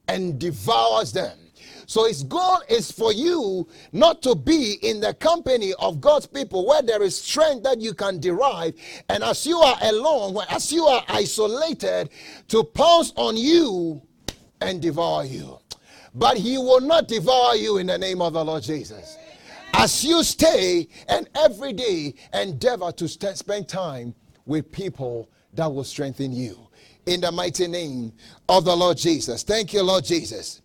and 0.08 0.38
devours 0.38 1.12
them. 1.12 1.38
So 1.86 2.06
his 2.06 2.22
goal 2.22 2.58
is 2.68 2.92
for 2.92 3.14
you 3.14 3.66
not 3.92 4.20
to 4.22 4.34
be 4.34 4.74
in 4.82 5.00
the 5.00 5.14
company 5.14 5.72
of 5.78 6.02
God's 6.02 6.26
people 6.26 6.66
where 6.66 6.82
there 6.82 7.02
is 7.02 7.16
strength 7.16 7.62
that 7.62 7.80
you 7.80 7.94
can 7.94 8.20
derive. 8.20 8.74
And 9.08 9.24
as 9.24 9.46
you 9.46 9.56
are 9.58 9.78
alone, 9.80 10.36
as 10.50 10.70
you 10.70 10.84
are 10.84 11.02
isolated, 11.08 12.10
to 12.48 12.62
pounce 12.62 13.14
on 13.16 13.38
you 13.38 14.02
and 14.60 14.80
devour 14.80 15.24
you. 15.24 15.58
But 16.14 16.36
he 16.36 16.58
will 16.58 16.80
not 16.80 17.08
devour 17.08 17.54
you 17.54 17.78
in 17.78 17.86
the 17.86 17.98
name 17.98 18.20
of 18.22 18.32
the 18.32 18.44
Lord 18.44 18.62
Jesus. 18.62 19.16
As 19.74 20.04
you 20.04 20.24
stay 20.24 20.88
and 21.08 21.28
every 21.34 21.72
day 21.72 22.14
endeavor 22.32 22.90
to 22.92 23.08
st- 23.08 23.36
spend 23.36 23.68
time 23.68 24.14
with 24.46 24.72
people 24.72 25.28
that 25.54 25.72
will 25.72 25.84
strengthen 25.84 26.32
you. 26.32 26.68
In 27.06 27.20
the 27.20 27.30
mighty 27.30 27.68
name 27.68 28.12
of 28.48 28.64
the 28.64 28.74
Lord 28.74 28.96
Jesus. 28.96 29.42
Thank 29.42 29.72
you, 29.72 29.82
Lord 29.82 30.04
Jesus. 30.04 30.62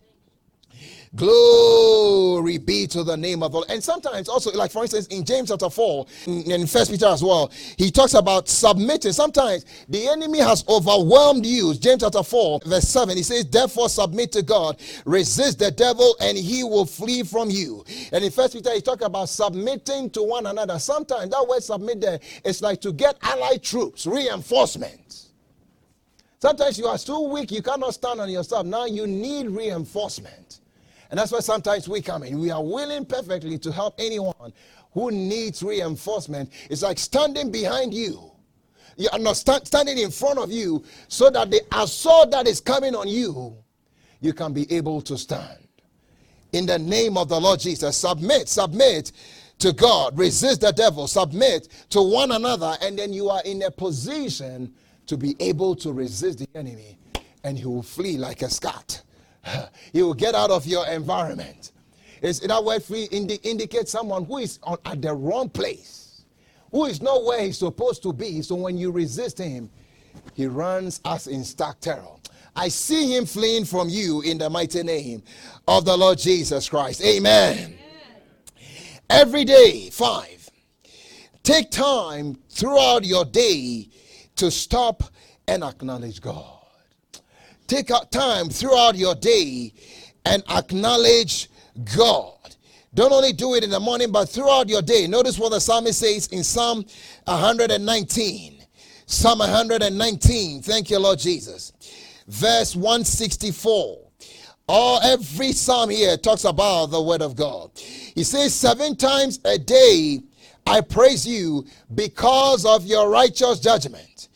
Glory 1.16 2.58
be 2.58 2.88
to 2.88 3.04
the 3.04 3.16
name 3.16 3.44
of 3.44 3.52
the 3.52 3.58
Lord. 3.60 3.70
And 3.70 3.84
sometimes 3.84 4.28
also, 4.28 4.52
like 4.54 4.72
for 4.72 4.82
instance, 4.82 5.06
in 5.08 5.24
James 5.24 5.50
chapter 5.50 5.70
4, 5.70 6.08
in 6.26 6.66
First 6.66 6.90
Peter 6.90 7.06
as 7.06 7.24
well, 7.24 7.52
he 7.78 7.92
talks 7.92 8.16
about 8.16 8.50
submitting. 8.50 9.12
Sometimes 9.12 9.64
the 9.88 10.08
enemy 10.08 10.40
has 10.40 10.68
overwhelmed 10.68 11.46
you. 11.46 11.76
James 11.76 12.02
chapter 12.02 12.24
4, 12.24 12.62
verse 12.66 12.88
7, 12.88 13.16
he 13.16 13.22
says, 13.22 13.46
Therefore 13.46 13.90
submit 13.90 14.32
to 14.32 14.42
God, 14.42 14.82
resist 15.06 15.60
the 15.60 15.70
devil, 15.70 16.16
and 16.20 16.36
he 16.36 16.64
will 16.64 16.86
flee 16.86 17.22
from 17.22 17.52
you. 17.52 17.86
And 18.12 18.24
in 18.24 18.32
First 18.32 18.54
Peter, 18.54 18.74
he 18.74 18.82
talks 18.82 19.06
about 19.06 19.30
submitting 19.30 20.10
to 20.12 20.24
one 20.24 20.48
another. 20.48 20.80
Sometimes 20.80 21.30
that 21.30 21.48
word 21.48 21.62
submit 21.62 22.02
there 22.02 22.20
is 22.44 22.64
like 22.64 22.82
to 22.82 22.92
get 22.92 23.18
allied 23.22 23.62
troops, 23.62 24.08
reinforcements. 24.08 25.30
Sometimes 26.42 26.80
you 26.80 26.88
are 26.88 26.98
so 26.98 27.30
weak 27.30 27.52
you 27.52 27.62
cannot 27.62 27.94
stand 27.94 28.20
on 28.20 28.32
yourself. 28.32 28.66
Now 28.66 28.86
you 28.86 29.06
need 29.06 29.48
reinforcement. 29.52 30.60
And 31.14 31.20
that's 31.20 31.32
why 31.32 31.42
sometimes 31.42 31.88
we 31.88 32.02
come 32.02 32.24
in. 32.24 32.40
We 32.40 32.50
are 32.50 32.64
willing 32.64 33.06
perfectly 33.06 33.60
to 33.60 33.72
help 33.72 33.94
anyone 34.00 34.52
who 34.94 35.12
needs 35.12 35.62
reinforcement. 35.62 36.52
It's 36.72 36.82
like 36.82 36.98
standing 36.98 37.52
behind 37.52 37.94
you. 37.94 38.32
You 38.98 39.10
are 39.14 39.20
not 39.20 39.38
stand, 39.38 39.68
standing 39.68 40.00
in 40.00 40.10
front 40.10 40.40
of 40.40 40.52
you 40.52 40.84
so 41.10 41.30
that 41.30 41.52
the 41.52 41.62
assault 41.72 42.32
that 42.32 42.48
is 42.48 42.60
coming 42.60 42.96
on 42.96 43.08
you, 43.08 43.56
you 44.22 44.34
can 44.34 44.54
be 44.54 44.66
able 44.74 45.02
to 45.02 45.16
stand. 45.16 45.60
In 46.52 46.66
the 46.66 46.80
name 46.80 47.16
of 47.16 47.30
the 47.30 47.40
Lord 47.40 47.60
Jesus, 47.60 47.96
submit, 47.96 48.50
submit 48.50 49.12
to 49.60 49.72
God, 49.72 50.18
resist 50.18 50.62
the 50.62 50.72
devil, 50.72 51.06
submit 51.06 51.68
to 51.92 52.02
one 52.02 52.32
another, 52.32 52.76
and 52.82 52.98
then 52.98 53.14
you 53.14 53.30
are 53.30 53.44
in 53.46 53.62
a 53.62 53.70
position 53.70 54.74
to 55.06 55.16
be 55.16 55.36
able 55.40 55.76
to 55.76 55.94
resist 55.94 56.40
the 56.40 56.48
enemy, 56.56 56.98
and 57.44 57.60
he 57.60 57.66
will 57.66 57.84
flee 57.84 58.18
like 58.18 58.42
a 58.42 58.50
scat. 58.50 59.04
you 59.94 60.06
will 60.06 60.14
get 60.14 60.36
out 60.36 60.52
of 60.52 60.66
your 60.66 60.88
environment. 60.88 61.72
It's, 62.22 62.40
that 62.40 62.64
word 62.64 62.84
free 62.84 63.08
indi- 63.12 63.40
indicates 63.44 63.92
someone 63.92 64.26
who 64.26 64.38
is 64.38 64.60
on, 64.64 64.78
at 64.86 65.02
the 65.02 65.14
wrong 65.14 65.50
place, 65.50 66.24
who 66.72 66.86
is 66.86 67.02
not 67.02 67.26
where 67.26 67.42
he's 67.42 67.58
supposed 67.58 68.02
to 68.04 68.14
be. 68.14 68.42
So 68.42 68.56
when 68.56 68.78
you 68.78 68.92
resist 68.92 69.38
him, 69.38 69.70
he 70.34 70.48
runs 70.48 71.02
us 71.04 71.28
in 71.28 71.44
stark 71.44 71.80
terror. 71.82 72.08
I 72.56 72.68
see 72.68 73.16
him 73.16 73.26
fleeing 73.26 73.66
from 73.66 73.90
you 73.90 74.22
in 74.22 74.38
the 74.38 74.50
mighty 74.50 74.84
name 74.84 75.24
of 75.68 75.86
the 75.86 75.98
Lord 75.98 76.20
Jesus 76.20 76.70
Christ. 76.70 77.02
Amen. 77.04 77.58
Amen. 77.58 77.78
Every 79.10 79.44
day, 79.44 79.90
five, 79.90 80.50
take 81.42 81.72
time 81.72 82.38
throughout 82.50 83.06
your 83.06 83.26
day 83.26 83.90
to 84.38 84.50
stop 84.50 85.04
and 85.48 85.64
acknowledge 85.64 86.22
God. 86.22 86.53
Take 87.74 87.90
out 87.90 88.12
time 88.12 88.50
throughout 88.50 88.96
your 88.96 89.16
day 89.16 89.74
and 90.26 90.44
acknowledge 90.48 91.50
God. 91.98 92.56
Don't 92.94 93.12
only 93.12 93.34
do 93.34 93.56
it 93.56 93.64
in 93.64 93.72
the 93.72 93.80
morning, 93.80 94.12
but 94.12 94.30
throughout 94.30 94.70
your 94.70 94.84
day. 94.84 95.08
Notice 95.08 95.40
what 95.40 95.50
the 95.50 95.60
psalmist 95.60 96.00
says 96.00 96.28
in 96.28 96.44
Psalm 96.44 96.86
119. 97.24 98.64
Psalm 99.08 99.40
119. 99.40 100.62
Thank 100.62 100.92
you, 100.92 101.00
Lord 101.00 101.18
Jesus. 101.18 101.74
Verse 102.28 102.76
164. 102.76 104.08
All 104.68 105.02
every 105.02 105.52
psalm 105.52 105.90
here 105.90 106.16
talks 106.16 106.44
about 106.44 106.92
the 106.92 107.02
word 107.02 107.24
of 107.24 107.36
God. 107.36 107.72
He 107.74 108.24
says, 108.24 108.54
Seven 108.54 108.96
times 108.96 109.40
a 109.46 109.58
day 109.58 110.20
I 110.68 110.82
praise 110.82 111.26
you 111.26 111.66
because 111.96 112.68
of 112.68 112.86
your 112.86 113.10
righteous 113.10 113.60
judgment. 113.60 114.28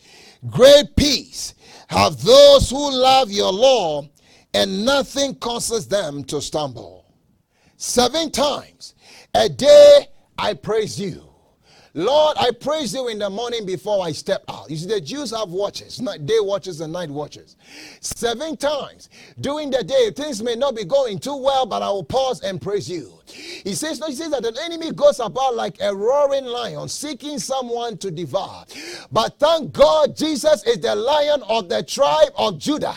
Great 0.50 0.96
peace 0.96 1.54
have 1.88 2.22
those 2.22 2.70
who 2.70 2.92
love 2.92 3.32
your 3.32 3.52
law, 3.52 4.08
and 4.54 4.86
nothing 4.86 5.36
causes 5.36 5.88
them 5.88 6.24
to 6.26 6.42
stumble. 6.42 7.06
Seven 7.78 8.32
times 8.32 8.96
a 9.34 9.48
day 9.50 10.08
I 10.38 10.54
praise 10.54 11.00
you. 11.00 11.27
Lord, 11.98 12.38
I 12.40 12.52
praise 12.52 12.94
you 12.94 13.08
in 13.08 13.18
the 13.18 13.28
morning 13.28 13.66
before 13.66 14.06
I 14.06 14.12
step 14.12 14.44
out. 14.50 14.70
You 14.70 14.78
see, 14.78 14.86
the 14.86 15.02
Jews 15.02 15.32
have 15.32 15.50
watches, 15.50 15.98
day 15.98 16.40
watches 16.40 16.80
and 16.80 16.94
night 16.94 17.10
watches. 17.10 17.56
Seven 18.02 18.56
times 18.56 19.10
during 19.42 19.72
the 19.72 19.84
day, 19.84 20.12
things 20.12 20.44
may 20.44 20.54
not 20.54 20.76
be 20.76 20.86
going 20.86 21.18
too 21.18 21.36
well, 21.36 21.66
but 21.66 21.82
I 21.82 21.90
will 21.90 22.04
pause 22.04 22.44
and 22.44 22.62
praise 22.62 22.88
you. 22.88 23.14
He 23.26 23.74
says, 23.74 24.00
no, 24.00 24.10
he 24.10 24.14
says 24.14 24.30
that 24.30 24.44
the 24.44 24.56
enemy 24.64 24.92
goes 24.92 25.20
about 25.20 25.56
like 25.56 25.78
a 25.82 25.94
roaring 25.94 26.46
lion, 26.46 26.88
seeking 26.88 27.40
someone 27.40 27.98
to 27.98 28.12
devour. 28.12 28.66
But 29.12 29.40
thank 29.40 29.74
God, 29.74 30.16
Jesus 30.16 30.64
is 30.68 30.78
the 30.78 30.96
lion 30.96 31.42
of 31.50 31.68
the 31.68 31.82
tribe 31.82 32.30
of 32.36 32.60
Judah. 32.60 32.94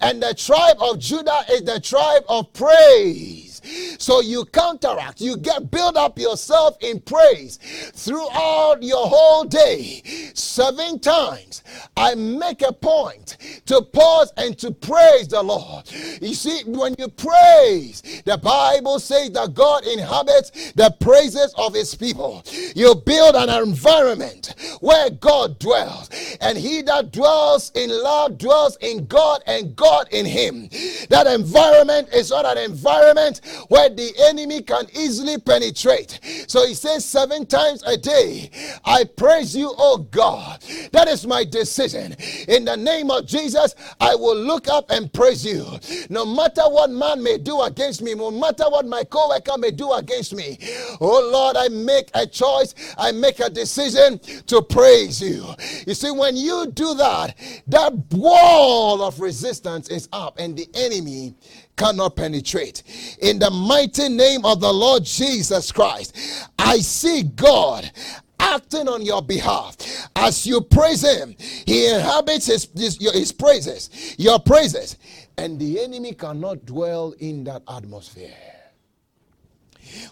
And 0.00 0.20
the 0.20 0.34
tribe 0.34 0.78
of 0.80 0.98
Judah 0.98 1.44
is 1.48 1.62
the 1.62 1.78
tribe 1.78 2.24
of 2.28 2.52
praise. 2.52 3.51
So 3.98 4.20
you 4.20 4.44
counteract, 4.46 5.20
you 5.20 5.36
get 5.36 5.70
build 5.70 5.96
up 5.96 6.18
yourself 6.18 6.76
in 6.80 7.00
praise 7.00 7.58
throughout 7.94 8.82
your 8.82 9.06
whole 9.06 9.44
day. 9.44 10.02
Seven 10.34 10.98
times 10.98 11.62
I 11.96 12.14
make 12.14 12.62
a 12.62 12.72
point 12.72 13.36
to 13.66 13.82
pause 13.82 14.32
and 14.36 14.56
to 14.58 14.70
praise 14.70 15.28
the 15.28 15.42
Lord. 15.42 15.90
You 16.20 16.34
see, 16.34 16.62
when 16.66 16.94
you 16.98 17.08
praise, 17.08 18.02
the 18.24 18.38
Bible 18.38 18.98
says 18.98 19.30
that 19.32 19.54
God 19.54 19.84
inhabits 19.86 20.72
the 20.72 20.94
praises 21.00 21.54
of 21.56 21.74
his 21.74 21.94
people. 21.94 22.44
You 22.74 22.94
build 22.94 23.36
an 23.36 23.50
environment 23.50 24.54
where 24.80 25.10
God 25.10 25.58
dwells, 25.58 26.10
and 26.40 26.58
he 26.58 26.82
that 26.82 27.12
dwells 27.12 27.70
in 27.74 27.90
love 27.90 28.38
dwells 28.38 28.76
in 28.80 29.06
God 29.06 29.42
and 29.46 29.74
God 29.76 30.08
in 30.10 30.26
him. 30.26 30.68
That 31.08 31.26
environment 31.26 32.08
is 32.12 32.30
not 32.30 32.46
an 32.46 32.58
environment 32.58 33.40
where 33.68 33.88
the 33.88 34.12
enemy 34.28 34.62
can 34.62 34.86
easily 34.94 35.38
penetrate. 35.38 36.20
So 36.46 36.66
he 36.66 36.74
says 36.74 37.04
seven 37.04 37.46
times 37.46 37.82
a 37.86 37.96
day, 37.96 38.50
I 38.84 39.04
praise 39.04 39.56
you, 39.56 39.72
oh 39.76 39.98
God. 39.98 40.62
That 40.92 41.08
is 41.08 41.26
my 41.26 41.44
decision. 41.44 42.14
In 42.48 42.64
the 42.64 42.76
name 42.76 43.10
of 43.10 43.26
Jesus, 43.26 43.74
I 44.00 44.14
will 44.14 44.36
look 44.36 44.68
up 44.68 44.90
and 44.90 45.12
praise 45.12 45.44
you. 45.44 45.66
No 46.10 46.24
matter 46.24 46.62
what 46.62 46.90
man 46.90 47.22
may 47.22 47.38
do 47.38 47.62
against 47.62 48.02
me, 48.02 48.14
no 48.14 48.30
matter 48.30 48.64
what 48.68 48.86
my 48.86 49.04
co-worker 49.04 49.58
may 49.58 49.70
do 49.70 49.92
against 49.92 50.34
me. 50.34 50.58
Oh 51.00 51.30
Lord, 51.32 51.56
I 51.56 51.68
make 51.68 52.10
a 52.14 52.26
choice, 52.26 52.74
I 52.98 53.12
make 53.12 53.40
a 53.40 53.50
decision 53.50 54.18
to 54.46 54.62
praise 54.62 55.20
you. 55.20 55.46
You 55.86 55.94
see, 55.94 56.10
when 56.10 56.36
you 56.36 56.70
do 56.72 56.94
that, 56.94 57.36
that 57.68 57.92
wall 58.12 59.02
of 59.02 59.20
resistance 59.20 59.88
is 59.88 60.08
up 60.12 60.38
and 60.38 60.56
the 60.56 60.68
enemy 60.74 61.34
cannot 61.76 62.16
penetrate. 62.16 62.82
In 63.20 63.38
the 63.38 63.50
mighty 63.50 64.08
name 64.08 64.44
of 64.44 64.60
the 64.60 64.72
Lord 64.72 65.04
Jesus 65.04 65.72
Christ, 65.72 66.16
I 66.58 66.78
see 66.78 67.22
God 67.22 67.90
acting 68.38 68.88
on 68.88 69.02
your 69.02 69.22
behalf. 69.22 69.76
As 70.16 70.46
you 70.46 70.60
praise 70.60 71.02
Him, 71.02 71.34
He 71.38 71.88
inhabits 71.88 72.46
His, 72.46 72.68
his, 72.76 72.98
his 72.98 73.32
praises, 73.32 74.16
your 74.18 74.38
praises, 74.38 74.96
and 75.38 75.58
the 75.58 75.80
enemy 75.80 76.12
cannot 76.12 76.66
dwell 76.66 77.14
in 77.18 77.44
that 77.44 77.62
atmosphere. 77.68 78.61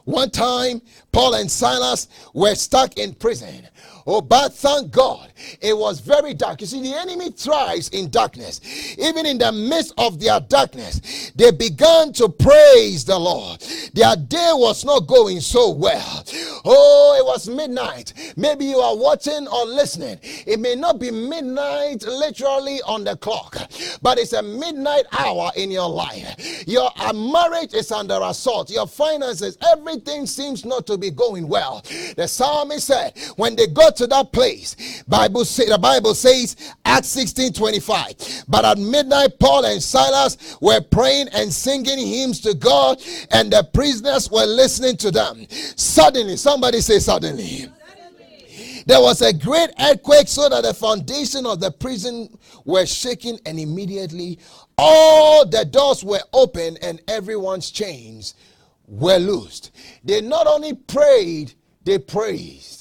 One 0.04 0.30
time, 0.30 0.82
Paul 1.12 1.34
and 1.34 1.50
Silas 1.50 2.08
were 2.34 2.54
stuck 2.54 2.96
in 2.98 3.14
prison. 3.14 3.68
Oh, 4.06 4.20
but 4.20 4.54
thank 4.54 4.90
God, 4.90 5.32
it 5.60 5.76
was 5.76 6.00
very 6.00 6.34
dark. 6.34 6.60
You 6.60 6.66
see, 6.66 6.82
the 6.82 6.96
enemy 6.96 7.30
thrives 7.30 7.88
in 7.90 8.10
darkness. 8.10 8.60
Even 8.98 9.26
in 9.26 9.38
the 9.38 9.52
midst 9.52 9.92
of 9.98 10.18
their 10.18 10.40
darkness, 10.40 11.30
they 11.36 11.50
began 11.50 12.12
to 12.14 12.28
praise 12.28 13.04
the 13.04 13.18
Lord. 13.18 13.60
Their 13.92 14.16
day 14.16 14.50
was 14.54 14.84
not 14.84 15.06
going 15.06 15.40
so 15.40 15.70
well. 15.70 16.24
Oh, 16.64 17.16
it 17.18 17.24
was 17.24 17.48
midnight. 17.48 18.14
Maybe 18.36 18.64
you 18.64 18.78
are 18.78 18.96
watching 18.96 19.46
or 19.46 19.66
listening. 19.66 20.18
It 20.22 20.58
may 20.60 20.74
not 20.74 20.98
be 20.98 21.10
midnight 21.10 22.02
literally 22.02 22.80
on 22.82 23.04
the 23.04 23.16
clock, 23.16 23.56
but 24.02 24.18
it's 24.18 24.32
a 24.32 24.42
midnight 24.42 25.04
hour 25.12 25.52
in 25.56 25.70
your 25.70 25.88
life. 25.88 26.66
Your 26.66 26.90
marriage 27.14 27.74
is 27.74 27.92
under 27.92 28.18
assault. 28.22 28.70
Your 28.70 28.86
finances, 28.86 29.58
everything 29.70 30.26
seems 30.26 30.64
not 30.64 30.86
to 30.86 30.98
be 30.98 31.10
going 31.10 31.48
well. 31.48 31.82
The 32.16 32.26
psalmist 32.26 32.86
said, 32.86 33.18
when 33.36 33.56
they 33.56 33.66
got 33.66 33.96
to 33.96 34.06
that 34.08 34.32
place. 34.32 35.02
Bible 35.08 35.44
say, 35.44 35.68
the 35.68 35.78
Bible 35.78 36.14
says, 36.14 36.56
Acts 36.84 37.08
16 37.08 37.52
25. 37.52 38.44
But 38.48 38.64
at 38.64 38.78
midnight, 38.78 39.38
Paul 39.38 39.64
and 39.64 39.82
Silas 39.82 40.56
were 40.60 40.80
praying 40.80 41.28
and 41.32 41.52
singing 41.52 41.98
hymns 41.98 42.40
to 42.40 42.54
God, 42.54 43.00
and 43.30 43.52
the 43.52 43.68
prisoners 43.72 44.30
were 44.30 44.46
listening 44.46 44.96
to 44.98 45.10
them. 45.10 45.46
Suddenly, 45.50 46.36
somebody 46.36 46.80
say, 46.80 46.98
suddenly. 46.98 47.68
There 48.86 49.00
was 49.00 49.20
a 49.20 49.32
great 49.32 49.70
earthquake 49.78 50.26
so 50.26 50.48
that 50.48 50.62
the 50.62 50.74
foundation 50.74 51.46
of 51.46 51.60
the 51.60 51.70
prison 51.70 52.28
were 52.64 52.86
shaken, 52.86 53.38
and 53.44 53.60
immediately 53.60 54.38
all 54.78 55.46
the 55.46 55.64
doors 55.64 56.02
were 56.02 56.22
open 56.32 56.78
and 56.82 57.00
everyone's 57.06 57.70
chains 57.70 58.34
were 58.90 59.18
loosed. 59.18 59.70
They 60.04 60.20
not 60.20 60.46
only 60.46 60.74
prayed, 60.74 61.54
they 61.84 61.98
praised. 61.98 62.79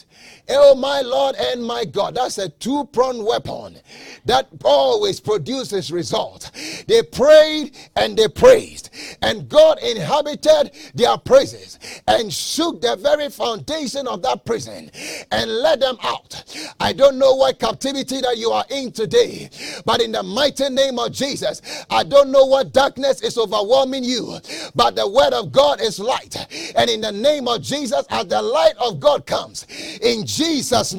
Oh, 0.49 0.75
my 0.75 1.01
Lord 1.01 1.35
and 1.35 1.63
my 1.63 1.85
God. 1.85 2.15
That's 2.15 2.37
a 2.37 2.49
two 2.49 2.85
pronged 2.91 3.25
weapon 3.25 3.77
that 4.25 4.47
always 4.63 5.19
produces 5.19 5.91
result. 5.91 6.51
They 6.87 7.03
prayed 7.03 7.75
and 7.95 8.17
they 8.17 8.27
praised, 8.27 8.89
and 9.21 9.47
God 9.49 9.79
inhabited 9.81 10.71
their 10.93 11.17
praises 11.17 11.79
and 12.07 12.31
shook 12.31 12.81
the 12.81 12.95
very 12.95 13.29
foundation 13.29 14.07
of 14.07 14.21
that 14.23 14.45
prison 14.45 14.91
and 15.31 15.51
let 15.51 15.79
them 15.79 15.97
out. 16.03 16.43
I 16.79 16.93
don't 16.93 17.17
know 17.17 17.35
what 17.35 17.59
captivity 17.59 18.21
that 18.21 18.37
you 18.37 18.51
are 18.51 18.65
in 18.69 18.91
today, 18.91 19.49
but 19.85 20.01
in 20.01 20.11
the 20.11 20.23
mighty 20.23 20.69
name 20.69 20.99
of 20.99 21.11
Jesus, 21.11 21.61
I 21.89 22.03
don't 22.03 22.31
know 22.31 22.45
what 22.45 22.73
darkness 22.73 23.21
is 23.21 23.37
overwhelming 23.37 24.03
you, 24.03 24.37
but 24.75 24.95
the 24.95 25.07
word 25.07 25.33
of 25.33 25.51
God 25.51 25.81
is 25.81 25.99
light. 25.99 26.35
And 26.75 26.89
in 26.89 27.01
the 27.01 27.11
name 27.11 27.47
of 27.47 27.61
Jesus, 27.61 28.05
as 28.09 28.27
the 28.27 28.41
light 28.41 28.73
of 28.79 28.99
God 28.99 29.25
comes, 29.25 29.65
in 30.01 30.25
Jesus' 30.25 30.38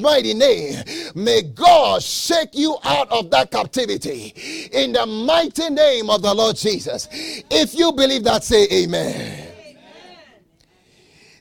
mighty 0.01 0.33
name, 0.33 0.83
may 1.15 1.41
God 1.41 2.01
shake 2.01 2.53
you 2.53 2.77
out 2.83 3.09
of 3.11 3.29
that 3.31 3.51
captivity 3.51 4.33
in 4.71 4.93
the 4.93 5.05
mighty 5.05 5.69
name 5.69 6.09
of 6.09 6.21
the 6.21 6.33
Lord 6.33 6.55
Jesus. 6.55 7.07
If 7.11 7.73
you 7.73 7.91
believe 7.91 8.23
that, 8.25 8.43
say 8.43 8.67
amen. 8.71 9.15
amen. 9.15 9.47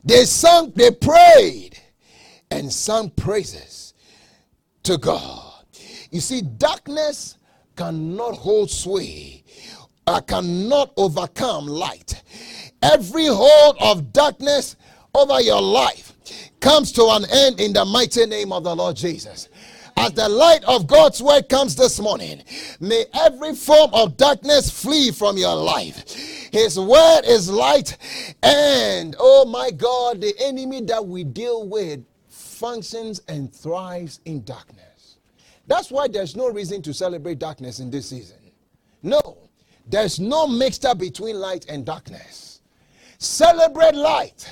They 0.05 0.25
sung, 0.25 0.73
they 0.75 0.91
prayed, 0.91 1.79
and 2.51 2.73
sung 2.73 3.11
praises 3.11 3.95
to 4.83 4.99
God. 4.99 5.65
You 6.11 6.21
see, 6.21 6.43
darkness 6.43 7.39
cannot 7.77 8.35
hold 8.35 8.71
sway, 8.71 9.45
I 10.07 10.21
cannot 10.21 10.93
overcome 10.97 11.67
light. 11.67 12.23
Every 12.83 13.27
hold 13.27 13.77
of 13.81 14.13
darkness 14.13 14.77
over 15.15 15.41
your 15.41 15.61
life 15.61 16.15
comes 16.61 16.93
to 16.93 17.05
an 17.11 17.24
end 17.31 17.61
in 17.61 17.72
the 17.72 17.85
mighty 17.85 18.26
name 18.26 18.53
of 18.53 18.64
the 18.64 18.74
Lord 18.74 18.97
Jesus. 18.97 19.49
As 19.97 20.12
the 20.12 20.28
light 20.28 20.64
of 20.64 20.87
God's 20.87 21.22
word 21.22 21.49
comes 21.49 21.76
this 21.76 22.01
morning, 22.01 22.43
may 22.81 23.05
every 23.12 23.55
form 23.55 23.91
of 23.93 24.16
darkness 24.16 24.70
flee 24.70 25.11
from 25.11 25.37
your 25.37 25.55
life. 25.55 26.14
His 26.53 26.78
word 26.78 27.22
is 27.26 27.51
light, 27.51 27.97
and 28.43 29.14
oh 29.18 29.45
my 29.45 29.70
God, 29.70 30.20
the 30.20 30.35
enemy 30.41 30.81
that 30.83 31.07
we 31.07 31.24
deal 31.24 31.68
with 31.68 32.05
functions 32.28 33.20
and 33.28 33.53
thrives 33.53 34.20
in 34.24 34.43
darkness. 34.45 35.18
That's 35.66 35.91
why 35.91 36.09
there's 36.09 36.35
no 36.35 36.49
reason 36.51 36.83
to 36.83 36.95
celebrate 36.95 37.39
darkness 37.39 37.78
in 37.78 37.91
this 37.91 38.09
season. 38.09 38.39
No, 39.03 39.39
there's 39.87 40.18
no 40.18 40.47
mixture 40.47 40.95
between 40.95 41.37
light 41.37 41.66
and 41.68 41.85
darkness. 41.85 42.61
Celebrate 43.18 43.95
light 43.95 44.51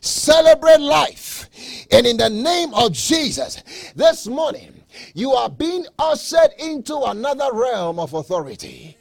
Celebrate 0.00 0.80
life. 0.80 1.48
And 1.90 2.06
in 2.06 2.16
the 2.16 2.30
name 2.30 2.72
of 2.74 2.92
Jesus, 2.92 3.62
this 3.94 4.26
morning, 4.26 4.82
you 5.14 5.32
are 5.32 5.50
being 5.50 5.86
ushered 5.98 6.50
into 6.58 6.96
another 6.96 7.52
realm 7.52 7.98
of 7.98 8.14
authority. 8.14 8.96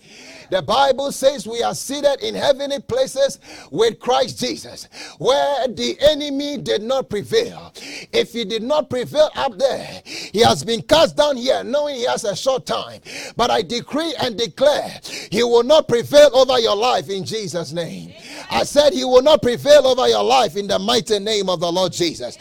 The 0.49 0.61
Bible 0.61 1.11
says 1.11 1.47
we 1.47 1.61
are 1.63 1.75
seated 1.75 2.21
in 2.21 2.35
heavenly 2.35 2.79
places 2.79 3.39
with 3.71 3.99
Christ 3.99 4.39
Jesus, 4.39 4.87
where 5.17 5.67
the 5.67 5.97
enemy 6.01 6.57
did 6.57 6.81
not 6.81 7.09
prevail. 7.09 7.73
If 8.11 8.33
he 8.33 8.45
did 8.45 8.63
not 8.63 8.89
prevail 8.89 9.29
up 9.35 9.57
there, 9.57 10.01
he 10.05 10.39
has 10.41 10.63
been 10.63 10.81
cast 10.81 11.15
down 11.15 11.37
here, 11.37 11.63
knowing 11.63 11.95
he 11.95 12.05
has 12.05 12.23
a 12.23 12.35
short 12.35 12.65
time. 12.65 13.01
But 13.35 13.51
I 13.51 13.61
decree 13.61 14.15
and 14.21 14.37
declare 14.37 14.99
he 15.31 15.43
will 15.43 15.63
not 15.63 15.87
prevail 15.87 16.29
over 16.33 16.59
your 16.59 16.75
life 16.75 17.09
in 17.09 17.25
Jesus' 17.25 17.71
name. 17.71 18.13
I 18.49 18.63
said 18.63 18.93
he 18.93 19.05
will 19.05 19.21
not 19.21 19.41
prevail 19.41 19.87
over 19.87 20.07
your 20.07 20.23
life 20.23 20.55
in 20.55 20.67
the 20.67 20.79
mighty 20.79 21.19
name 21.19 21.49
of 21.49 21.59
the 21.59 21.71
Lord 21.71 21.93
Jesus. 21.93 22.35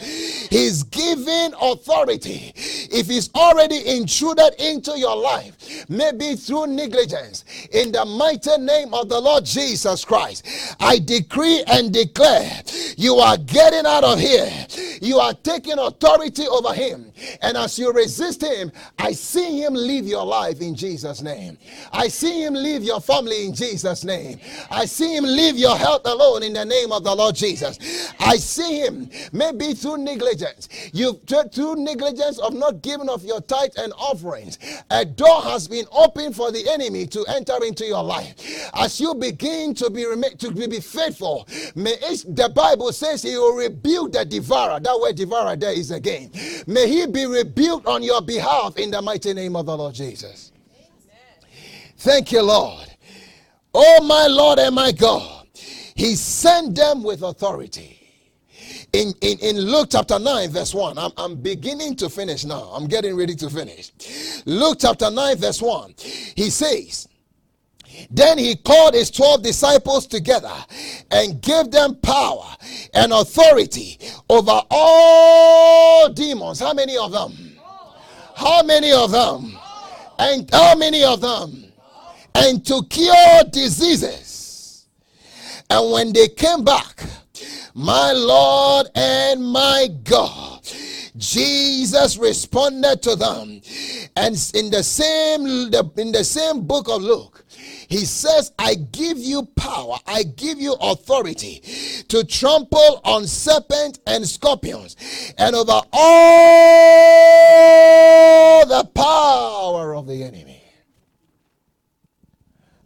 He's 0.49 0.83
given 0.83 1.53
authority. 1.61 2.53
If 2.55 3.07
he's 3.07 3.29
already 3.35 3.87
intruded 3.87 4.53
into 4.59 4.97
your 4.97 5.15
life, 5.15 5.85
maybe 5.89 6.35
through 6.35 6.67
negligence, 6.67 7.45
in 7.71 7.91
the 7.91 7.98
the 7.99 8.05
mighty 8.05 8.57
name 8.57 8.93
of 8.93 9.09
the 9.09 9.19
Lord 9.19 9.43
Jesus 9.43 10.05
Christ, 10.05 10.45
I 10.79 10.99
decree 10.99 11.63
and 11.67 11.93
declare 11.93 12.49
you 12.95 13.15
are 13.15 13.35
getting 13.37 13.85
out 13.85 14.05
of 14.05 14.19
here. 14.19 14.49
You 15.01 15.19
are 15.19 15.33
taking 15.33 15.77
authority 15.77 16.47
over 16.47 16.73
him. 16.73 17.11
And 17.41 17.57
as 17.57 17.77
you 17.77 17.91
resist 17.91 18.41
him, 18.41 18.71
I 18.97 19.11
see 19.11 19.61
him 19.61 19.73
leave 19.73 20.05
your 20.05 20.25
life 20.25 20.61
in 20.61 20.75
Jesus' 20.75 21.21
name. 21.21 21.57
I 21.91 22.07
see 22.07 22.43
him 22.43 22.53
leave 22.53 22.83
your 22.83 23.01
family 23.01 23.45
in 23.45 23.53
Jesus' 23.53 24.03
name. 24.03 24.39
I 24.71 24.85
see 24.85 25.15
him 25.15 25.25
leave 25.25 25.57
your 25.57 25.77
health 25.77 26.01
alone 26.05 26.43
in 26.43 26.53
the 26.53 26.65
name 26.65 26.91
of 26.91 27.03
the 27.03 27.15
Lord 27.15 27.35
Jesus. 27.35 28.13
I 28.19 28.37
see 28.37 28.79
him 28.79 29.09
maybe 29.31 29.73
through 29.73 29.97
negligence. 29.97 30.69
You've 30.93 31.21
through 31.51 31.75
negligence 31.75 32.39
of 32.39 32.53
not 32.53 32.81
giving 32.81 33.09
of 33.09 33.23
your 33.23 33.41
tithe 33.41 33.71
and 33.77 33.93
offerings. 33.93 34.57
A 34.89 35.05
door 35.05 35.41
has 35.43 35.67
been 35.67 35.85
opened 35.91 36.35
for 36.35 36.51
the 36.51 36.69
enemy 36.69 37.05
to 37.07 37.25
enter 37.27 37.63
into 37.63 37.85
your 37.89 38.03
life. 38.03 38.35
As 38.73 38.99
you 38.99 39.13
begin 39.15 39.73
to 39.75 39.89
be 39.89 40.05
to 40.37 40.51
be 40.51 40.79
faithful, 40.79 41.47
may 41.75 41.95
it, 42.01 42.23
the 42.35 42.49
Bible 42.49 42.91
says 42.93 43.23
he 43.23 43.35
will 43.35 43.55
rebuke 43.55 44.13
the 44.13 44.25
devourer. 44.25 44.79
That 44.79 44.99
word 44.99 45.15
devourer 45.15 45.55
there 45.55 45.73
is 45.73 45.91
again. 45.91 46.31
May 46.67 46.87
he 46.87 47.05
be 47.07 47.25
rebuked 47.25 47.85
on 47.85 48.01
your 48.03 48.21
behalf 48.21 48.77
in 48.77 48.91
the 48.91 49.01
mighty 49.01 49.33
name 49.33 49.55
of 49.55 49.65
the 49.65 49.77
Lord 49.77 49.95
Jesus. 49.95 50.51
Thank 51.97 52.31
you, 52.31 52.41
Lord. 52.41 52.87
Oh, 53.73 54.03
my 54.03 54.27
Lord 54.27 54.57
and 54.59 54.73
my 54.73 54.93
God. 54.93 55.47
He 55.95 56.15
sent 56.15 56.75
them 56.75 57.03
with 57.03 57.23
authority. 57.23 57.97
In, 58.93 59.13
in, 59.19 59.37
in 59.39 59.57
Luke 59.57 59.89
chapter 59.91 60.17
9, 60.17 60.49
verse 60.49 60.73
1, 60.73 60.97
I'm, 60.97 61.11
I'm 61.17 61.35
beginning 61.35 61.97
to 61.97 62.09
finish 62.09 62.45
now. 62.45 62.71
I'm 62.73 62.87
getting 62.87 63.17
ready 63.17 63.35
to 63.35 63.49
finish. 63.49 63.91
Luke 64.45 64.77
chapter 64.79 65.11
9, 65.11 65.37
verse 65.37 65.61
1, 65.61 65.95
he 66.35 66.49
says, 66.49 67.08
then 68.09 68.37
he 68.37 68.55
called 68.55 68.93
his 68.93 69.11
12 69.11 69.43
disciples 69.43 70.07
together 70.07 70.53
and 71.11 71.41
gave 71.41 71.71
them 71.71 71.95
power 71.95 72.55
and 72.93 73.11
authority 73.11 73.99
over 74.29 74.61
all 74.69 76.09
demons. 76.09 76.59
How 76.59 76.73
many 76.73 76.97
of 76.97 77.11
them? 77.11 77.33
How 78.35 78.63
many 78.63 78.91
of 78.91 79.11
them? 79.11 79.57
And 80.17 80.49
how 80.51 80.75
many 80.75 81.03
of 81.03 81.21
them? 81.21 81.65
And 82.35 82.65
to 82.65 82.83
cure 82.89 83.43
diseases. 83.51 84.87
And 85.69 85.91
when 85.91 86.13
they 86.13 86.27
came 86.29 86.63
back, 86.63 87.03
my 87.73 88.11
Lord 88.11 88.87
and 88.95 89.45
my 89.45 89.87
God, 90.03 90.61
Jesus 91.15 92.17
responded 92.17 93.01
to 93.03 93.15
them. 93.15 93.61
And 94.15 94.51
in 94.55 94.71
the 94.71 94.83
same 94.83 95.45
in 95.45 96.11
the 96.11 96.23
same 96.23 96.65
book 96.65 96.89
of 96.89 97.01
Luke, 97.01 97.45
He 97.89 98.05
says, 98.05 98.53
I 98.59 98.75
give 98.75 99.17
you 99.17 99.47
power, 99.55 99.97
I 100.05 100.21
give 100.21 100.61
you 100.61 100.73
authority 100.79 101.61
to 102.07 102.23
trample 102.23 103.01
on 103.03 103.25
serpents 103.25 103.99
and 104.05 104.27
scorpions 104.27 104.95
and 105.39 105.55
over 105.55 105.81
all 105.91 107.05
the 108.67 108.83
power 108.93 109.95
of 109.95 110.05
the 110.05 110.23
enemy. 110.23 110.61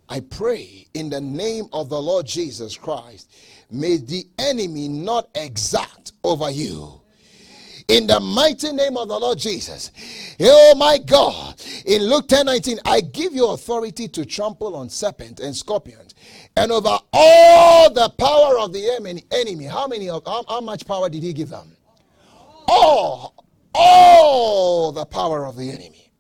I 0.08 0.22
pray 0.22 0.88
in 0.94 1.10
the 1.10 1.20
name 1.20 1.66
of 1.74 1.90
the 1.90 2.02
Lord 2.02 2.26
Jesus 2.26 2.78
Christ, 2.78 3.30
may 3.70 3.98
the 3.98 4.26
enemy 4.40 4.88
not 4.88 5.28
exact 5.36 6.14
over 6.24 6.50
you 6.50 7.03
in 7.88 8.08
the 8.08 8.20
mighty 8.20 8.72
name 8.72 8.98
of 8.98 9.08
the 9.08 9.20
Lord 9.20 9.38
Jesus. 9.38 9.92
Oh 10.40 10.76
my 10.78 10.98
God. 10.98 11.62
In 11.86 12.04
Luke 12.04 12.28
10 12.28 12.46
19, 12.46 12.80
I 12.86 13.02
give 13.02 13.34
you 13.34 13.48
authority 13.50 14.08
to 14.10 14.26
trample 14.26 14.76
on 14.76 14.90
serpents 14.90 15.42
and 15.42 15.56
scorpions 15.56 16.14
and 16.56 16.72
over 16.72 16.98
all 17.12 17.94
the 17.94 18.10
power 18.18 18.60
of 18.60 18.74
the 18.74 18.90
enemy. 19.32 19.66
How 19.66 19.88
many 19.88 20.10
of 20.10 20.24
how, 20.26 20.44
how 20.48 20.62
much 20.62 20.86
power 20.86 21.10
did 21.10 21.24
he 21.24 21.34
give 21.34 21.50
them? 21.50 21.76
All, 22.68 23.34
all 23.74 24.92
the 24.92 25.06
power 25.06 25.46
of 25.46 25.58
the 25.58 25.70
enemy. 25.70 26.12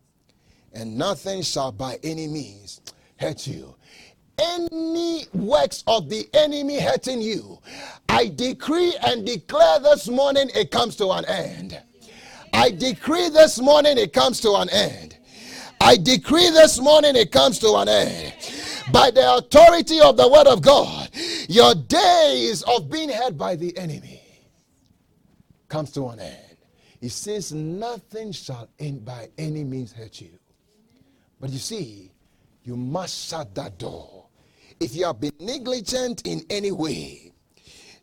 And 0.73 0.97
nothing 0.97 1.43
shall 1.43 1.71
by 1.71 1.99
any 2.03 2.27
means 2.27 2.81
hurt 3.17 3.45
you 3.47 3.75
any 4.39 5.25
works 5.33 5.83
of 5.87 6.09
the 6.09 6.27
enemy 6.33 6.79
hurting 6.79 7.21
you, 7.21 7.59
I 8.09 8.29
decree 8.29 8.95
and 9.05 9.25
declare 9.25 9.79
this 9.79 10.09
morning 10.09 10.49
it 10.55 10.71
comes 10.71 10.95
to 10.97 11.09
an 11.09 11.25
end. 11.25 11.81
I 12.53 12.69
decree 12.71 13.29
this 13.29 13.59
morning 13.59 13.97
it 13.97 14.13
comes 14.13 14.39
to 14.41 14.53
an 14.53 14.69
end. 14.69 15.17
I 15.81 15.97
decree 15.97 16.49
this 16.49 16.79
morning 16.79 17.15
it 17.15 17.31
comes 17.31 17.59
to 17.59 17.73
an 17.75 17.89
end. 17.89 18.33
By 18.91 19.11
the 19.11 19.35
authority 19.35 19.99
of 20.01 20.17
the 20.17 20.27
word 20.27 20.47
of 20.47 20.61
God, 20.61 21.09
your 21.49 21.73
days 21.75 22.63
of 22.63 22.89
being 22.89 23.09
hurt 23.09 23.37
by 23.37 23.55
the 23.55 23.75
enemy 23.77 24.21
comes 25.67 25.91
to 25.91 26.07
an 26.09 26.19
end. 26.19 26.57
He 27.01 27.09
says, 27.09 27.51
Nothing 27.51 28.31
shall 28.31 28.69
end 28.79 29.03
by 29.03 29.29
any 29.37 29.63
means 29.63 29.91
hurt 29.91 30.21
you. 30.21 30.39
But 31.39 31.49
you 31.49 31.59
see, 31.59 32.11
you 32.63 32.77
must 32.77 33.29
shut 33.29 33.53
that 33.55 33.77
door 33.77 34.12
if 34.83 34.95
you 34.95 35.05
have 35.05 35.21
been 35.21 35.31
negligent 35.39 36.27
in 36.27 36.41
any 36.49 36.71
way, 36.71 37.31